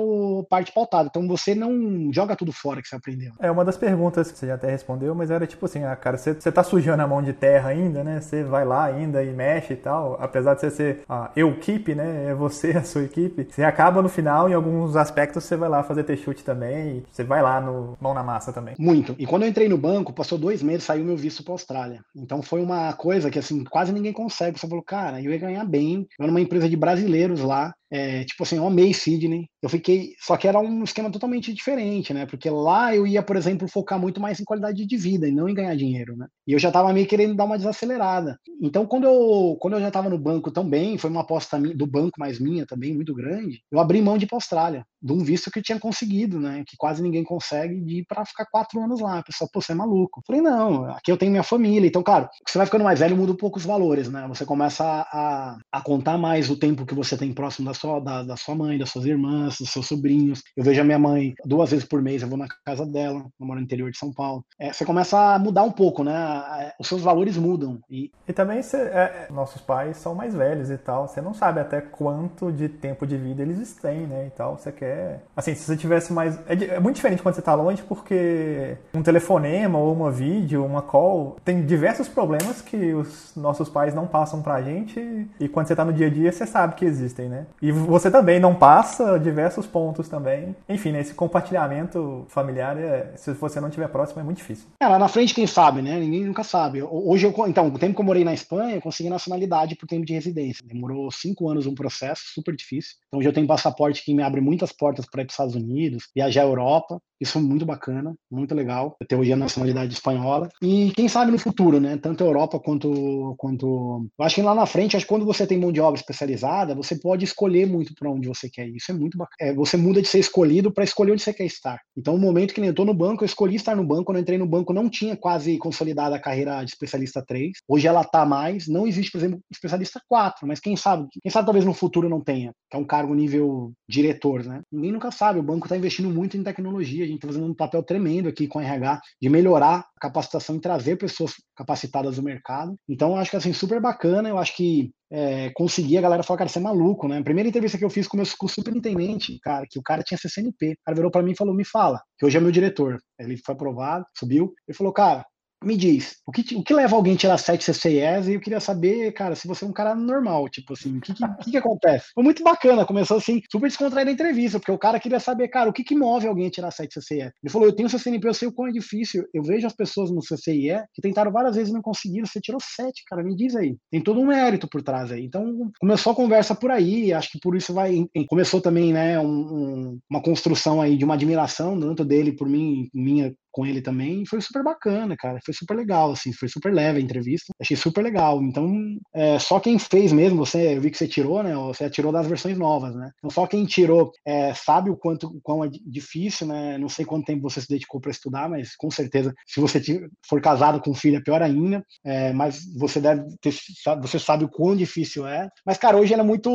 [0.49, 1.07] parte pautada.
[1.09, 3.33] Então você não joga tudo fora que você aprendeu.
[3.39, 6.17] É uma das perguntas que você já até respondeu, mas era tipo assim, ah, cara,
[6.17, 8.21] você, você tá sujando a mão de terra ainda, né?
[8.21, 10.17] Você vai lá ainda e mexe e tal.
[10.19, 12.25] Apesar de você ser a equipe, né?
[12.29, 13.47] É você, a sua equipe.
[13.49, 17.03] Você acaba no final, em alguns aspectos, você vai lá fazer t-chute também.
[17.11, 18.75] Você vai lá no mão na massa também.
[18.77, 19.15] Muito.
[19.17, 22.01] E quando eu entrei no banco, passou dois meses, saiu meu visto para Austrália.
[22.15, 24.59] Então foi uma coisa que assim quase ninguém consegue.
[24.59, 26.07] Você falou, cara, eu ia ganhar bem.
[26.19, 27.73] Eu era uma empresa de brasileiros lá.
[27.91, 29.47] É, tipo assim, eu amei Sydney.
[29.61, 30.13] Eu fiquei.
[30.19, 32.25] Só que era um esquema totalmente diferente, né?
[32.25, 35.49] Porque lá eu ia, por exemplo, focar muito mais em qualidade de vida e não
[35.49, 36.27] em ganhar dinheiro, né?
[36.47, 38.37] E eu já tava meio querendo dar uma desacelerada.
[38.61, 42.19] Então, quando eu, quando eu já tava no banco também, foi uma aposta do banco
[42.19, 45.51] mais minha também, muito grande, eu abri mão de ir pra Austrália, de um visto
[45.51, 46.63] que eu tinha conseguido, né?
[46.67, 49.19] Que quase ninguém consegue, de ir pra ficar quatro anos lá.
[49.19, 50.19] A pessoa, pô, você é maluco.
[50.19, 51.87] Eu falei, não, aqui eu tenho minha família.
[51.87, 54.25] Então, claro, você vai ficando mais velho, muda um pouco os valores, né?
[54.27, 58.23] Você começa a, a contar mais o tempo que você tem próximo da sua, da,
[58.23, 60.42] da sua mãe, das suas irmãs, dos seus sobrinhos.
[60.55, 63.45] Eu vejo a minha mãe duas vezes por mês, eu vou na casa dela, eu
[63.45, 64.45] moro no interior de São Paulo.
[64.59, 66.71] É, você começa a mudar um pouco, né?
[66.79, 67.79] Os seus valores mudam.
[67.89, 71.07] E, e também você, é, nossos pais são mais velhos e tal.
[71.07, 74.27] Você não sabe até quanto de tempo de vida eles têm, né?
[74.27, 74.57] E tal.
[74.57, 75.23] Você quer.
[75.35, 76.39] Assim, se você tivesse mais.
[76.47, 80.81] É, é muito diferente quando você tá longe, porque um telefonema ou uma vídeo, uma
[80.81, 85.27] call, tem diversos problemas que os nossos pais não passam pra gente.
[85.39, 87.45] E quando você tá no dia a dia, você sabe que existem, né?
[87.61, 90.32] E você também não passa diversos pontos também.
[90.67, 94.67] Enfim, né, esse compartilhamento familiar, é, se você não estiver próximo, é muito difícil.
[94.79, 95.99] É, lá na frente quem sabe, né?
[95.99, 96.81] Ninguém nunca sabe.
[96.83, 100.05] Hoje, eu, então, o tempo que eu morei na Espanha, eu consegui nacionalidade por tempo
[100.05, 100.63] de residência.
[100.65, 102.95] Demorou cinco anos um processo, super difícil.
[103.07, 105.55] Então, hoje eu tenho passaporte que me abre muitas portas para ir para os Estados
[105.55, 106.99] Unidos, viajar à Europa.
[107.19, 108.97] Isso é muito bacana, muito legal.
[108.99, 110.49] Eu tenho hoje a nacionalidade espanhola.
[110.61, 111.97] E quem sabe no futuro, né?
[111.97, 113.33] Tanto a Europa quanto.
[113.37, 114.07] quanto...
[114.19, 116.75] Eu acho que lá na frente, acho que quando você tem mão de obra especializada,
[116.75, 118.75] você pode escolher muito para onde você quer ir.
[118.75, 119.51] Isso é muito bacana.
[119.51, 121.79] É, você muda de ser escolhido para escolher onde você quer estar.
[121.95, 124.05] Então, no momento que eu estou no banco, eu escolhi estar no banco.
[124.05, 127.51] Quando eu entrei no banco, não tinha quase consolidada a carreira de especialista 3.
[127.67, 128.67] Hoje ela está mais.
[128.67, 132.21] Não existe, por exemplo, especialista 4, mas quem sabe, quem sabe talvez no futuro não
[132.21, 134.61] tenha, que é um cargo nível diretor, né?
[134.71, 135.39] Ninguém nunca sabe.
[135.39, 137.03] O banco está investindo muito em tecnologia.
[137.03, 140.55] A gente está fazendo um papel tremendo aqui com a RH de melhorar a capacitação
[140.55, 142.75] e trazer pessoas capacitadas do mercado.
[142.87, 144.29] Então, eu acho que assim, super bacana.
[144.29, 145.51] Eu acho que é,
[145.97, 147.19] a galera falar, cara, você é maluco, né?
[147.19, 150.17] A primeira entrevista que eu fiz com o meu superintendente, cara, que o cara tinha
[150.17, 150.71] CCNP.
[150.71, 152.97] O cara virou para mim e falou, me fala, que hoje é meu diretor.
[153.19, 154.51] Ele foi aprovado, subiu.
[154.67, 155.23] Ele falou, cara,
[155.63, 158.27] me diz, o que, o que leva alguém a tirar 7 CCIEs?
[158.27, 161.13] E eu queria saber, cara, se você é um cara normal, tipo assim, o que,
[161.13, 162.07] que, que, acontece?
[162.13, 165.69] Foi muito bacana, começou assim, super descontraída a entrevista, porque o cara queria saber, cara,
[165.69, 167.21] o que, que move alguém a tirar 7 CCIE?
[167.21, 170.11] Ele falou, eu tenho CCNP, eu sei o quão é difícil, eu vejo as pessoas
[170.11, 173.55] no CCIE que tentaram várias vezes e não conseguiram, você tirou 7, cara, me diz
[173.55, 173.75] aí.
[173.89, 175.25] Tem todo um mérito por trás aí.
[175.25, 179.25] Então, começou a conversa por aí, acho que por isso vai, começou também, né, um,
[179.25, 184.23] um, uma construção aí de uma admiração, tanto dele por mim, minha com ele também,
[184.23, 185.39] e foi super bacana, cara.
[185.45, 187.53] Foi super legal, assim, foi super leve a entrevista.
[187.61, 188.41] Achei super legal.
[188.41, 188.73] Então,
[189.13, 191.55] é, só quem fez mesmo, você, eu vi que você tirou, né?
[191.55, 193.11] Você tirou das versões novas, né?
[193.19, 196.77] Então, só quem tirou é, sabe o quanto o quão é difícil, né?
[196.79, 199.79] Não sei quanto tempo você se dedicou para estudar, mas com certeza, se você
[200.27, 201.85] for casado com filho, é pior ainda.
[202.03, 203.53] É, mas você deve ter,
[204.01, 205.47] você sabe o quão difícil é.
[205.63, 206.49] Mas, cara, hoje é muito,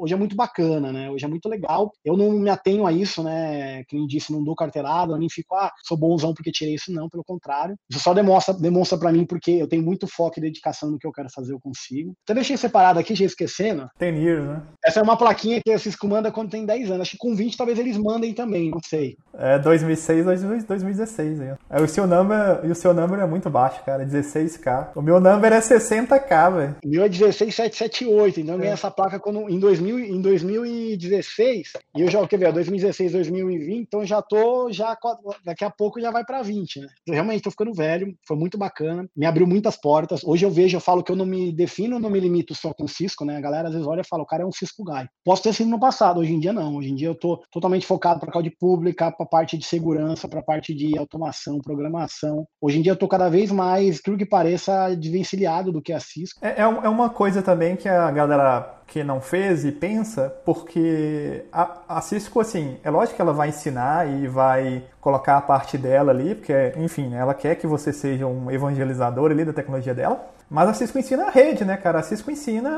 [0.00, 1.10] hoje é muito bacana, né?
[1.10, 1.92] Hoje é muito legal.
[2.04, 3.84] Eu não me atenho a isso, né?
[3.84, 7.08] Que nem disse, não dou carteirada, nem fico, ah, sou bonzão porque tirei isso, não,
[7.08, 7.76] pelo contrário.
[7.90, 11.06] Isso só demonstra, demonstra para mim porque eu tenho muito foco e dedicação no que
[11.06, 12.14] eu quero fazer, eu consigo.
[12.22, 13.88] Então deixei separado aqui, já esquecendo.
[13.98, 14.62] Tem years, né?
[14.84, 17.02] Essa é uma plaquinha que a Cisco manda quando tem 10 anos.
[17.02, 19.16] Acho que com 20 talvez eles mandem também, não sei.
[19.34, 20.24] É 2006,
[20.66, 21.54] 2016 aí.
[21.68, 24.90] É, o seu number, e o seu number é muito baixo, cara, 16k.
[24.94, 26.76] O meu number é 60k, velho.
[26.84, 28.74] O meu é 16778, então eu ganhei é.
[28.74, 34.04] essa placa quando, em, 2000, em 2016, e eu já, quer ver, 2016, 2020, então
[34.04, 34.96] já tô, já
[35.44, 36.86] daqui a pouco já vai para 20, né?
[37.04, 40.22] Eu realmente tô ficando velho, foi muito bacana, me abriu muitas portas.
[40.22, 42.86] Hoje eu vejo, eu falo que eu não me defino, não me limito só com
[42.86, 43.36] Cisco, né?
[43.36, 45.08] A galera às vezes olha e fala, o cara é um Cisco guy.
[45.24, 46.76] Posso ter sido no passado, hoje em dia não.
[46.76, 50.40] Hoje em dia eu tô totalmente focado para cloud pública, para parte de segurança, para
[50.40, 52.46] parte de automação, programação.
[52.60, 55.98] Hoje em dia eu tô cada vez mais, tudo que pareça, desvencilhado do que a
[55.98, 56.38] Cisco.
[56.44, 61.44] É, é, é uma coisa também que a galera que não fez e pensa, porque
[61.52, 65.78] a, a Cisco, assim, é lógico que ela vai ensinar e vai colocar a parte
[65.78, 70.28] dela ali, porque, enfim, ela quer que você seja um evangelizador ali da tecnologia dela,
[70.50, 72.00] mas a Cisco ensina a rede, né, cara?
[72.00, 72.70] A Cisco ensina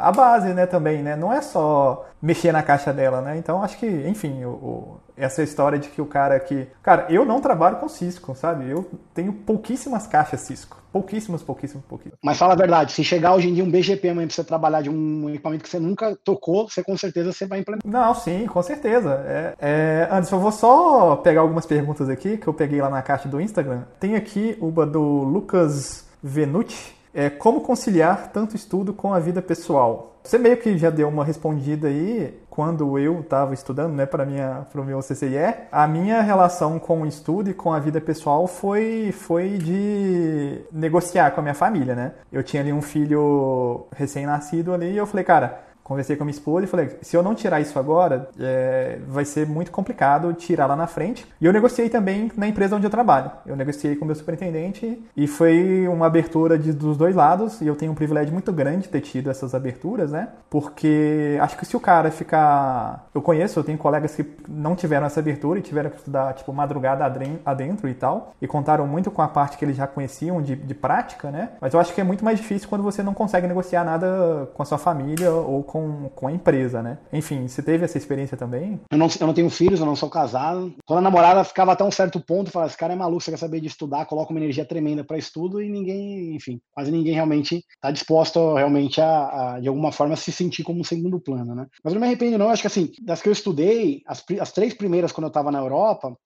[0.00, 1.14] a base, né, também, né?
[1.14, 3.38] Não é só mexer na caixa dela, né?
[3.38, 6.66] Então, acho que, enfim, o, o, essa história de que o cara que...
[6.82, 8.68] Cara, eu não trabalho com Cisco, sabe?
[8.68, 10.82] Eu tenho pouquíssimas caixas Cisco.
[10.90, 12.18] Pouquíssimas, pouquíssimas, pouquíssimas.
[12.22, 14.80] Mas fala a verdade, se chegar hoje em dia um BGP amanhã pra você trabalhar
[14.80, 17.90] de um equipamento que você nunca tocou, você com certeza você vai implementar.
[17.90, 19.24] Não, sim, com certeza.
[19.26, 20.08] É, é...
[20.10, 23.40] Anderson, eu vou só pegar algumas perguntas aqui que eu peguei lá na caixa do
[23.40, 23.82] Instagram.
[24.00, 27.03] Tem aqui uma do Lucas Venuti.
[27.14, 30.16] É, como conciliar tanto estudo com a vida pessoal?
[30.24, 34.66] Você meio que já deu uma respondida aí quando eu estava estudando, né, para minha
[34.72, 35.54] para o meu CCIE.
[35.70, 41.30] A minha relação com o estudo e com a vida pessoal foi foi de negociar
[41.32, 42.12] com a minha família, né?
[42.32, 46.34] Eu tinha ali um filho recém-nascido ali e eu falei, cara, conversei com a minha
[46.34, 50.66] esposa e falei: se eu não tirar isso agora, é, vai ser muito complicado tirar
[50.66, 51.26] lá na frente.
[51.40, 53.30] E eu negociei também na empresa onde eu trabalho.
[53.46, 57.60] Eu negociei com o meu superintendente e foi uma abertura de, dos dois lados.
[57.60, 60.28] E eu tenho um privilégio muito grande de ter tido essas aberturas, né?
[60.48, 63.06] Porque acho que se o cara ficar.
[63.14, 66.52] Eu conheço, eu tenho colegas que não tiveram essa abertura e tiveram que estudar, tipo,
[66.52, 67.04] madrugada
[67.44, 68.32] adentro e tal.
[68.40, 71.50] E contaram muito com a parte que eles já conheciam de, de prática, né?
[71.60, 74.62] Mas eu acho que é muito mais difícil quando você não consegue negociar nada com
[74.62, 76.98] a sua família ou com com, com a empresa, né?
[77.12, 78.80] Enfim, você teve essa experiência também?
[78.92, 80.72] Eu não, eu não tenho filhos, eu não sou casado.
[80.86, 83.38] Quando a namorada ficava até um certo ponto, falava, esse cara é maluco, você quer
[83.38, 87.56] saber de estudar, coloca uma energia tremenda para estudo e ninguém, enfim, quase ninguém realmente
[87.74, 91.66] está disposto realmente a, a, de alguma forma, se sentir como um segundo plano, né?
[91.82, 94.52] Mas eu não me arrependo não, acho que assim, das que eu estudei, as, as
[94.52, 96.16] três primeiras quando eu estava na Europa,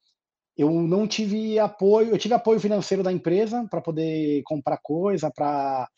[0.58, 5.88] eu não tive apoio, eu tive apoio financeiro da empresa para poder comprar coisa, para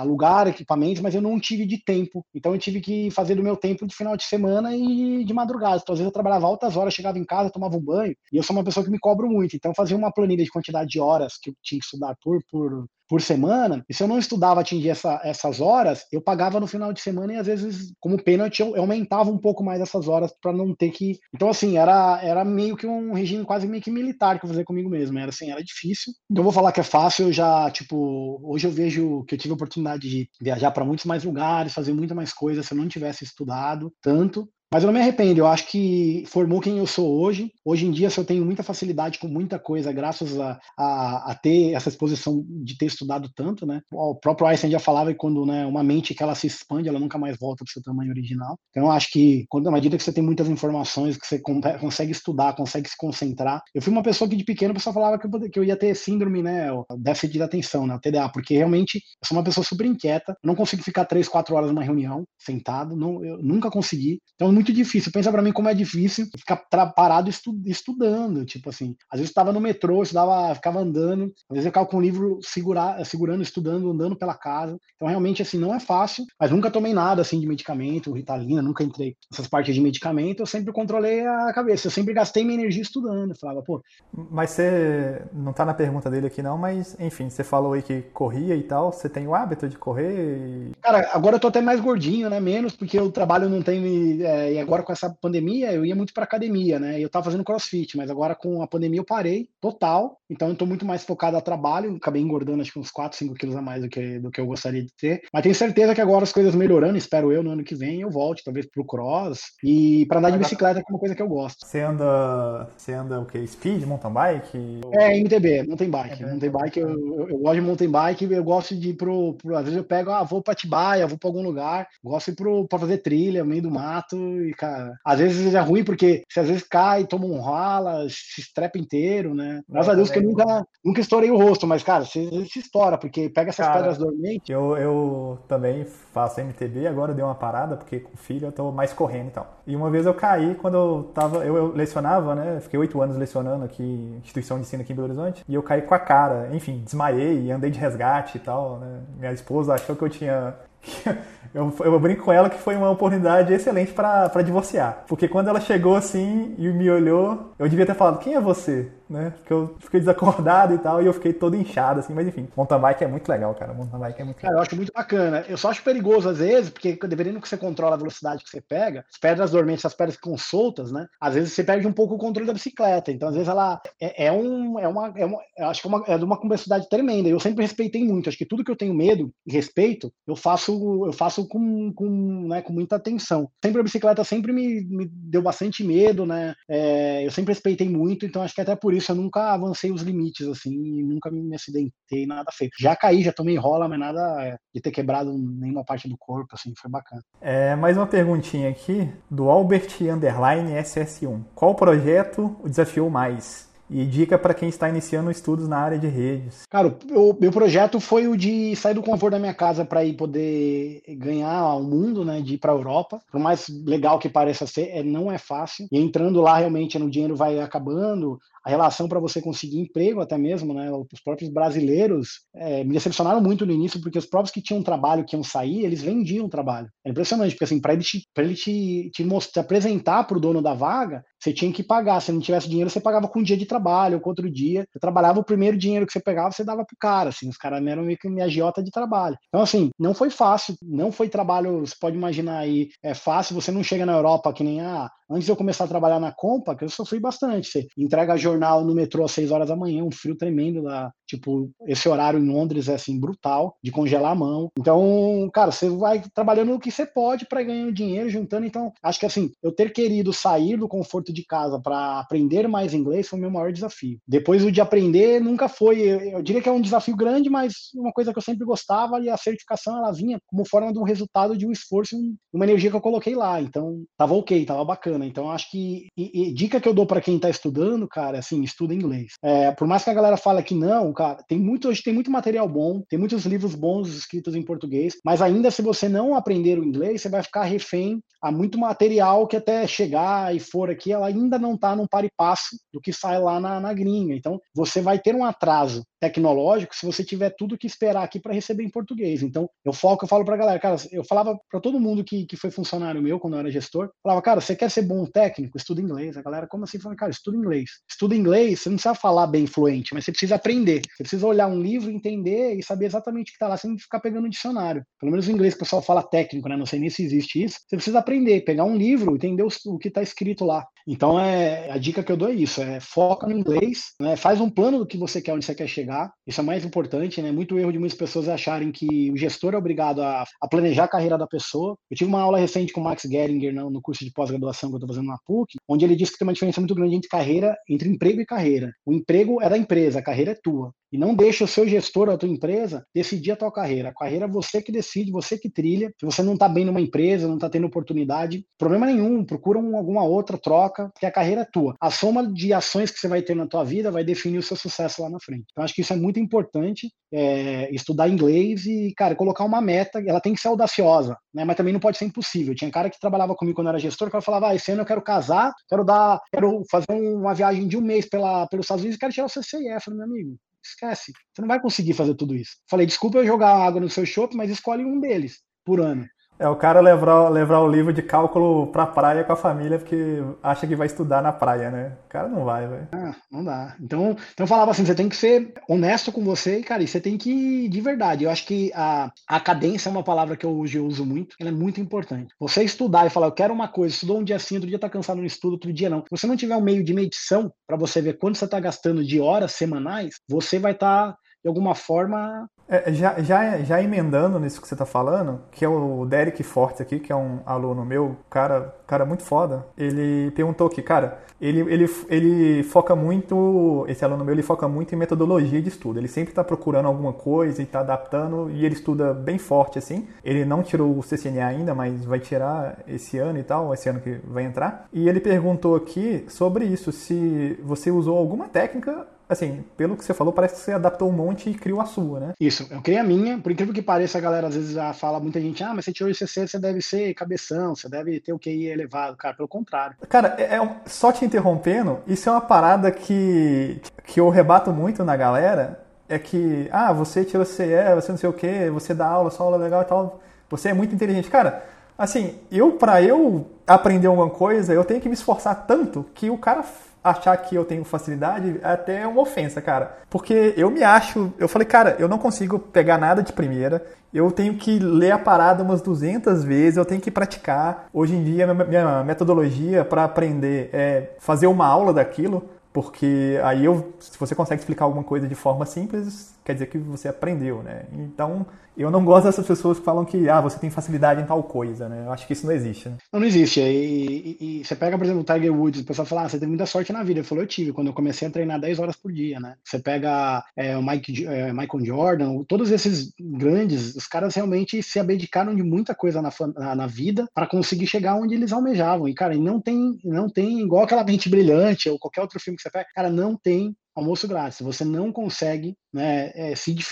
[0.00, 2.24] alugar equipamentos, mas eu não tive de tempo.
[2.34, 5.76] Então eu tive que fazer do meu tempo de final de semana e de madrugada.
[5.82, 8.42] Então, às vezes eu trabalhava altas horas, chegava em casa, tomava um banho, e eu
[8.42, 9.54] sou uma pessoa que me cobro muito.
[9.54, 12.86] Então fazia uma planilha de quantidade de horas que eu tinha que estudar por, por,
[13.08, 16.92] por semana, e se eu não estudava atingir essa, essas horas, eu pagava no final
[16.92, 20.32] de semana e às vezes, como pênalti, eu, eu aumentava um pouco mais essas horas
[20.40, 21.18] para não ter que.
[21.34, 24.64] Então, assim, era, era meio que um regime quase meio que militar que eu fazia
[24.64, 25.18] comigo mesmo.
[25.18, 26.12] Era assim, era difícil.
[26.34, 29.52] Eu vou falar que é fácil, eu já, tipo, hoje eu vejo que eu tive
[29.52, 32.88] a oportunidade de viajar para muitos mais lugares, fazer muita mais coisas se eu não
[32.88, 34.48] tivesse estudado tanto.
[34.76, 37.50] Mas eu não me arrependo, eu acho que formou quem eu sou hoje.
[37.64, 41.34] Hoje em dia, se eu tenho muita facilidade com muita coisa, graças a, a, a,
[41.34, 43.80] ter essa exposição de ter estudado tanto, né?
[43.90, 47.00] O próprio Einstein já falava que quando né, uma mente que ela se expande, ela
[47.00, 48.58] nunca mais volta para o seu tamanho original.
[48.68, 52.12] Então, eu acho que, quando, à medida que você tem muitas informações, que você consegue
[52.12, 53.62] estudar, consegue se concentrar.
[53.74, 55.78] Eu fui uma pessoa que de pequeno, o pessoal falava que eu, que eu ia
[55.78, 56.68] ter síndrome, né?
[56.98, 57.98] Déficit de atenção, né?
[58.02, 60.32] TDA, porque realmente eu sou uma pessoa super inquieta.
[60.32, 62.94] Eu não consigo ficar três, quatro horas numa reunião, sentado.
[62.94, 64.20] Não, eu nunca consegui.
[64.34, 65.12] Então, muito difícil.
[65.12, 68.44] Pensa para mim como é difícil ficar parado estu estudando.
[68.44, 71.98] Tipo assim, às vezes estava no metrô, estudava, ficava andando, às vezes eu ficava com
[71.98, 74.78] o livro segurar, segurando, estudando, andando pela casa.
[74.96, 78.84] Então realmente assim não é fácil, mas nunca tomei nada assim de medicamento, Ritalina, nunca
[78.84, 82.82] entrei nessas partes de medicamento, eu sempre controlei a cabeça, eu sempre gastei minha energia
[82.82, 83.30] estudando.
[83.30, 83.82] Eu falava, pô.
[84.12, 88.02] Mas você não tá na pergunta dele aqui não, mas enfim, você falou aí que
[88.12, 90.70] corria e tal, você tem o hábito de correr?
[90.70, 90.72] E...
[90.82, 92.40] Cara, agora eu tô até mais gordinho, né?
[92.40, 95.84] Menos porque o trabalho não tem me é, é, e agora com essa pandemia eu
[95.84, 97.00] ia muito para academia, né?
[97.00, 100.66] Eu tava fazendo crossfit, mas agora com a pandemia eu parei total, então eu tô
[100.66, 103.82] muito mais focado a trabalho, acabei engordando acho que uns 4, 5 quilos a mais
[103.82, 106.54] do que, do que eu gostaria de ter, mas tenho certeza que agora as coisas
[106.54, 110.30] melhorando, espero eu no ano que vem eu volte, talvez pro cross, e para andar
[110.30, 111.66] de bicicleta é uma coisa que eu gosto.
[111.66, 113.44] Você anda, você anda o que?
[113.46, 114.80] Speed, mountain bike?
[114.92, 116.22] É, MTB, mountain bike.
[116.22, 119.34] É, mountain bike, eu, eu, eu, gosto de mountain bike, eu gosto de ir pro,
[119.34, 122.32] pro às vezes eu pego, ah, vou pra Tibaia, vou pra algum lugar, gosto de
[122.32, 126.24] ir pro, pra fazer trilha, meio do mato, e cara, às vezes é ruim porque
[126.28, 129.62] você às vezes cai, toma um rala, se estrepa inteiro, né?
[129.68, 132.98] Graças a Deus que eu nunca, nunca estourei o rosto, mas cara, você, se estoura,
[132.98, 134.48] porque pega essas cara, pedras dormentes.
[134.48, 138.92] Eu, eu também faço MTB, agora deu uma parada, porque com filho eu tô mais
[138.92, 139.60] correndo e tal.
[139.66, 142.60] E uma vez eu caí quando eu tava, eu, eu lecionava, né?
[142.60, 145.82] Fiquei oito anos lecionando aqui, instituição de ensino aqui em Belo Horizonte, e eu caí
[145.82, 149.00] com a cara, enfim, desmaiei, andei de resgate e tal, né?
[149.18, 150.54] Minha esposa achou que eu tinha
[151.54, 155.04] eu, eu brinco com ela que foi uma oportunidade excelente para divorciar.
[155.06, 158.90] Porque quando ela chegou assim e me olhou, eu devia ter falado: Quem é você?
[159.08, 159.30] né?
[159.30, 162.78] Porque eu fiquei desacordado e tal, e eu fiquei todo inchado, assim, mas enfim, mountain
[162.78, 163.72] bike é muito legal, cara.
[163.72, 164.50] Mountain bike é muito legal.
[164.50, 165.44] Cara, eu acho muito bacana.
[165.48, 168.60] Eu só acho perigoso às vezes, porque dependendo que você controla a velocidade que você
[168.60, 171.06] pega, as pedras dormentes, as pedras que ficam soltas, né?
[171.20, 173.12] Às vezes você perde um pouco o controle da bicicleta.
[173.12, 174.78] Então, às vezes, ela é, é um.
[174.78, 177.28] É uma, é uma, acho que é, uma, é de uma complexidade tremenda.
[177.28, 178.28] Eu sempre respeitei muito.
[178.28, 180.75] Acho que tudo que eu tenho medo e respeito, eu faço,
[181.06, 183.48] eu faço com, com, né, com muita atenção.
[183.62, 186.54] Sempre a bicicleta sempre me, me deu bastante medo, né?
[186.68, 190.02] É, eu sempre respeitei muito, então acho que até por isso eu nunca avancei os
[190.02, 192.74] limites, assim, e nunca me acidentei, nada feito.
[192.78, 196.54] Já caí, já tomei rola, mas nada é, de ter quebrado nenhuma parte do corpo,
[196.54, 197.22] assim, foi bacana.
[197.40, 201.44] É, mais uma perguntinha aqui, do Albert Underline SS1.
[201.54, 203.65] Qual projeto o desafiou mais?
[203.88, 206.62] E dica para quem está iniciando estudos na área de redes.
[206.68, 210.14] Cara, o meu projeto foi o de sair do conforto da minha casa para ir
[210.14, 213.20] poder ganhar o mundo, né, de ir para a Europa.
[213.30, 215.86] Por mais legal que pareça ser, é, não é fácil.
[215.90, 220.36] E entrando lá, realmente, o dinheiro vai acabando, a relação para você conseguir emprego até
[220.36, 220.90] mesmo, né?
[220.90, 225.24] Os próprios brasileiros é, me decepcionaram muito no início, porque os próprios que tinham trabalho,
[225.24, 226.88] que iam sair, eles vendiam trabalho.
[227.06, 230.40] É impressionante, porque assim, para ele, te, ele te, te, mostrar, te apresentar para o
[230.40, 232.20] dono da vaga, você tinha que pagar.
[232.20, 234.84] Se não tivesse dinheiro, você pagava com um dia de trabalho ou com outro dia.
[234.92, 237.28] Você trabalhava o primeiro dinheiro que você pegava, você dava pro cara.
[237.28, 239.36] Assim, os caras eram meio que minha agiota de trabalho.
[239.48, 243.70] Então, assim, não foi fácil, não foi trabalho, você pode imaginar aí, é fácil, você
[243.70, 246.74] não chega na Europa que nem, ah, antes de eu começar a trabalhar na Compa,
[246.74, 247.68] que eu sofri bastante.
[247.68, 251.12] Você entrega jornal no metrô às 6 horas da manhã, um frio tremendo lá.
[251.26, 254.70] Tipo, esse horário em Londres é assim, brutal, de congelar a mão.
[254.78, 258.66] Então, cara, você vai trabalhando o que você pode para ganhar dinheiro, juntando.
[258.66, 262.94] Então, acho que assim, eu ter querido sair do conforto de casa para aprender mais
[262.94, 264.18] inglês foi o meu maior desafio.
[264.26, 268.12] Depois o de aprender nunca foi, eu, diria que é um desafio grande, mas uma
[268.12, 271.56] coisa que eu sempre gostava e a certificação ela vinha como forma de um resultado
[271.56, 272.16] de um esforço,
[272.52, 273.60] uma energia que eu coloquei lá.
[273.60, 275.26] Então, tava ok, tava bacana.
[275.26, 278.62] Então, acho que e, e, dica que eu dou para quem tá estudando, cara, assim,
[278.62, 279.32] estuda inglês.
[279.42, 282.30] É, por mais que a galera fale que não, cara, tem muito hoje tem muito
[282.30, 286.78] material bom, tem muitos livros bons escritos em português, mas ainda se você não aprender
[286.78, 291.12] o inglês, você vai ficar refém a muito material que até chegar e for aqui,
[291.12, 294.34] ela ainda não está num par e passo do que sai lá na, na gringa.
[294.34, 298.54] Então, você vai ter um atraso tecnológico se você tiver tudo que esperar aqui para
[298.54, 299.42] receber em português.
[299.42, 302.46] Então, eu foco, eu falo para a galera, cara, eu falava para todo mundo que,
[302.46, 305.76] que foi funcionário meu quando eu era gestor, falava, cara, você quer ser bom técnico?
[305.76, 306.36] Estuda inglês.
[306.36, 306.98] A galera, como assim?
[306.98, 307.90] Falando, cara, estuda inglês.
[308.08, 311.02] Estuda inglês, você não precisa falar bem fluente, mas você precisa aprender.
[311.14, 314.20] Você precisa olhar um livro, entender e saber exatamente o que está lá, sem ficar
[314.20, 315.04] pegando um dicionário.
[315.20, 316.76] Pelo menos o inglês que o pessoal fala técnico, né?
[316.76, 317.78] Não sei nem se existe isso.
[317.86, 320.84] Você precisa aprender, pegar um livro, entender o, que está escrito lá.
[321.06, 324.34] Então, é, a dica que eu dou é isso, é foca no inglês, né?
[324.34, 326.32] faz um plano do que você quer, onde você quer chegar.
[326.44, 327.52] Isso é mais importante, né?
[327.52, 331.08] Muito erro de muitas pessoas acharem que o gestor é obrigado a, a planejar a
[331.08, 331.96] carreira da pessoa.
[332.10, 334.94] Eu tive uma aula recente com o Max Geringer no, no curso de pós-graduação que
[334.94, 337.28] eu estou fazendo na PUC, onde ele disse que tem uma diferença muito grande entre
[337.28, 338.92] carreira, entre emprego e carreira.
[339.04, 340.92] O emprego é da empresa, a carreira é tua.
[341.16, 344.10] E não deixa o seu gestor, a tua empresa, decidir a tua carreira.
[344.10, 346.12] A carreira é você que decide, você que trilha.
[346.20, 349.96] Se você não está bem numa empresa, não está tendo oportunidade, problema nenhum, procura um,
[349.96, 351.94] alguma outra troca, porque a carreira é tua.
[351.98, 354.76] A soma de ações que você vai ter na tua vida vai definir o seu
[354.76, 355.64] sucesso lá na frente.
[355.72, 360.22] Então, acho que isso é muito importante, é, estudar inglês e, cara, colocar uma meta,
[360.26, 361.64] ela tem que ser audaciosa, né?
[361.64, 362.74] mas também não pode ser impossível.
[362.74, 365.06] Tinha cara que trabalhava comigo quando eu era gestor, que falava, ah, esse ano eu
[365.06, 369.16] quero casar, quero dar, quero fazer uma viagem de um mês pela, pelos Estados Unidos
[369.16, 369.46] e quero tirar o.
[369.46, 371.32] Eu falei, meu amigo, esquece.
[371.54, 372.76] Você não vai conseguir fazer tudo isso.
[372.88, 376.26] Falei, desculpa eu jogar água no seu shopping, mas escolhe um deles por ano.
[376.58, 380.42] É o cara levar, levar o livro de cálculo pra praia com a família porque
[380.62, 382.16] acha que vai estudar na praia, né?
[382.26, 383.08] O cara não vai, velho.
[383.12, 383.94] Ah, não dá.
[384.00, 387.20] Então, então eu falava assim, você tem que ser honesto com você, cara, e você
[387.20, 390.76] tem que, de verdade, eu acho que a, a cadência é uma palavra que eu
[390.76, 392.54] hoje uso muito, ela é muito importante.
[392.58, 395.10] Você estudar e falar, eu quero uma coisa, estudou um dia assim, outro dia tá
[395.10, 396.20] cansado no estudo, outro dia não.
[396.20, 399.22] Se você não tiver um meio de medição para você ver quanto você tá gastando
[399.22, 404.58] de horas semanais, você vai estar, tá, de alguma forma, é, já, já, já emendando
[404.58, 408.04] nisso que você está falando, que é o Derek Forte aqui, que é um aluno
[408.04, 414.24] meu, cara, cara muito foda, ele perguntou aqui, cara, ele, ele, ele foca muito, esse
[414.24, 416.18] aluno meu, ele foca muito em metodologia de estudo.
[416.18, 420.28] Ele sempre está procurando alguma coisa e está adaptando, e ele estuda bem forte, assim.
[420.44, 424.20] Ele não tirou o CCNA ainda, mas vai tirar esse ano e tal, esse ano
[424.20, 425.08] que vai entrar.
[425.12, 430.34] E ele perguntou aqui sobre isso, se você usou alguma técnica assim, pelo que você
[430.34, 432.52] falou, parece que você adaptou um monte e criou a sua, né?
[432.60, 433.58] Isso, eu criei a minha.
[433.58, 436.12] Por incrível que pareça, a galera às vezes já fala, muita gente, ah, mas você
[436.12, 439.36] tirou o ICC, você deve ser cabeção, você deve ter o QI elevado.
[439.36, 440.16] Cara, pelo contrário.
[440.28, 445.24] Cara, é, é só te interrompendo, isso é uma parada que, que eu rebato muito
[445.24, 449.26] na galera, é que, ah, você tirou CE, você não sei o quê, você dá
[449.26, 451.48] aula, só aula legal e tal, você é muito inteligente.
[451.48, 451.84] Cara,
[452.18, 456.58] assim, eu, para eu aprender alguma coisa, eu tenho que me esforçar tanto que o
[456.58, 456.84] cara
[457.30, 460.18] achar que eu tenho facilidade é até uma ofensa, cara.
[460.30, 464.50] Porque eu me acho, eu falei, cara, eu não consigo pegar nada de primeira, eu
[464.50, 468.06] tenho que ler a parada umas 200 vezes, eu tenho que praticar.
[468.12, 474.12] Hoje em dia, minha metodologia para aprender é fazer uma aula daquilo, porque aí eu,
[474.20, 478.06] se você consegue explicar alguma coisa de forma simples, quer dizer que você aprendeu, né?
[478.12, 478.66] Então,
[478.96, 482.08] eu não gosto dessas pessoas que falam que ah, você tem facilidade em tal coisa,
[482.08, 482.24] né?
[482.26, 483.08] Eu acho que isso não existe.
[483.08, 483.16] Né?
[483.32, 483.80] Não, não existe.
[483.80, 486.58] E, e, e, você pega, por exemplo, o Tiger Woods, o pessoal fala, ah, você
[486.58, 487.38] teve muita sorte na vida.
[487.40, 489.76] Eu falo, eu tive, quando eu comecei a treinar 10 horas por dia, né?
[489.84, 495.20] Você pega é, o Mike, é, Michael Jordan, todos esses grandes, os caras realmente se
[495.20, 499.28] abdicaram de muita coisa na, na, na vida para conseguir chegar onde eles almejavam.
[499.28, 502.82] E, cara, não tem, não tem, igual aquela mente brilhante ou qualquer outro filme que
[502.82, 504.80] você pega, cara, não tem almoço grátis.
[504.80, 507.04] Você não consegue né, é, se, de,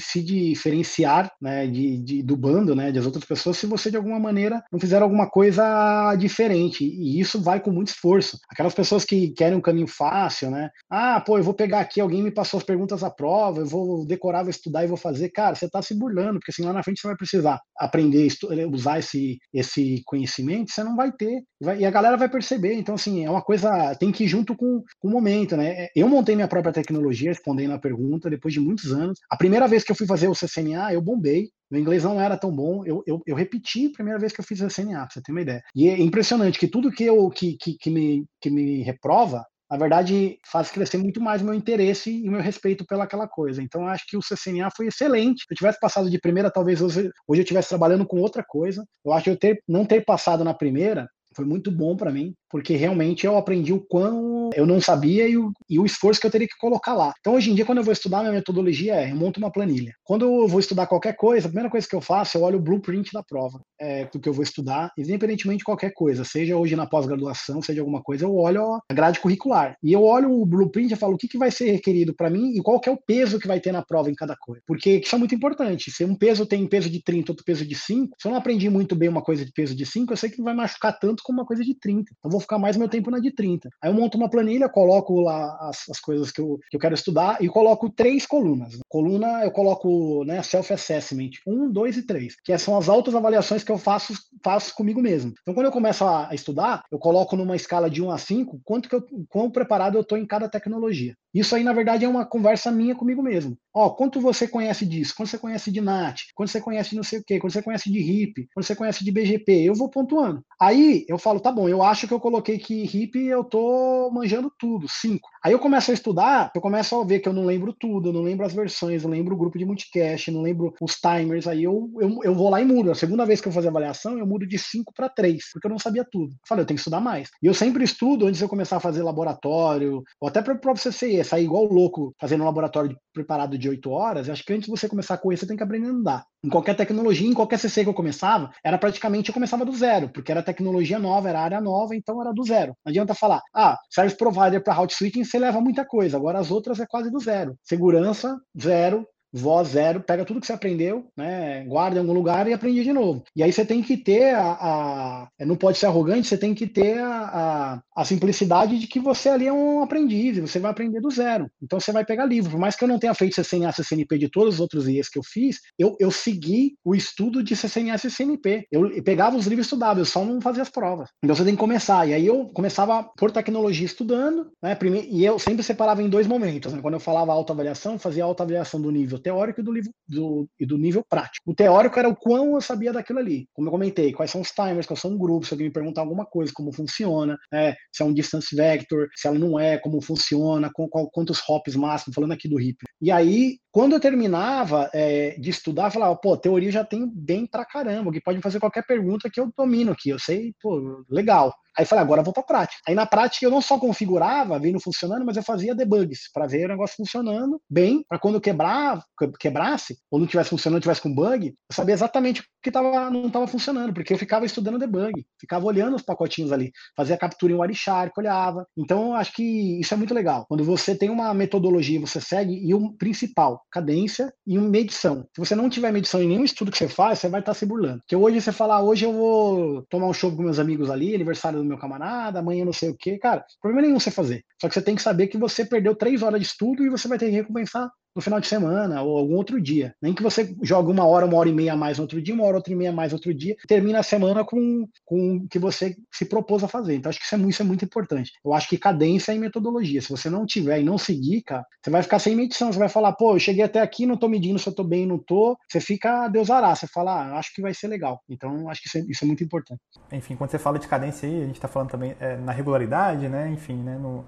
[0.00, 4.20] se, diferenciar né, de, de, do bando, né, das outras pessoas, se você de alguma
[4.20, 6.84] maneira não fizer alguma coisa diferente.
[6.84, 8.38] E isso vai com muito esforço.
[8.50, 10.68] Aquelas pessoas que querem um caminho fácil, né?
[10.90, 14.06] Ah, pô, eu vou pegar aqui, alguém me passou as perguntas à prova, eu vou
[14.06, 15.30] decorar, vou estudar e vou fazer.
[15.30, 18.28] Cara, você está se burlando, porque assim lá na frente você vai precisar aprender,
[18.70, 21.42] usar esse, esse conhecimento, você não vai ter.
[21.78, 22.74] e a galera vai perceber.
[22.74, 25.88] Então, assim, é uma coisa, tem que ir junto com, com o momento, né?
[25.96, 29.18] Eu montei minha própria tecnologia, respondendo a pergunta, depois de muitos anos.
[29.30, 31.50] A primeira vez que eu fui fazer o CCNA, eu bombei.
[31.70, 32.84] Meu inglês não era tão bom.
[32.84, 35.32] Eu, eu, eu repeti a primeira vez que eu fiz o CCNA, pra você ter
[35.32, 35.62] uma ideia.
[35.74, 39.78] E é impressionante que tudo que, eu, que, que, que, me, que me reprova, na
[39.78, 43.62] verdade, faz crescer muito mais o meu interesse e o meu respeito pelaquela coisa.
[43.62, 45.40] Então, acho que o CCNA foi excelente.
[45.40, 48.84] Se eu tivesse passado de primeira, talvez hoje, hoje eu estivesse trabalhando com outra coisa.
[49.04, 52.32] Eu acho que eu ter, não ter passado na primeira foi muito bom para mim,
[52.54, 56.26] porque realmente eu aprendi o quão eu não sabia e o, e o, esforço que
[56.28, 57.12] eu teria que colocar lá.
[57.18, 59.92] Então, hoje em dia, quando eu vou estudar, minha metodologia é eu monto uma planilha.
[60.04, 62.62] Quando eu vou estudar qualquer coisa, a primeira coisa que eu faço, eu olho o
[62.62, 66.76] blueprint da prova é, do que eu vou estudar, independentemente de qualquer coisa, seja hoje
[66.76, 69.76] na pós-graduação, seja alguma coisa, eu olho a grade curricular.
[69.82, 72.56] E eu olho o blueprint e falo o que, que vai ser requerido para mim
[72.56, 74.62] e qual que é o peso que vai ter na prova em cada coisa.
[74.64, 75.90] Porque isso é muito importante.
[75.90, 78.70] Se um peso tem peso de 30, outro peso de 5, se eu não aprendi
[78.70, 81.40] muito bem uma coisa de peso de 5, eu sei que vai machucar tanto como
[81.40, 82.12] uma coisa de 30.
[82.16, 83.68] Então, vou ficar mais meu tempo na de 30.
[83.82, 86.94] Aí eu monto uma planilha, coloco lá as, as coisas que eu, que eu quero
[86.94, 88.78] estudar e coloco três colunas.
[88.88, 93.78] Coluna, eu coloco né, self-assessment, um, dois e três, que são as autoavaliações que eu
[93.78, 95.32] faço, faço comigo mesmo.
[95.42, 98.60] Então, quando eu começo a, a estudar, eu coloco numa escala de 1 a 5
[98.64, 101.14] quanto que eu, quão preparado eu estou em cada tecnologia.
[101.34, 103.58] Isso aí, na verdade, é uma conversa minha comigo mesmo.
[103.74, 105.14] Ó, quanto você conhece disso?
[105.16, 106.22] Quanto você conhece de NAT?
[106.32, 107.40] Quanto você conhece não sei o quê?
[107.40, 108.46] Quanto você conhece de RIP?
[108.54, 109.64] Quanto você conhece de BGP?
[109.64, 110.44] Eu vou pontuando.
[110.60, 114.50] Aí eu falo, tá bom, eu acho que eu coloquei que RIP eu tô manjando
[114.58, 115.28] tudo, cinco.
[115.44, 118.12] Aí eu começo a estudar, eu começo a ver que eu não lembro tudo, eu
[118.14, 121.64] não lembro as versões, eu lembro o grupo de multicast, não lembro os timers, aí
[121.64, 122.90] eu, eu, eu vou lá e mudo.
[122.90, 125.70] A segunda vez que eu fazer avaliação, eu mudo de 5 para 3, porque eu
[125.70, 126.32] não sabia tudo.
[126.32, 127.28] Eu falei, eu tenho que estudar mais.
[127.42, 130.58] E eu sempre estudo antes de eu começar a fazer laboratório, ou até para o
[130.58, 134.28] próprio CCE, sair igual louco fazendo um laboratório preparado de 8 horas.
[134.28, 136.24] Eu acho que antes de você começar a correr, você tem que aprender a andar.
[136.42, 140.10] Em qualquer tecnologia, em qualquer CC que eu começava, era praticamente eu começava do zero,
[140.10, 142.76] porque era tecnologia nova, era área nova, então era do zero.
[142.84, 146.50] Não adianta falar, ah, service provider para route switching você leva muita coisa, agora as
[146.50, 147.56] outras é quase do zero.
[147.62, 149.06] Segurança, zero.
[149.34, 152.92] Voz zero, pega tudo que você aprendeu, né, guarda em algum lugar e aprende de
[152.92, 153.24] novo.
[153.34, 156.66] E aí você tem que ter a, a não pode ser arrogante, você tem que
[156.66, 161.00] ter a, a, a, simplicidade de que você ali é um aprendiz, você vai aprender
[161.00, 161.50] do zero.
[161.60, 162.52] Então você vai pegar livro.
[162.52, 165.18] Por mais que eu não tenha feito CCNA, CCNP de todos os outros IEs que
[165.18, 168.66] eu fiz, eu, eu segui o estudo de CCNA, CCNP.
[168.70, 171.10] Eu pegava os livros e estudava, eu só não fazia as provas.
[171.22, 172.06] Então você tem que começar.
[172.06, 176.26] E aí eu começava por tecnologia estudando, né, primeiro, e eu sempre separava em dois
[176.26, 176.72] momentos.
[176.72, 176.80] Né?
[176.80, 180.76] Quando eu falava autoavaliação, fazia autoavaliação do nível teórico e do, livro, do, e do
[180.76, 181.50] nível prático.
[181.50, 183.48] O teórico era o quão eu sabia daquilo ali.
[183.54, 186.02] Como eu comentei, quais são os timers, quais são os grupos, se alguém me perguntar
[186.02, 190.00] alguma coisa, como funciona, né, se é um distance vector, se ela não é, como
[190.00, 192.78] funciona, com, com quantos hops máximo, falando aqui do RIP.
[193.00, 197.46] E aí, quando eu terminava é, de estudar, eu falava, pô, teoria já tem bem
[197.46, 201.52] pra caramba, que pode fazer qualquer pergunta que eu domino aqui, eu sei, pô, legal.
[201.76, 202.80] Aí falei, agora vou para prática.
[202.86, 206.66] Aí na prática eu não só configurava, vendo funcionando, mas eu fazia debugs para ver
[206.66, 209.02] o negócio funcionando bem, para quando quebrar,
[209.38, 213.26] quebrasse, ou não tivesse funcionando, tivesse com bug, eu sabia exatamente o que tava, não
[213.26, 217.56] estava funcionando, porque eu ficava estudando debug, ficava olhando os pacotinhos ali, fazia captura em
[217.56, 218.66] Wireshark, olhava.
[218.76, 220.44] Então acho que isso é muito legal.
[220.48, 225.26] Quando você tem uma metodologia, você segue, e o principal, cadência e uma medição.
[225.34, 227.58] Se você não tiver medição em nenhum estudo que você faz, você vai estar tá
[227.58, 227.98] se burlando.
[228.00, 231.14] Porque hoje você fala, ah, hoje eu vou tomar um show com meus amigos ali,
[231.14, 233.18] aniversário do meu camarada, amanhã não sei o quê.
[233.18, 234.44] Cara, problema nenhum você fazer.
[234.60, 237.08] Só que você tem que saber que você perdeu três horas de estudo e você
[237.08, 239.94] vai ter que recompensar no final de semana ou algum outro dia.
[240.00, 242.56] Nem que você jogue uma hora, uma hora e meia mais outro dia, uma hora,
[242.56, 246.24] outra e meia mais outro dia, termina a semana com, com o que você se
[246.24, 246.94] propôs a fazer.
[246.94, 248.32] Então, acho que isso é, muito, isso é muito importante.
[248.44, 250.00] Eu acho que cadência e metodologia.
[250.00, 252.72] Se você não tiver e não seguir, cara, você vai ficar sem medição.
[252.72, 255.04] Você vai falar, pô, eu cheguei até aqui, não tô medindo se eu tô bem
[255.06, 255.56] não tô.
[255.68, 256.74] Você fica, Deus ará.
[256.74, 258.20] Você fala, ah, acho que vai ser legal.
[258.28, 259.80] Então, acho que isso é, isso é, muito importante.
[260.12, 263.28] Enfim, quando você fala de cadência aí, a gente tá falando também é, na regularidade,
[263.28, 263.50] né?
[263.50, 263.98] Enfim, né?
[263.98, 264.24] No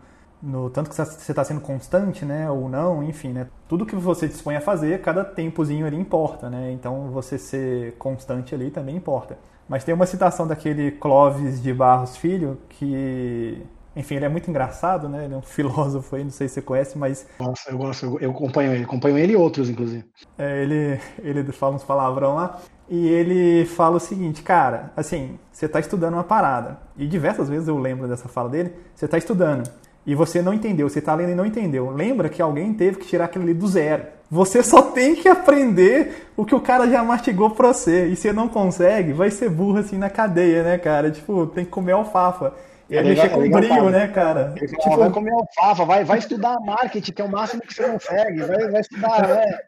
[0.47, 4.28] no tanto que você está sendo constante, né, ou não, enfim, né, tudo que você
[4.28, 9.36] dispõe a fazer, cada tempozinho ali importa, né, então você ser constante ali também importa.
[9.68, 13.60] Mas tem uma citação daquele Clóvis de Barros Filho que,
[13.97, 16.62] enfim, ele é muito engraçado, né, ele é um filósofo aí, não sei se você
[16.62, 17.27] conhece, mas...
[17.40, 20.05] Nossa, eu gosto, eu acompanho ele, acompanho ele e outros, inclusive.
[20.39, 25.66] É, ele, ele fala uns palavrão lá, e ele fala o seguinte, cara, assim, você
[25.66, 29.68] está estudando uma parada, e diversas vezes eu lembro dessa fala dele, você está estudando,
[30.07, 31.91] e você não entendeu, você está lendo e não entendeu.
[31.91, 34.05] Lembra que alguém teve que tirar aquilo ali do zero.
[34.31, 38.07] Você só tem que aprender o que o cara já mastigou pra você.
[38.07, 41.11] E se não consegue, vai ser burro assim na cadeia, né, cara?
[41.11, 42.55] Tipo, tem que comer alfafa.
[42.89, 44.55] É, é mexer com brilho, né, cara?
[44.55, 44.97] tipo...
[44.97, 48.43] Vai comer alfafa, vai, vai estudar marketing, que é o máximo que você consegue.
[48.43, 49.59] Vai, vai estudar, né?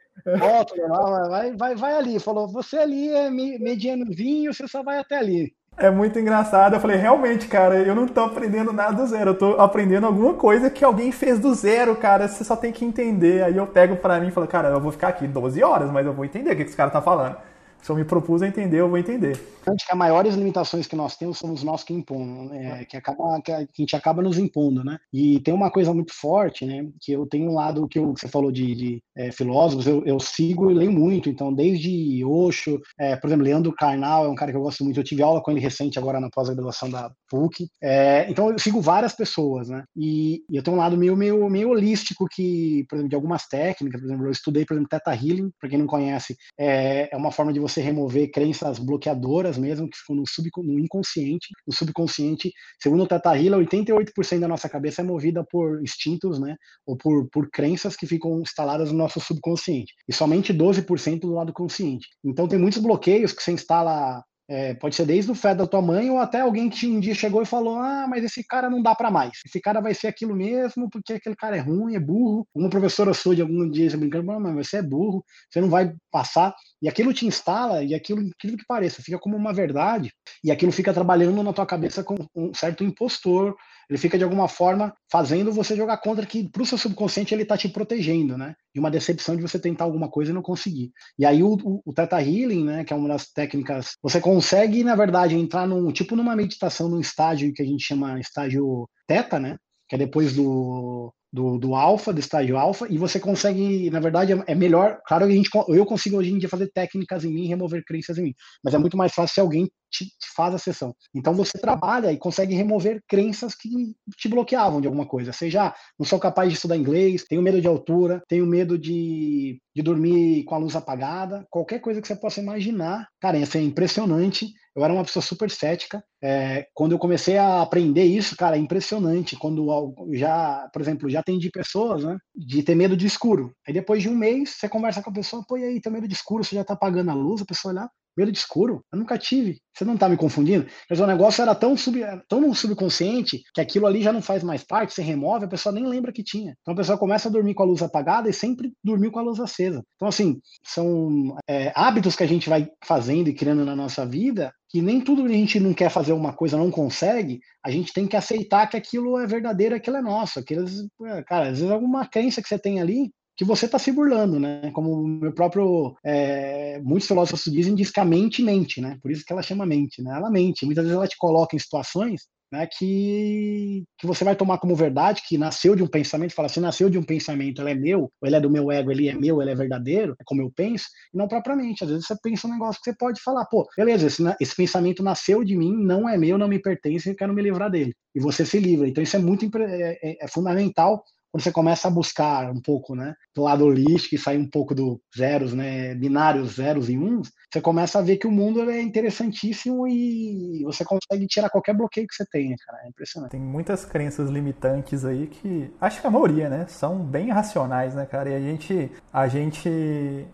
[1.29, 2.21] vai, vai, vai ali.
[2.21, 5.53] Falou, você ali é medianozinho, você só vai até ali.
[5.79, 6.75] É muito engraçado.
[6.75, 9.31] Eu falei, realmente, cara, eu não tô aprendendo nada do zero.
[9.31, 12.27] Eu tô aprendendo alguma coisa que alguém fez do zero, cara.
[12.27, 13.45] Você só tem que entender.
[13.45, 16.05] Aí eu pego pra mim e falo, cara, eu vou ficar aqui 12 horas, mas
[16.05, 17.37] eu vou entender o que esse cara tá falando.
[17.83, 19.39] Se eu me propus a entender, eu vou entender.
[19.67, 22.85] Acho que as maiores limitações que nós temos somos nós que impomos, né?
[22.85, 24.99] que, acaba, que a gente acaba nos impondo, né?
[25.13, 26.89] E tem uma coisa muito forte, né?
[27.01, 30.03] Que eu tenho um lado que, eu, que você falou de, de é, filósofos, eu,
[30.05, 31.29] eu, sigo e leio muito.
[31.29, 34.99] Então, desde Osho, é, por exemplo, Leandro Carnal é um cara que eu gosto muito.
[34.99, 37.69] Eu tive aula com ele recente agora na pós-graduação da PUC.
[37.83, 39.85] É, então, eu sigo várias pessoas, né?
[39.97, 43.47] E, e, eu tenho um lado meio, meio, meio holístico que, por exemplo, de algumas
[43.47, 47.17] técnicas, por exemplo, eu estudei, por exemplo, Theta Healing, para quem não conhece, é, é
[47.17, 51.49] uma forma de você remover crenças bloqueadoras mesmo, que ficam no, sub, no inconsciente.
[51.71, 56.57] Subconsciente, segundo o Tata Healer, 88% da nossa cabeça é movida por instintos, né?
[56.87, 59.93] Ou por, por crenças que ficam instaladas no nosso subconsciente.
[60.09, 62.09] E somente 12% do lado consciente.
[62.25, 65.83] Então tem muitos bloqueios que você instala é, pode ser desde o fé da tua
[65.83, 68.83] mãe ou até alguém que um dia chegou e falou: Ah, mas esse cara não
[68.83, 69.33] dá para mais.
[69.45, 72.47] Esse cara vai ser aquilo mesmo porque aquele cara é ruim, é burro.
[72.55, 76.55] Uma professora sua de algum dia brincando: Mas você é burro, você não vai passar.
[76.81, 80.13] E aquilo te instala e aquilo, aquilo que pareça, fica como uma verdade.
[80.45, 83.57] E aquilo fica trabalhando na tua cabeça com um certo impostor,
[83.89, 87.43] ele fica de alguma forma fazendo você jogar contra que para o seu subconsciente ele
[87.43, 88.55] está te protegendo, né?
[88.75, 90.93] De uma decepção de você tentar alguma coisa e não conseguir.
[91.19, 94.85] E aí o, o, o Theta Healing, né, que é uma das técnicas, você consegue,
[94.85, 99.41] na verdade, entrar num tipo numa meditação, num estágio que a gente chama estágio Theta,
[99.41, 99.57] né?
[99.89, 104.33] Que é depois do, do, do alfa, do estágio alfa, e você consegue, na verdade,
[104.47, 107.47] é, melhor, claro que a gente, eu consigo hoje em dia fazer técnicas em mim,
[107.47, 108.35] remover crenças em mim,
[108.65, 110.95] mas é muito mais fácil se alguém te, te faz a sessão.
[111.15, 115.33] Então você trabalha e consegue remover crenças que te bloqueavam de alguma coisa.
[115.33, 119.61] Seja, ah, não sou capaz de estudar inglês, tenho medo de altura, tenho medo de,
[119.75, 123.09] de dormir com a luz apagada, qualquer coisa que você possa imaginar.
[123.21, 124.53] Cara, isso é impressionante.
[124.77, 126.03] Eu era uma pessoa super cética.
[126.23, 129.37] É, quando eu comecei a aprender isso, cara, é impressionante.
[129.37, 133.53] Quando já, por exemplo, já atendi pessoas, né, de ter medo de escuro.
[133.67, 136.07] Aí depois de um mês, você conversa com a pessoa, pô, e aí, tem medo
[136.07, 138.83] de escuro, você já tá apagando a luz, a pessoa olhar, medo de escuro?
[138.93, 139.59] Eu nunca tive.
[139.75, 140.67] Você não tá me confundindo?
[140.91, 144.65] Mas o negócio era tão, sub, tão subconsciente que aquilo ali já não faz mais
[144.65, 146.57] parte, você remove, a pessoa nem lembra que tinha.
[146.61, 149.23] Então a pessoa começa a dormir com a luz apagada e sempre dormiu com a
[149.23, 149.83] luz acesa.
[149.95, 154.53] Então, assim, são é, hábitos que a gente vai fazendo e criando na nossa vida
[154.71, 157.93] que nem tudo que a gente não quer fazer uma coisa, não consegue, a gente
[157.93, 160.39] tem que aceitar que aquilo é verdadeiro, aquilo é nosso.
[160.39, 160.67] Aquilo,
[161.07, 164.41] é, cara, às vezes alguma crença que você tem ali que você está se burlando,
[164.41, 164.73] né?
[164.73, 168.99] Como o meu próprio, é, muitos filósofos dizem, diz que a mente mente, né?
[169.01, 170.17] Por isso que ela chama mente, né?
[170.17, 170.67] Ela mente.
[170.67, 175.23] Muitas vezes ela te coloca em situações né, que, que você vai tomar como verdade,
[175.27, 178.27] que nasceu de um pensamento, fala assim, nasceu de um pensamento, ele é meu, ou
[178.27, 180.87] ele é do meu ego, ele é meu, ele é verdadeiro, é como eu penso,
[181.13, 181.85] e não propriamente.
[181.85, 185.03] Às vezes você pensa um negócio que você pode falar, pô, beleza, esse, esse pensamento
[185.03, 187.95] nasceu de mim, não é meu, não me pertence, eu quero me livrar dele.
[188.15, 188.89] E você se livra.
[188.89, 192.95] Então isso é muito é, é, é fundamental quando você começa a buscar um pouco,
[192.95, 197.31] né, do lado holístico e sair um pouco do zeros, né, binários, zeros e uns,
[197.53, 202.07] você começa a ver que o mundo é interessantíssimo e você consegue tirar qualquer bloqueio
[202.07, 203.31] que você tenha, cara, é impressionante.
[203.31, 208.07] Tem muitas crenças limitantes aí que, acho que a maioria, né, são bem racionais, né,
[208.07, 209.69] cara, e a gente, a gente,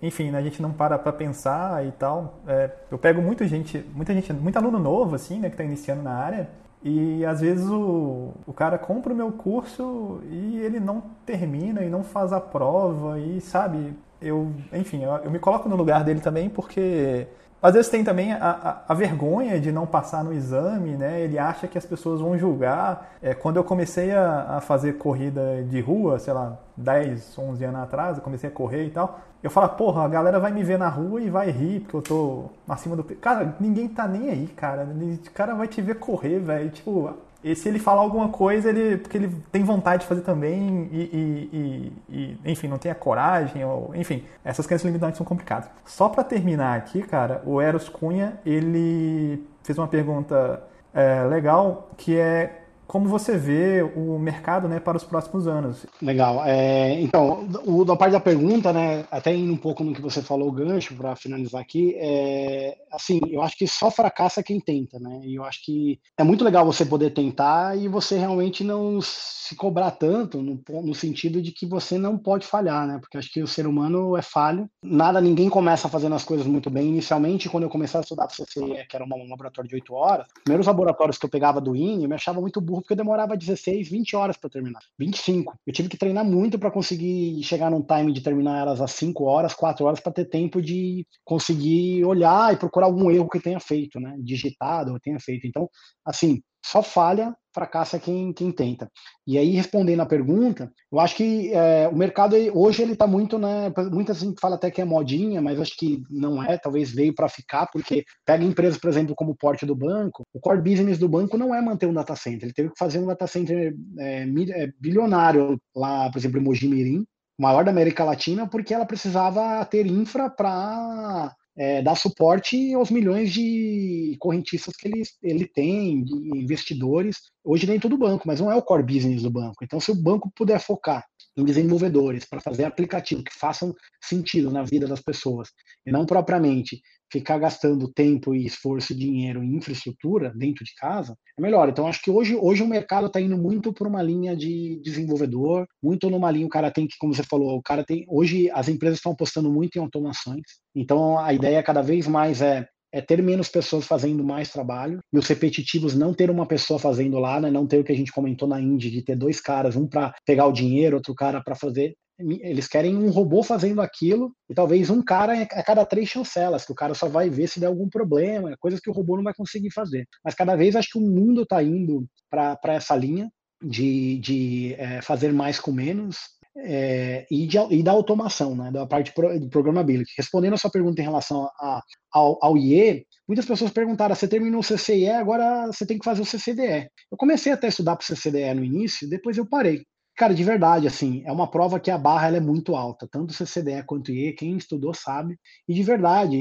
[0.02, 2.40] enfim, né, a gente não para para pensar e tal.
[2.46, 6.02] É, eu pego muita gente, muita gente, muito aluno novo, assim, né, que tá iniciando
[6.02, 6.48] na área,
[6.84, 11.88] e às vezes o, o cara compra o meu curso e ele não termina e
[11.88, 16.20] não faz a prova e sabe, eu, enfim, eu, eu me coloco no lugar dele
[16.20, 17.26] também porque
[17.64, 21.22] às vezes tem também a, a, a, vergonha de não passar no exame, né?
[21.22, 23.14] Ele acha que as pessoas vão julgar.
[23.22, 27.80] É, quando eu comecei a, a, fazer corrida de rua, sei lá, 10, 11 anos
[27.80, 30.78] atrás, eu comecei a correr e tal, eu falo, porra, a galera vai me ver
[30.78, 33.02] na rua e vai rir porque eu tô acima do...
[33.02, 34.84] Cara, ninguém tá nem aí, cara.
[34.84, 36.68] O cara vai te ver correr, velho.
[36.68, 40.88] Tipo, e se ele falar alguma coisa, ele porque ele tem vontade de fazer também
[40.90, 45.68] e, e, e, enfim, não tem a coragem, ou, enfim, essas crenças limitantes são complicadas.
[45.84, 50.62] Só para terminar aqui, cara, o Eros Cunha, ele fez uma pergunta
[50.94, 55.86] é, legal, que é como você vê o mercado né, para os próximos anos.
[56.00, 56.44] Legal.
[56.44, 60.22] É, então, o, da parte da pergunta, né, até indo um pouco no que você
[60.22, 65.20] falou, gancho, para finalizar aqui, é, assim, eu acho que só fracassa quem tenta, né?
[65.24, 69.54] E eu acho que é muito legal você poder tentar e você realmente não se
[69.54, 72.98] cobrar tanto, no, no sentido de que você não pode falhar, né?
[72.98, 74.68] Porque acho que o ser humano é falho.
[74.82, 76.88] Nada, ninguém começa fazendo as coisas muito bem.
[76.88, 80.42] Inicialmente, quando eu comecei a estudar CCE, que era um laboratório de 8 horas, os
[80.42, 83.36] primeiros laboratórios que eu pegava do INE, eu me achava muito burro porque eu demorava
[83.36, 84.80] 16, 20 horas para terminar.
[84.98, 85.58] 25.
[85.66, 89.24] Eu tive que treinar muito para conseguir chegar num time de terminar elas às 5
[89.24, 93.60] horas, 4 horas, para ter tempo de conseguir olhar e procurar algum erro que tenha
[93.60, 94.16] feito, né?
[94.18, 95.46] Digitado ou tenha feito.
[95.46, 95.68] Então,
[96.04, 98.90] assim, só falha, fracassa quem, quem tenta.
[99.26, 103.38] E aí, respondendo a pergunta, eu acho que é, o mercado hoje ele está muito,
[103.38, 103.72] né?
[103.92, 107.28] Muita gente fala até que é modinha, mas acho que não é, talvez veio para
[107.28, 111.08] ficar, porque pega empresas, por exemplo, como o porte do banco, o core business do
[111.08, 114.22] banco não é manter um data center, ele teve que fazer um data center é,
[114.22, 117.04] é bilionário lá, por exemplo, em Mojimirim,
[117.38, 123.32] maior da América Latina, porque ela precisava ter infra para é, dar suporte aos milhões
[123.32, 127.16] de correntistas que ele, ele tem, de investidores.
[127.44, 129.62] Hoje nem todo banco, mas não é o core business do banco.
[129.62, 131.04] Então, se o banco puder focar
[131.36, 135.48] em desenvolvedores para fazer aplicativos que façam sentido na vida das pessoas,
[135.86, 136.80] e não propriamente
[137.12, 141.68] ficar gastando tempo e esforço e dinheiro em infraestrutura dentro de casa, é melhor.
[141.68, 145.66] Então, acho que hoje, hoje o mercado está indo muito por uma linha de desenvolvedor,
[145.82, 148.04] muito numa linha, o cara tem que, como você falou, o cara tem.
[148.08, 150.42] Hoje as empresas estão apostando muito em automações.
[150.74, 155.18] Então, a ideia cada vez mais é é ter menos pessoas fazendo mais trabalho e
[155.18, 157.50] os repetitivos não ter uma pessoa fazendo lá, né?
[157.50, 160.14] não ter o que a gente comentou na Indy de ter dois caras, um para
[160.24, 164.88] pegar o dinheiro, outro cara para fazer eles querem um robô fazendo aquilo e talvez
[164.88, 167.88] um cara a cada três chancelas, que o cara só vai ver se der algum
[167.88, 170.06] problema, coisas que o robô não vai conseguir fazer.
[170.24, 173.28] Mas cada vez acho que o mundo está indo para essa linha
[173.60, 176.18] de, de é, fazer mais com menos
[176.56, 180.12] é, e, de, e, da automação, né, da parte de programability.
[180.16, 181.82] Respondendo a sua pergunta em relação a,
[182.12, 186.22] ao, ao IE, muitas pessoas perguntaram: você terminou o CCIE, agora você tem que fazer
[186.22, 186.88] o CCDE.
[187.10, 189.84] Eu comecei até a estudar para o CCDE no início, depois eu parei
[190.16, 193.82] Cara, de verdade, assim, é uma prova que a barra é muito alta, tanto CCDE
[193.84, 195.36] quanto IE, quem estudou sabe.
[195.66, 196.36] E de verdade,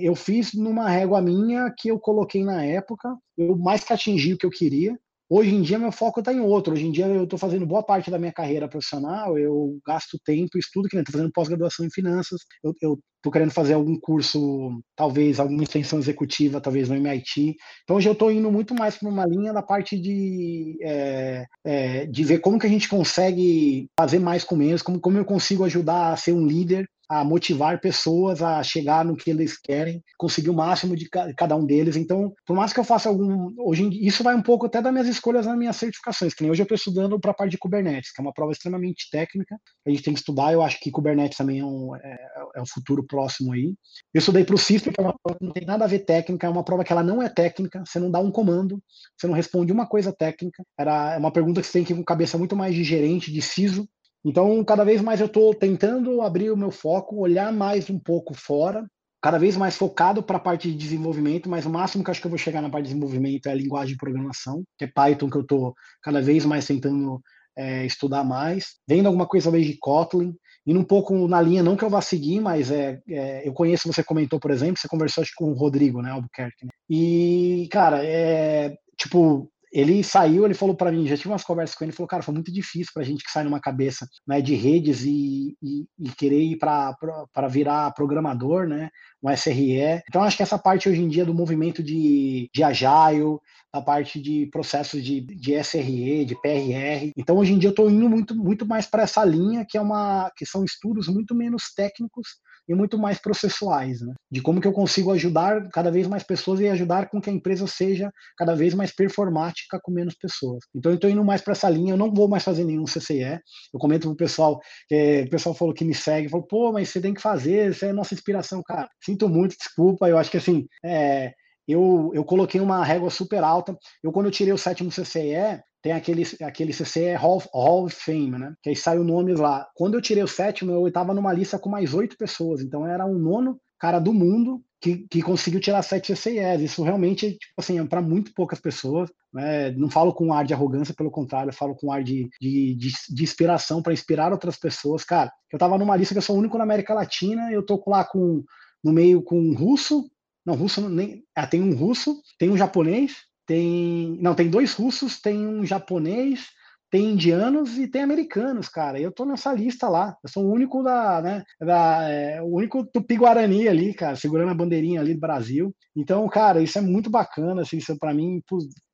[0.00, 4.38] eu fiz numa régua minha que eu coloquei na época, eu mais que atingi o
[4.38, 4.98] que eu queria,
[5.30, 6.72] Hoje em dia, meu foco está em outro.
[6.72, 10.56] Hoje em dia, eu estou fazendo boa parte da minha carreira profissional, eu gasto tempo,
[10.56, 15.62] estudo, que estou fazendo pós-graduação em finanças, eu estou querendo fazer algum curso, talvez alguma
[15.62, 17.56] extensão executiva, talvez no MIT.
[17.84, 22.06] Então, hoje eu estou indo muito mais para uma linha da parte de, é, é,
[22.06, 25.62] de ver como que a gente consegue fazer mais com menos, como, como eu consigo
[25.64, 30.50] ajudar a ser um líder a motivar pessoas a chegar no que eles querem, conseguir
[30.50, 31.96] o máximo de cada um deles.
[31.96, 33.54] Então, por mais que eu faça algum.
[33.58, 36.60] Hoje isso vai um pouco até das minhas escolhas nas minhas certificações, que nem hoje
[36.60, 39.58] eu estou estudando para a parte de Kubernetes, que é uma prova extremamente técnica.
[39.86, 42.18] A gente tem que estudar, eu acho que Kubernetes também é um, é,
[42.56, 43.74] é um futuro próximo aí.
[44.12, 46.00] Eu estudei para o CISP, que é uma prova que não tem nada a ver
[46.00, 48.82] técnica, é uma prova que ela não é técnica, você não dá um comando,
[49.16, 50.62] você não responde uma coisa técnica.
[50.78, 53.32] Era, é uma pergunta que você tem que ir com cabeça muito mais de gerente,
[53.32, 53.88] de CISO,
[54.24, 58.34] então, cada vez mais eu estou tentando abrir o meu foco, olhar mais um pouco
[58.34, 58.86] fora,
[59.20, 62.26] cada vez mais focado para a parte de desenvolvimento, mas o máximo que acho que
[62.26, 65.30] eu vou chegar na parte de desenvolvimento é a linguagem de programação, que é Python,
[65.30, 67.20] que eu estou cada vez mais tentando
[67.56, 70.34] é, estudar mais, vendo alguma coisa talvez de Kotlin,
[70.64, 73.92] indo um pouco na linha, não que eu vá seguir, mas é, é eu conheço,
[73.92, 76.70] você comentou, por exemplo, você conversou acho, com o Rodrigo, né, Albuquerque, né?
[76.88, 81.84] e, cara, é, tipo, ele saiu, ele falou para mim, já tive umas conversas com
[81.84, 84.40] ele, ele falou, cara, foi muito difícil para a gente que sai numa cabeça né,
[84.40, 88.90] de redes e, e, e querer ir para virar programador, né,
[89.22, 90.02] um SRE.
[90.08, 93.38] Então, acho que essa parte hoje em dia do movimento de, de Agile,
[93.72, 97.12] da parte de processos de, de SRE, de PRR.
[97.16, 99.80] Então, hoje em dia, eu estou indo muito, muito mais para essa linha, que, é
[99.80, 102.28] uma, que são estudos muito menos técnicos
[102.68, 104.14] e muito mais processuais, né?
[104.30, 107.32] de como que eu consigo ajudar cada vez mais pessoas e ajudar com que a
[107.32, 110.64] empresa seja cada vez mais performática com menos pessoas.
[110.74, 113.40] Então eu estou indo mais para essa linha, eu não vou mais fazer nenhum CCE.
[113.72, 116.90] Eu comento para o pessoal, é, o pessoal falou que me segue, falou, pô, mas
[116.90, 118.88] você tem que fazer, você é nossa inspiração, cara.
[119.02, 121.32] Sinto muito, desculpa, eu acho que assim, é,
[121.66, 123.76] eu, eu coloquei uma régua super alta.
[124.02, 128.38] Eu, quando eu tirei o sétimo CCE, tem aquele, aquele CC Hall, Hall of Fame,
[128.38, 128.52] né?
[128.62, 129.66] Que aí sai o nome lá.
[129.74, 132.60] Quando eu tirei o sétimo, eu estava numa lista com mais oito pessoas.
[132.60, 136.60] Então era um nono cara do mundo que, que conseguiu tirar sete CCIs.
[136.60, 139.10] Isso realmente, tipo assim, é para muito poucas pessoas.
[139.32, 139.70] Né?
[139.72, 142.92] Não falo com ar de arrogância, pelo contrário, eu falo com ar de, de, de,
[143.08, 145.04] de inspiração para inspirar outras pessoas.
[145.04, 147.82] Cara, eu estava numa lista que eu sou o único na América Latina, eu tô
[147.86, 148.44] lá com
[148.84, 150.08] no meio com um russo,
[150.44, 151.24] não, russo nem.
[151.34, 153.16] Ah, tem um russo, tem um japonês,
[153.48, 154.18] tem.
[154.20, 156.48] Não, tem dois russos, tem um japonês,
[156.90, 159.00] tem indianos e tem americanos, cara.
[159.00, 160.16] Eu tô nessa lista lá.
[160.22, 164.54] Eu sou o único da, né, da, é, o único tupi-guarani ali, cara, segurando a
[164.54, 165.74] bandeirinha ali do Brasil.
[165.96, 168.42] Então, cara, isso é muito bacana, assim, isso para mim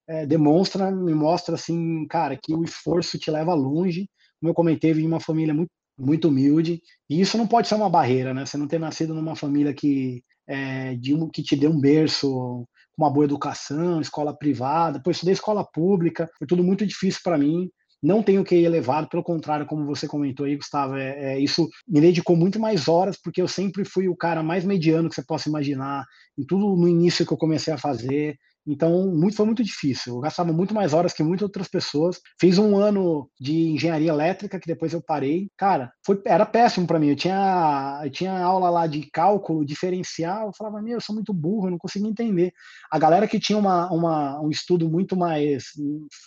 [0.09, 4.09] é, demonstra, me mostra, assim, cara, que o esforço te leva longe.
[4.41, 6.81] Como eu comentei, vim uma família muito, muito humilde.
[7.11, 8.47] E isso não pode ser uma barreira, né?
[8.47, 12.65] Você não ter nascido numa família que, é, de um, que te dê um berço
[12.97, 17.69] uma boa educação, escola privada, depois estudei escola pública, foi tudo muito difícil para mim.
[18.03, 21.67] Não tenho que ir elevado, pelo contrário, como você comentou aí, Gustavo, é, é, isso
[21.89, 25.25] me dedicou muito mais horas, porque eu sempre fui o cara mais mediano que você
[25.25, 26.05] possa imaginar,
[26.37, 28.37] em tudo no início que eu comecei a fazer.
[28.67, 30.15] Então, muito, foi muito difícil.
[30.15, 32.21] Eu gastava muito mais horas que muitas outras pessoas.
[32.41, 35.49] Fiz um ano de engenharia elétrica, que depois eu parei.
[35.57, 37.09] Cara, foi, era péssimo para mim.
[37.09, 40.47] Eu tinha, eu tinha aula lá de cálculo diferencial.
[40.47, 42.53] Eu falava, meu, eu sou muito burro, eu não conseguia entender.
[42.91, 45.65] A galera que tinha uma, uma, um estudo muito mais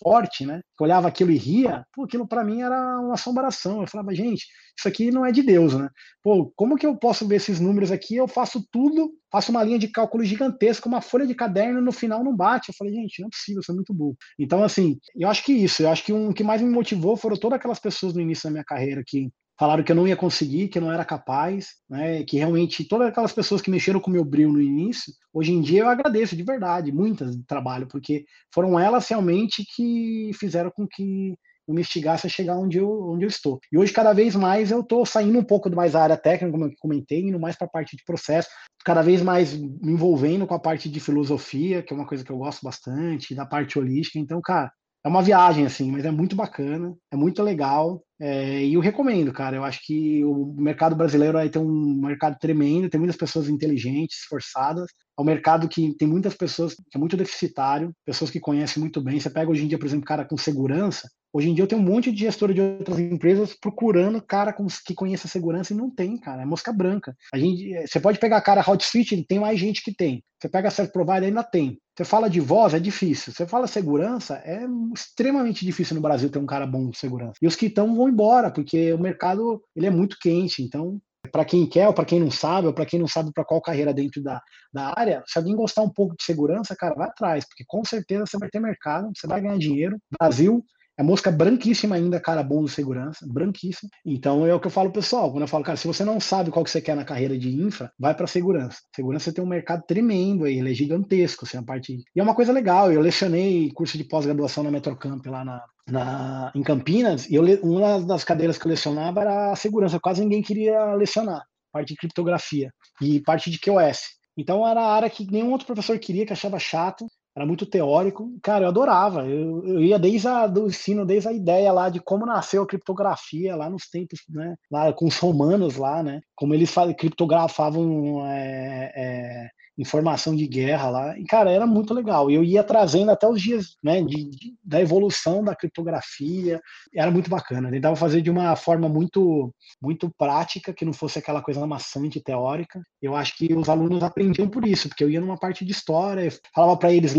[0.04, 0.62] forte, né?
[0.78, 3.82] Que olhava aquilo e ria, pô, aquilo para mim era uma assombração.
[3.82, 4.46] Eu falava, gente,
[4.78, 5.90] isso aqui não é de Deus, né?
[6.22, 8.16] Pô, como que eu posso ver esses números aqui?
[8.16, 12.24] Eu faço tudo, faço uma linha de cálculo gigantesca, uma folha de caderno, no final
[12.24, 12.70] não bate.
[12.70, 14.18] Eu falei, gente, não é possível, isso é muito burro.
[14.40, 17.16] Então, assim, eu acho que isso, eu acho que um, o que mais me motivou
[17.18, 19.30] foram todas aquelas pessoas no início da minha carreira que
[19.60, 22.24] falaram que eu não ia conseguir, que eu não era capaz, né?
[22.24, 25.62] Que realmente todas aquelas pessoas que mexeram com o meu brilho no início, hoje em
[25.62, 30.88] dia eu agradeço de verdade, muitas de trabalho, porque foram elas realmente que fizeram com
[30.88, 31.36] que
[31.74, 33.60] me instigasse a chegar onde eu, onde eu estou.
[33.72, 36.66] E hoje, cada vez mais, eu estou saindo um pouco mais da área técnica, como
[36.66, 38.50] eu comentei, indo mais para a parte de processo,
[38.86, 42.32] cada vez mais me envolvendo com a parte de filosofia, que é uma coisa que
[42.32, 44.20] eu gosto bastante, da parte holística.
[44.20, 44.72] Então, cara,
[45.08, 48.04] é uma viagem, assim, mas é muito bacana, é muito legal.
[48.20, 49.56] É, e eu recomendo, cara.
[49.56, 54.20] Eu acho que o mercado brasileiro aí tem um mercado tremendo, tem muitas pessoas inteligentes,
[54.20, 54.92] esforçadas.
[55.18, 59.02] É um mercado que tem muitas pessoas que é muito deficitário, pessoas que conhecem muito
[59.02, 59.20] bem.
[59.20, 61.10] Você pega hoje em dia, por exemplo, cara com segurança.
[61.34, 64.56] Hoje em dia eu tenho um monte de gestor de outras empresas procurando cara
[64.86, 66.42] que conheça segurança e não tem, cara.
[66.42, 67.16] É mosca branca.
[67.34, 70.24] A gente, você pode pegar cara Hotsuite, tem mais gente que tem.
[70.40, 71.80] Você pega Service Provider, ainda tem.
[71.96, 73.34] Você fala de voz, é difícil.
[73.34, 77.34] Você fala segurança, é extremamente difícil no Brasil ter um cara bom de segurança.
[77.42, 80.62] E os que estão vão embora, porque o mercado ele é muito quente.
[80.62, 81.02] Então,
[81.32, 83.62] para quem quer ou para quem não sabe, ou para quem não sabe para qual
[83.62, 84.42] carreira dentro da,
[84.74, 88.26] da área, se alguém gostar um pouco de segurança, cara, vai atrás, porque com certeza
[88.26, 89.98] você vai ter mercado, você vai ganhar dinheiro.
[90.20, 90.64] Brasil
[90.98, 93.90] é mosca branquíssima ainda, cara, bom de segurança, branquíssima.
[94.04, 96.50] Então é o que eu falo pessoal, quando eu falo, cara, se você não sabe
[96.50, 98.80] qual que você quer na carreira de infra, vai para segurança.
[98.96, 102.04] Segurança tem um mercado tremendo aí, ele é gigantesco, assim, a parte.
[102.16, 106.52] E é uma coisa legal, eu lecionei curso de pós-graduação na Metrocamp lá na, na,
[106.56, 110.42] em Campinas, e eu, uma das cadeiras que eu lecionava era a segurança, quase ninguém
[110.42, 114.18] queria lecionar, parte de criptografia e parte de QoS.
[114.36, 117.08] Então era a área que nenhum outro professor queria, que achava chato
[117.38, 118.36] era muito teórico.
[118.42, 119.28] Cara, eu adorava.
[119.28, 122.68] Eu, eu ia desde a, do ensino, desde a ideia lá de como nasceu a
[122.68, 124.56] criptografia lá nos tempos, né?
[124.72, 126.20] Lá com os romanos lá, né?
[126.36, 131.20] Como eles criptografavam é, é, informação de guerra lá.
[131.20, 132.32] E, cara, era muito legal.
[132.32, 136.60] E eu ia trazendo até os dias né, de, de, da evolução da criptografia.
[136.94, 137.68] Era muito bacana.
[137.68, 142.20] Eu tentava fazer de uma forma muito, muito prática, que não fosse aquela coisa maçante
[142.20, 142.82] teórica.
[143.02, 146.28] Eu acho que os alunos aprendiam por isso, porque eu ia numa parte de história,
[146.54, 147.14] falava para eles,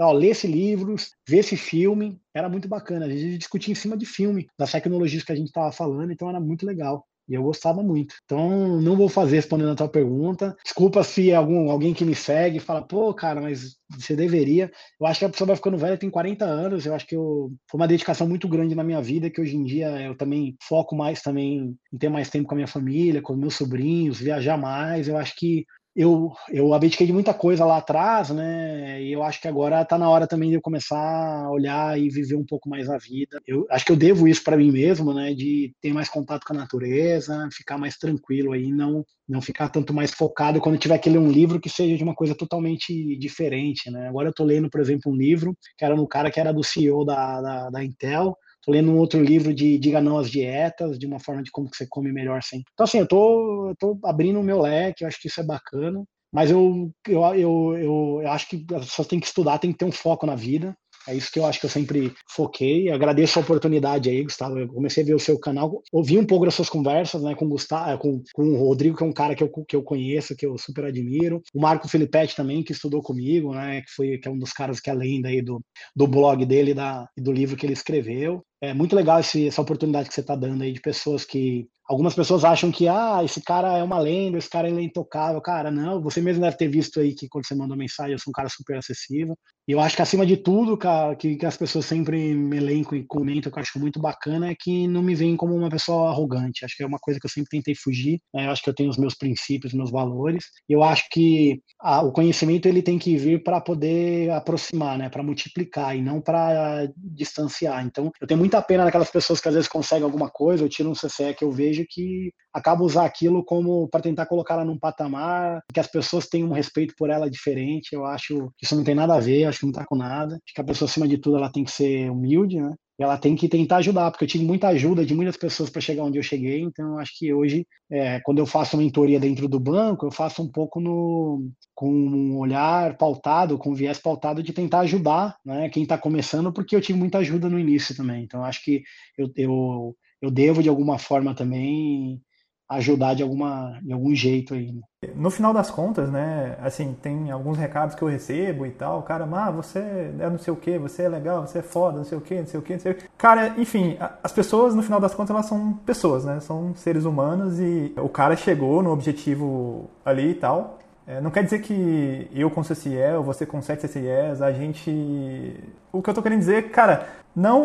[0.00, 0.94] ó, lê esse livro,
[1.28, 2.18] vê esse filme.
[2.32, 3.06] Era muito bacana.
[3.06, 6.28] A gente discutia em cima de filme, das tecnologias que a gente estava falando, então
[6.28, 7.04] era muito legal.
[7.28, 8.14] E eu gostava muito.
[8.24, 10.54] Então, não vou fazer respondendo a tua pergunta.
[10.62, 14.70] Desculpa se algum, alguém que me segue fala, pô, cara, mas você deveria.
[15.00, 16.84] Eu acho que a pessoa vai ficando velha, tem 40 anos.
[16.84, 19.64] Eu acho que eu, foi uma dedicação muito grande na minha vida, que hoje em
[19.64, 23.34] dia eu também foco mais também em ter mais tempo com a minha família, com
[23.34, 25.08] meus sobrinhos, viajar mais.
[25.08, 25.64] Eu acho que
[25.96, 29.00] eu, eu abdiquei de muita coisa lá atrás, né?
[29.02, 32.08] E eu acho que agora está na hora também de eu começar a olhar e
[32.08, 33.40] viver um pouco mais a vida.
[33.46, 35.32] Eu acho que eu devo isso para mim mesmo, né?
[35.32, 39.94] De ter mais contato com a natureza, ficar mais tranquilo aí, não não ficar tanto
[39.94, 43.90] mais focado quando tiver que ler um livro que seja de uma coisa totalmente diferente,
[43.90, 44.08] né?
[44.08, 46.62] Agora eu estou lendo, por exemplo, um livro que era no cara que era do
[46.62, 50.98] CEO da, da, da Intel, Tô lendo um outro livro de Diga Não às Dietas,
[50.98, 52.66] de uma forma de como que você come melhor sempre.
[52.72, 55.44] Então, assim, eu tô, eu tô abrindo o meu leque, eu acho que isso é
[55.44, 56.02] bacana.
[56.32, 59.78] Mas eu, eu, eu, eu, eu acho que as pessoas têm que estudar, tem que
[59.78, 60.76] ter um foco na vida.
[61.06, 62.90] É isso que eu acho que eu sempre foquei.
[62.90, 64.58] Agradeço a oportunidade aí, Gustavo.
[64.58, 67.44] Eu comecei a ver o seu canal, ouvi um pouco das suas conversas, né, com
[67.44, 69.82] o Gustavo, é, com, com o Rodrigo, que é um cara que eu, que eu
[69.82, 71.42] conheço, que eu super admiro.
[71.54, 74.80] O Marco Filipetti também, que estudou comigo, né, que foi que é um dos caras
[74.80, 75.62] que é lenda aí do,
[75.94, 78.42] do blog dele da, e do livro que ele escreveu.
[78.70, 82.14] É muito legal esse, essa oportunidade que você está dando aí de pessoas que Algumas
[82.14, 85.38] pessoas acham que, ah, esse cara é uma lenda, esse cara é intocável.
[85.42, 88.30] Cara, não, você mesmo deve ter visto aí que quando você mandou mensagem, eu sou
[88.30, 89.36] um cara super acessível.
[89.68, 92.96] E eu acho que acima de tudo, cara, que, que as pessoas sempre me elencam
[92.96, 96.08] e comentam, que eu acho muito bacana, é que não me veem como uma pessoa
[96.08, 96.64] arrogante.
[96.64, 98.18] Acho que é uma coisa que eu sempre tentei fugir.
[98.32, 98.46] Né?
[98.46, 100.44] Eu acho que eu tenho os meus princípios, meus valores.
[100.68, 105.10] E eu acho que a, o conhecimento ele tem que vir para poder aproximar, né?
[105.10, 107.84] Para multiplicar e não para distanciar.
[107.84, 110.90] Então, eu tenho muita pena daquelas pessoas que às vezes conseguem alguma coisa, eu tiro
[110.90, 114.64] um CCE que eu vejo vejo que acaba usar aquilo como para tentar colocar ela
[114.64, 117.92] num patamar que as pessoas tenham um respeito por ela diferente.
[117.92, 120.34] Eu acho que isso não tem nada a ver, acho que não tá com nada.
[120.34, 122.72] Acho que a pessoa, acima de tudo, ela tem que ser humilde, né?
[122.98, 126.04] Ela tem que tentar ajudar, porque eu tive muita ajuda de muitas pessoas para chegar
[126.04, 130.06] onde eu cheguei, então acho que hoje, é, quando eu faço mentoria dentro do banco,
[130.06, 134.80] eu faço um pouco no, com um olhar pautado, com um viés pautado de tentar
[134.80, 138.64] ajudar né, quem está começando, porque eu tive muita ajuda no início também, então acho
[138.64, 138.82] que
[139.18, 142.20] eu, eu, eu devo de alguma forma também
[142.68, 144.72] ajudar de alguma de algum jeito aí.
[144.72, 144.80] Né?
[145.14, 149.28] No final das contas, né, assim, tem alguns recados que eu recebo e tal, cara,
[149.30, 149.78] ah, você
[150.18, 152.34] é não sei o que, você é legal, você é foda, não sei o que,
[152.36, 153.04] não sei o que, não sei o que.
[153.18, 157.60] Cara, enfim, as pessoas, no final das contas, elas são pessoas, né, são seres humanos
[157.60, 162.50] e o cara chegou no objetivo ali e tal, é, não quer dizer que eu
[162.50, 165.60] com CCIE ou você com 7 CCIEs, a gente.
[165.92, 167.06] O que eu tô querendo dizer, cara,
[167.36, 167.62] não,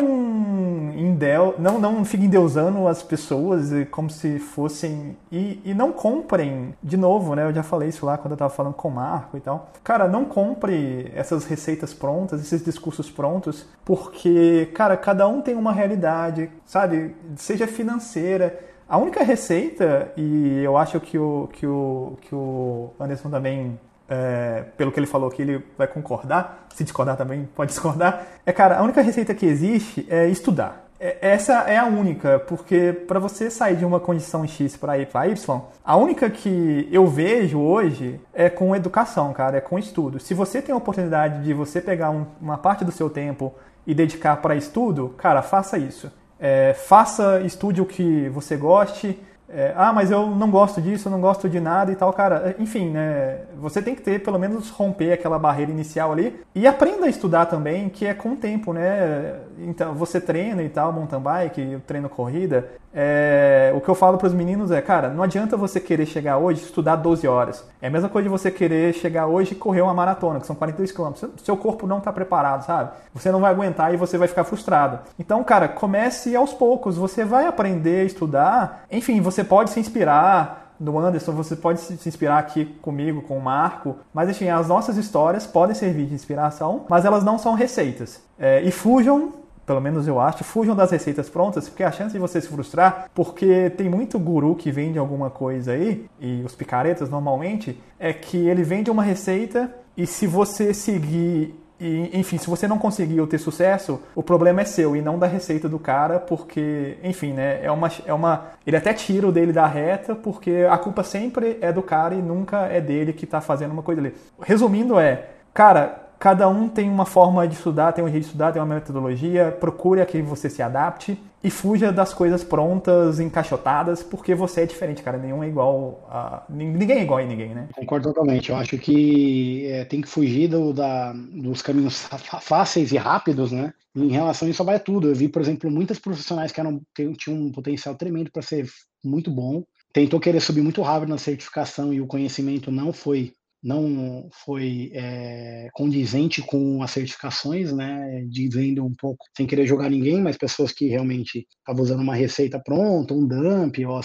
[0.96, 1.54] endel...
[1.58, 5.16] não, não fiquem endeusando as pessoas como se fossem.
[5.32, 7.46] E, e não comprem, de novo, né?
[7.46, 9.70] Eu já falei isso lá quando eu tava falando com o Marco e tal.
[9.82, 15.72] Cara, não compre essas receitas prontas, esses discursos prontos, porque, cara, cada um tem uma
[15.72, 17.16] realidade, sabe?
[17.36, 23.30] Seja financeira a única receita, e eu acho que o, que o, que o Anderson
[23.30, 28.26] também, é, pelo que ele falou aqui, ele vai concordar, se discordar também pode discordar,
[28.44, 30.88] é, cara, a única receita que existe é estudar.
[30.98, 35.06] É, essa é a única, porque para você sair de uma condição X para ir
[35.06, 40.18] para Y, a única que eu vejo hoje é com educação, cara, é com estudo.
[40.18, 43.54] Se você tem a oportunidade de você pegar um, uma parte do seu tempo
[43.86, 46.10] e dedicar para estudo, cara, faça isso.
[46.40, 49.18] É, faça, estude o que você goste,
[49.52, 52.54] é, ah, mas eu não gosto disso, eu não gosto de nada e tal, cara.
[52.58, 53.40] Enfim, né?
[53.58, 57.46] Você tem que ter, pelo menos, romper aquela barreira inicial ali e aprenda a estudar
[57.46, 59.40] também, que é com o tempo, né?
[59.58, 62.68] Então, você treina e tal, mountain bike, eu treino corrida.
[62.92, 66.38] É, o que eu falo para os meninos é, cara, não adianta você querer chegar
[66.38, 67.64] hoje e estudar 12 horas.
[67.80, 70.56] É a mesma coisa de você querer chegar hoje e correr uma maratona, que são
[70.56, 71.12] 42 km.
[71.42, 72.90] Seu corpo não está preparado, sabe?
[73.14, 74.98] Você não vai aguentar e você vai ficar frustrado.
[75.18, 76.96] Então, cara, comece aos poucos.
[76.96, 78.84] Você vai aprender a estudar.
[78.90, 83.42] Enfim, você pode se inspirar no Anderson, você pode se inspirar aqui comigo, com o
[83.42, 88.22] Marco, mas enfim, as nossas histórias podem servir de inspiração, mas elas não são receitas.
[88.38, 89.34] É, e fujam
[89.70, 93.08] pelo menos eu acho, fujam das receitas prontas, porque a chance de você se frustrar,
[93.14, 98.48] porque tem muito guru que vende alguma coisa aí, e os picaretas normalmente, é que
[98.48, 103.38] ele vende uma receita e se você seguir e, enfim, se você não conseguiu ter
[103.38, 107.70] sucesso, o problema é seu e não da receita do cara, porque, enfim, né, é
[107.70, 108.48] uma, é uma...
[108.66, 112.20] Ele até tira o dele da reta, porque a culpa sempre é do cara e
[112.20, 114.14] nunca é dele que está fazendo uma coisa ali.
[114.42, 118.52] Resumindo é, cara, Cada um tem uma forma de estudar, tem um jeito de estudar,
[118.52, 119.56] tem uma metodologia.
[119.58, 124.66] Procure a que você se adapte e fuja das coisas prontas, encaixotadas, porque você é
[124.66, 125.16] diferente, cara.
[125.16, 126.44] Nenhum é igual a.
[126.50, 127.68] Ninguém é igual a ninguém, né?
[127.74, 128.50] Concordo totalmente.
[128.50, 132.06] Eu acho que é, tem que fugir do, da, dos caminhos
[132.42, 133.72] fáceis e rápidos, né?
[133.96, 135.08] Em relação a isso, vai tudo.
[135.08, 136.82] Eu vi, por exemplo, muitas profissionais que eram,
[137.16, 138.68] tinham um potencial tremendo para ser
[139.02, 139.64] muito bom.
[139.90, 145.68] Tentou querer subir muito rápido na certificação e o conhecimento não foi não foi é,
[145.72, 150.88] condizente com as certificações, né, dizendo um pouco, sem querer jogar ninguém, mas pessoas que
[150.88, 154.00] realmente estavam usando uma receita pronta, um dump, ou,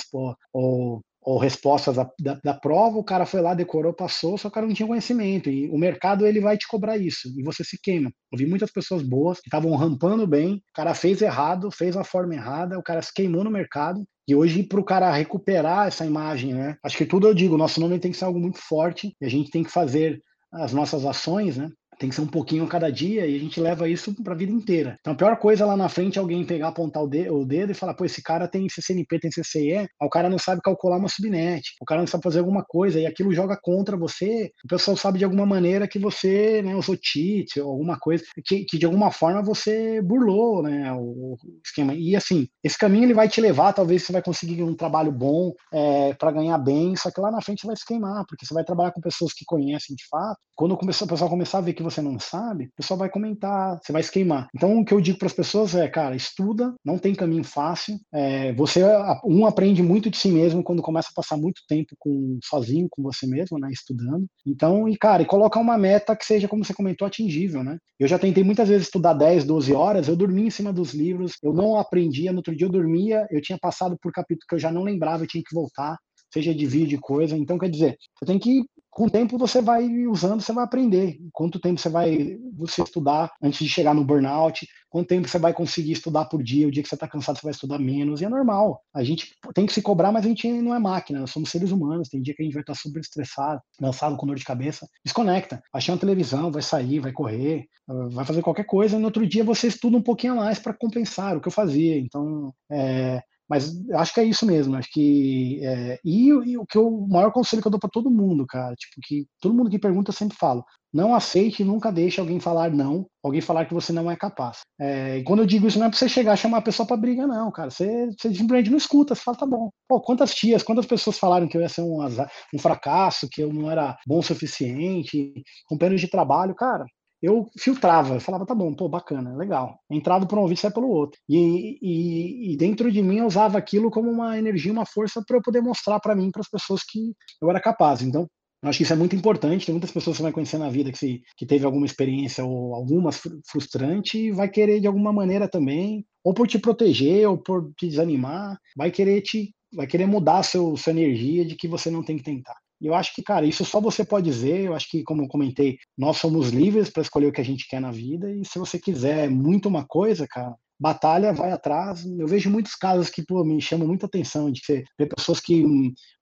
[0.53, 4.47] ou, ou respostas da, da, da, prova, o cara foi lá, decorou, passou, só que
[4.47, 7.63] o cara não tinha conhecimento, e o mercado ele vai te cobrar isso, e você
[7.63, 8.11] se queima.
[8.31, 12.03] Eu vi muitas pessoas boas que estavam rampando bem, o cara fez errado, fez a
[12.03, 16.05] forma errada, o cara se queimou no mercado, e hoje, para o cara recuperar essa
[16.05, 16.77] imagem, né?
[16.83, 19.29] Acho que tudo eu digo, nosso nome tem que ser algo muito forte e a
[19.29, 20.19] gente tem que fazer
[20.51, 21.69] as nossas ações, né?
[21.97, 24.37] Tem que ser um pouquinho a cada dia e a gente leva isso para a
[24.37, 24.97] vida inteira.
[24.99, 27.73] Então a pior coisa lá na frente é alguém pegar, apontar o dedo, o e
[27.73, 31.73] falar, pô, esse cara tem CCNP, tem CCE, o cara não sabe calcular uma subnet,
[31.81, 34.51] o cara não sabe fazer alguma coisa e aquilo joga contra você.
[34.63, 38.77] O pessoal sabe de alguma maneira que você né, usou cheat alguma coisa, que, que
[38.77, 41.93] de alguma forma você burlou né, o, esquema.
[41.93, 45.53] E assim, esse caminho ele vai te levar, talvez você vai conseguir um trabalho bom
[45.73, 48.63] é, para ganhar bem, só que lá na frente vai se queimar, porque você vai
[48.63, 50.37] trabalhar com pessoas que conhecem de fato.
[50.55, 53.91] Quando o pessoal começar a ver que você não sabe, o pessoal vai comentar, você
[53.91, 54.47] vai se queimar.
[54.55, 57.97] Então, o que eu digo para as pessoas é, cara, estuda, não tem caminho fácil.
[58.13, 58.81] É, você,
[59.23, 63.01] um, aprende muito de si mesmo quando começa a passar muito tempo com sozinho, com
[63.01, 64.25] você mesmo, né, estudando.
[64.45, 67.77] Então, e cara, e colocar uma meta que seja, como você comentou, atingível, né?
[67.97, 71.33] Eu já tentei muitas vezes estudar 10, 12 horas, eu dormia em cima dos livros,
[71.41, 74.59] eu não aprendia, no outro dia eu dormia, eu tinha passado por capítulo que eu
[74.59, 75.97] já não lembrava, eu tinha que voltar
[76.35, 77.37] seja de vídeo, coisa.
[77.37, 78.63] Então, quer dizer, você tem que
[78.95, 81.19] com o tempo você vai usando, você vai aprender.
[81.33, 84.65] Quanto tempo você vai você estudar antes de chegar no burnout?
[84.89, 86.65] Quanto tempo você vai conseguir estudar por dia?
[86.65, 88.21] O dia que você está cansado, você vai estudar menos.
[88.21, 88.81] E é normal.
[88.93, 91.19] A gente tem que se cobrar, mas a gente não é máquina.
[91.19, 92.07] Nós somos seres humanos.
[92.07, 94.87] Tem dia que a gente vai estar super estressado, cansado, com dor de cabeça.
[95.03, 95.61] Desconecta.
[95.73, 97.65] Achar uma televisão, vai sair, vai correr,
[98.13, 98.95] vai fazer qualquer coisa.
[98.95, 101.51] E no outro dia você estuda um pouquinho a mais para compensar o que eu
[101.51, 101.99] fazia.
[101.99, 104.75] Então, é, mas acho que é isso mesmo.
[104.75, 105.59] Acho que.
[105.63, 108.45] É, e, e, o que eu, o maior conselho que eu dou para todo mundo,
[108.47, 110.63] cara, tipo, que todo mundo que pergunta eu sempre falo:
[110.93, 114.61] não aceite e nunca deixe alguém falar não, alguém falar que você não é capaz.
[114.79, 116.97] É, e quando eu digo isso, não é para você chegar chamar a pessoa para
[116.97, 117.69] briga, não, cara.
[117.69, 119.69] Você, você simplesmente não escuta, você fala, tá bom.
[119.87, 123.41] Pô, quantas tias, quantas pessoas falaram que eu ia ser um, azar, um fracasso, que
[123.41, 125.33] eu não era bom o suficiente,
[125.67, 126.85] companheiros de trabalho, cara
[127.21, 129.79] eu filtrava, falava, tá bom, pô, bacana, legal.
[129.89, 131.19] Entrado por um ouvido, sai pelo outro.
[131.27, 135.37] E, e, e, dentro de mim eu usava aquilo como uma energia, uma força para
[135.37, 138.01] eu poder mostrar para mim, para as pessoas que eu era capaz.
[138.01, 138.27] Então,
[138.63, 139.65] eu acho que isso é muito importante.
[139.65, 142.43] Tem muitas pessoas que você vai conhecer na vida que, se, que teve alguma experiência
[142.43, 143.11] ou alguma
[143.47, 147.87] frustrante e vai querer de alguma maneira também, ou por te proteger, ou por te
[147.87, 152.17] desanimar, vai querer te vai querer mudar seu, sua energia de que você não tem
[152.17, 152.55] que tentar.
[152.81, 154.65] E eu acho que, cara, isso só você pode dizer.
[154.65, 157.67] Eu acho que, como eu comentei, nós somos livres para escolher o que a gente
[157.67, 158.31] quer na vida.
[158.31, 162.05] E se você quiser muito uma coisa, cara, batalha, vai atrás.
[162.05, 165.63] Eu vejo muitos casos que pô, me chamam muita atenção, de ver pessoas que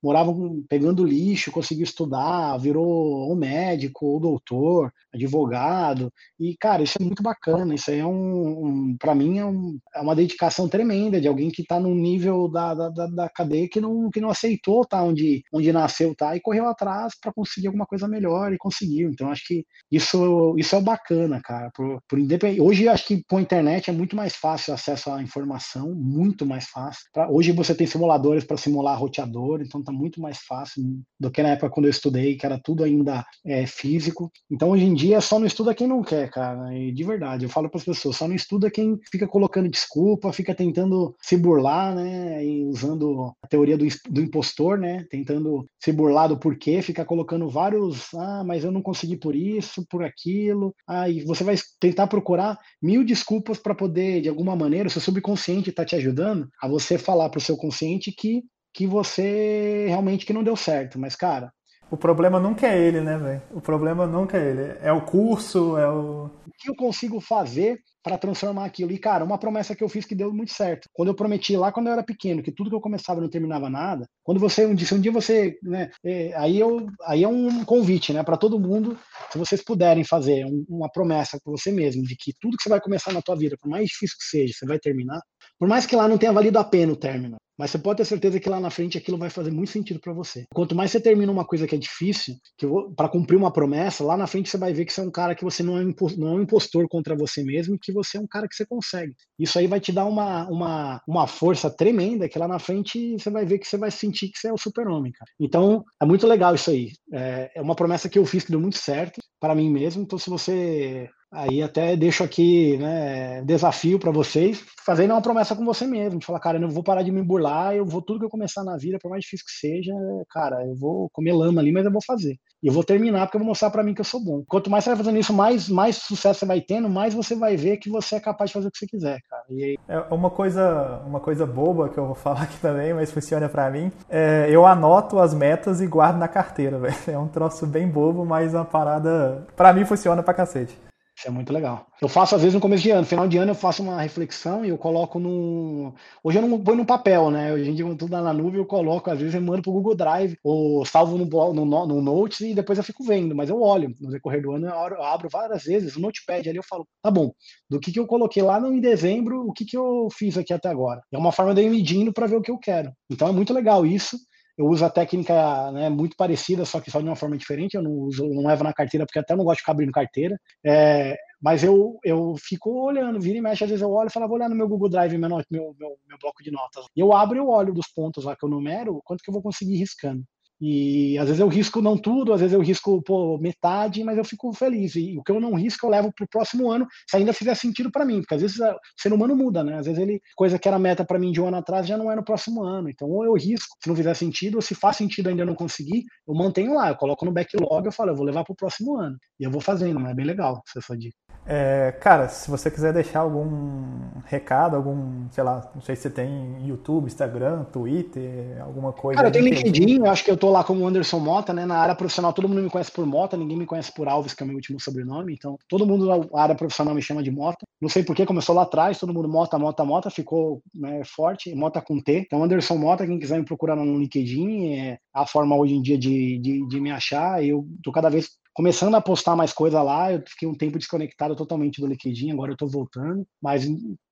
[0.02, 6.12] moravam pegando lixo, conseguiu estudar, virou ou médico ou doutor, advogado.
[6.40, 7.76] E, cara, isso é muito bacana.
[7.76, 11.50] Isso aí é um, um para mim, é, um, é, uma dedicação tremenda de alguém
[11.50, 15.44] que está no nível da, da, da, cadeia que não, que não aceitou tá onde,
[15.54, 16.36] onde nasceu, tá?
[16.36, 19.10] E correu atrás para conseguir alguma coisa melhor e conseguiu.
[19.10, 21.70] Então, acho que isso, isso é bacana, cara.
[21.76, 22.60] Por, por independ...
[22.60, 26.66] Hoje, acho que com a internet é muito mais fácil acesso à informação, muito mais
[26.66, 27.04] fácil.
[27.14, 27.30] Pra...
[27.30, 30.84] Hoje você tem simuladores para simular roteador, então tá muito mais fácil
[31.20, 34.32] do que na época quando eu estudei, que era tudo ainda é, físico.
[34.50, 36.74] Então, hoje em dia, só não estuda quem não quer, cara.
[36.78, 40.32] E de verdade, eu falo para as pessoas, só não estuda quem fica colocando desculpa,
[40.32, 42.46] fica tentando se burlar, né?
[42.46, 45.06] E usando a teoria do, do impostor, né?
[45.10, 49.86] Tentando se burlar do porquê, fica colocando vários, ah, mas eu não consegui por isso,
[49.90, 50.74] por aquilo.
[50.88, 55.02] Ah, e você vai tentar procurar mil desculpas para poder, de alguma maneira, o seu
[55.02, 58.44] subconsciente está te ajudando a você falar para o seu consciente que
[58.74, 61.00] que você realmente que não deu certo.
[61.00, 61.54] Mas, cara,
[61.94, 63.42] o problema nunca é ele, né, velho?
[63.52, 64.78] O problema nunca é ele.
[64.82, 66.26] É o curso, é o.
[66.26, 68.92] O que eu consigo fazer para transformar aquilo?
[68.92, 70.90] E, cara, uma promessa que eu fiz que deu muito certo.
[70.92, 73.70] Quando eu prometi lá, quando eu era pequeno, que tudo que eu começava não terminava
[73.70, 74.06] nada.
[74.24, 78.14] Quando você, um dia, um dia você, né, é, aí, eu, aí é um convite,
[78.14, 78.98] né, para todo mundo,
[79.32, 82.70] se vocês puderem fazer um, uma promessa com você mesmo, de que tudo que você
[82.70, 85.22] vai começar na tua vida, por mais difícil que seja, você vai terminar.
[85.58, 88.06] Por mais que lá não tenha valido a pena o término, mas você pode ter
[88.06, 90.46] certeza que lá na frente aquilo vai fazer muito sentido para você.
[90.54, 94.18] Quanto mais você termina uma coisa que é difícil, que para cumprir uma promessa, lá
[94.18, 95.84] na frente você vai ver que você é um cara que você não é,
[96.18, 99.14] não é um impostor contra você mesmo, que você é um cara que você consegue.
[99.40, 103.30] Isso aí vai te dar uma, uma, uma força tremenda, que lá na frente você
[103.30, 105.30] vai ver que você vai sentir que você é o super-homem, cara.
[105.40, 106.92] Então, é muito legal isso aí.
[107.14, 110.04] É, é uma promessa que eu fiz que deu muito certo para mim mesmo.
[110.04, 115.66] Então, se você Aí até deixo aqui, né, desafio para vocês, fazendo uma promessa com
[115.66, 118.20] você mesmo, de falar, cara, eu não vou parar de me burlar, eu vou tudo
[118.20, 119.94] que eu começar na vida, por mais difícil que seja,
[120.30, 122.38] cara, eu vou comer lama ali, mas eu vou fazer.
[122.62, 124.42] E eu vou terminar porque eu vou mostrar para mim que eu sou bom.
[124.48, 127.58] Quanto mais você vai fazendo isso, mais mais sucesso você vai tendo, mais você vai
[127.58, 129.44] ver que você é capaz de fazer o que você quiser, cara.
[129.50, 129.78] E aí...
[129.88, 133.70] É uma coisa, uma coisa boba que eu vou falar aqui também, mas funciona para
[133.70, 133.92] mim.
[134.10, 136.96] É, eu anoto as metas e guardo na carteira, velho.
[137.08, 140.78] É um troço bem bobo, mas uma parada para mim funciona pra cacete.
[141.24, 141.88] Isso é muito legal.
[142.02, 143.06] Eu faço, às vezes, no começo de ano.
[143.06, 145.96] Final de ano eu faço uma reflexão e eu coloco no.
[146.22, 147.54] Hoje eu não ponho no papel, né?
[147.54, 150.38] Hoje em dia, tudo na nuvem, eu coloco, às vezes eu mando pro Google Drive,
[150.44, 153.34] ou salvo no, no, no Notes e depois eu fico vendo.
[153.34, 153.96] Mas eu olho.
[154.02, 157.32] No decorrer do ano, eu abro várias vezes o Notepad ali, eu falo, tá bom,
[157.70, 160.52] do que, que eu coloquei lá no, em dezembro, o que, que eu fiz aqui
[160.52, 161.02] até agora.
[161.10, 162.92] É uma forma de eu ir medindo para ver o que eu quero.
[163.10, 164.18] Então é muito legal isso
[164.58, 167.76] eu uso a técnica né, muito parecida, só que só de uma forma diferente.
[167.76, 170.40] Eu não uso, não levo na carteira, porque até não gosto de ficar abrindo carteira.
[170.66, 174.26] É, mas eu, eu fico olhando, vira e mexe, às vezes eu olho e falo,
[174.26, 176.86] ah, vou olhar no meu Google Drive, meu, meu, meu, meu bloco de notas.
[176.96, 179.34] E eu abro e eu olho dos pontos lá que eu numero, quanto que eu
[179.34, 180.24] vou conseguir riscando.
[180.66, 184.24] E às vezes eu risco não tudo, às vezes eu risco pô, metade, mas eu
[184.24, 184.96] fico feliz.
[184.96, 187.54] E o que eu não risco, eu levo para o próximo ano, se ainda fizer
[187.54, 189.78] sentido para mim, porque às vezes o ser humano muda, né?
[189.78, 192.10] Às vezes ele, coisa que era meta para mim de um ano atrás, já não
[192.10, 192.90] é no próximo ano.
[192.90, 196.06] Então, ou eu risco, se não fizer sentido, ou se faz sentido ainda não conseguir,
[196.26, 198.98] eu mantenho lá, eu coloco no backlog, eu falo, eu vou levar para o próximo
[198.98, 199.18] ano.
[199.38, 201.18] E eu vou fazendo, mas é bem legal essa dica.
[201.46, 206.10] É, cara, se você quiser deixar algum recado, algum, sei lá, não sei se você
[206.10, 209.18] tem YouTube, Instagram, Twitter, alguma coisa.
[209.18, 211.66] Cara, eu tenho LinkedIn, eu acho que eu tô lá como Anderson Mota, né?
[211.66, 214.42] Na área profissional, todo mundo me conhece por Mota, ninguém me conhece por Alves, que
[214.42, 215.34] é o meu último sobrenome.
[215.34, 217.66] Então, todo mundo na área profissional me chama de Mota.
[217.82, 221.54] Não sei por que começou lá atrás, todo mundo Mota, Mota, Mota, ficou né, forte,
[221.54, 222.20] Mota com T.
[222.20, 225.98] Então, Anderson Mota, quem quiser me procurar no LinkedIn, é a forma hoje em dia
[225.98, 227.44] de, de, de me achar.
[227.44, 230.14] Eu tô cada vez começando a postar mais coisa lá.
[230.14, 233.26] Eu fiquei um tempo desconectado totalmente do LinkedIn, agora eu estou voltando.
[233.42, 233.68] Mas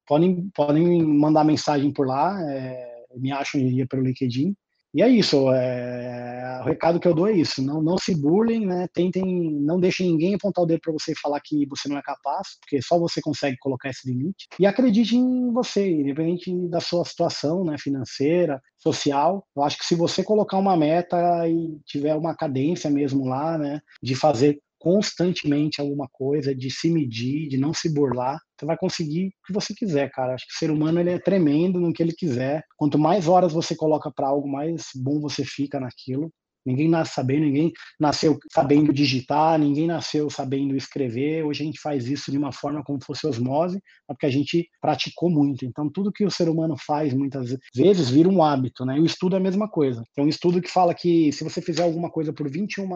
[0.07, 4.55] podem, podem mandar mensagem por lá, é, me acham dia pelo LinkedIn.
[4.93, 8.65] E é isso, é, o recado que eu dou é isso, não, não se burlem,
[8.65, 9.23] né, tentem,
[9.61, 12.57] não deixem ninguém apontar o dedo para você e falar que você não é capaz,
[12.59, 17.63] porque só você consegue colocar esse limite, e acredite em você, independente da sua situação,
[17.63, 22.89] né, financeira, social, eu acho que se você colocar uma meta e tiver uma cadência
[22.89, 28.39] mesmo lá, né, de fazer constantemente alguma coisa, de se medir, de não se burlar,
[28.57, 30.33] você vai conseguir o que você quiser, cara.
[30.33, 32.63] Acho que o ser humano ele é tremendo no que ele quiser.
[32.75, 36.33] Quanto mais horas você coloca para algo, mais bom você fica naquilo.
[36.65, 41.43] Ninguém nasce sabendo, ninguém nasceu sabendo digitar, ninguém nasceu sabendo escrever.
[41.43, 45.29] Hoje a gente faz isso de uma forma como fosse osmose, porque a gente praticou
[45.29, 45.65] muito.
[45.65, 48.97] Então, tudo que o ser humano faz muitas vezes vira um hábito, né?
[48.97, 50.03] E o estudo é a mesma coisa.
[50.15, 52.87] Tem um estudo que fala que se você fizer alguma coisa por 21,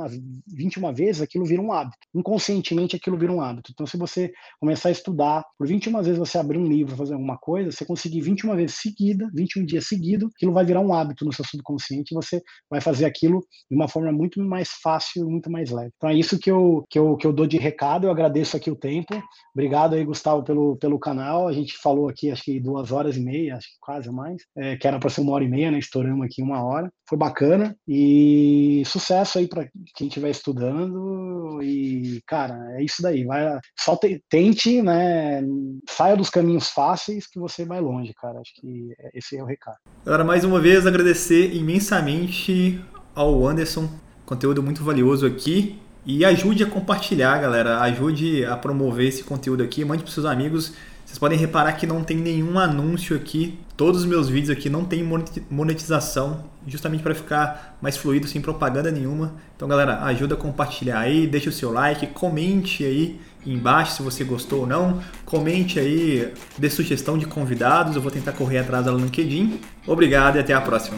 [0.48, 1.98] 21 vezes, aquilo vira um hábito.
[2.14, 3.72] Inconscientemente, aquilo vira um hábito.
[3.74, 7.38] Então, se você começar a estudar, por 21 vezes você abrir um livro, fazer alguma
[7.38, 11.34] coisa, você conseguir 21 vezes seguida, 21 dias seguidos, aquilo vai virar um hábito no
[11.34, 15.72] seu subconsciente e você vai fazer aquilo de uma forma muito mais fácil, muito mais
[15.72, 15.92] leve.
[15.96, 18.70] Então é isso que eu, que eu, que eu dou de recado, eu agradeço aqui
[18.70, 19.22] o tempo.
[19.54, 21.48] Obrigado aí, Gustavo, pelo, pelo canal.
[21.48, 24.76] A gente falou aqui, acho que duas horas e meia, acho que quase mais, é,
[24.76, 25.80] que era para ser uma hora e meia, né?
[25.80, 26.92] Estouramos aqui uma hora.
[27.08, 31.62] Foi bacana e sucesso aí para quem estiver estudando.
[31.62, 33.24] E, cara, é isso daí.
[33.24, 35.42] Vai, só te, tente, né?
[35.90, 38.40] Saia dos caminhos fáceis que você vai longe, cara.
[38.40, 39.78] Acho que esse é o recado.
[40.06, 42.84] Agora, mais uma vez, agradecer imensamente
[43.16, 43.90] ao Anderson.
[44.26, 45.80] Conteúdo muito valioso aqui.
[46.06, 47.80] E ajude a compartilhar, galera.
[47.82, 49.84] Ajude a promover esse conteúdo aqui.
[49.84, 50.74] Mande para seus amigos.
[51.06, 53.58] Vocês podem reparar que não tem nenhum anúncio aqui.
[53.78, 55.04] Todos os meus vídeos aqui não tem
[55.50, 59.34] monetização, justamente para ficar mais fluido, sem propaganda nenhuma.
[59.56, 64.24] Então, galera, ajuda a compartilhar aí, deixa o seu like, comente aí embaixo se você
[64.24, 65.00] gostou ou não.
[65.26, 67.96] Comente aí, dê sugestão de convidados.
[67.96, 69.60] Eu vou tentar correr atrás da LinkedIn.
[69.86, 70.98] Obrigado e até a próxima.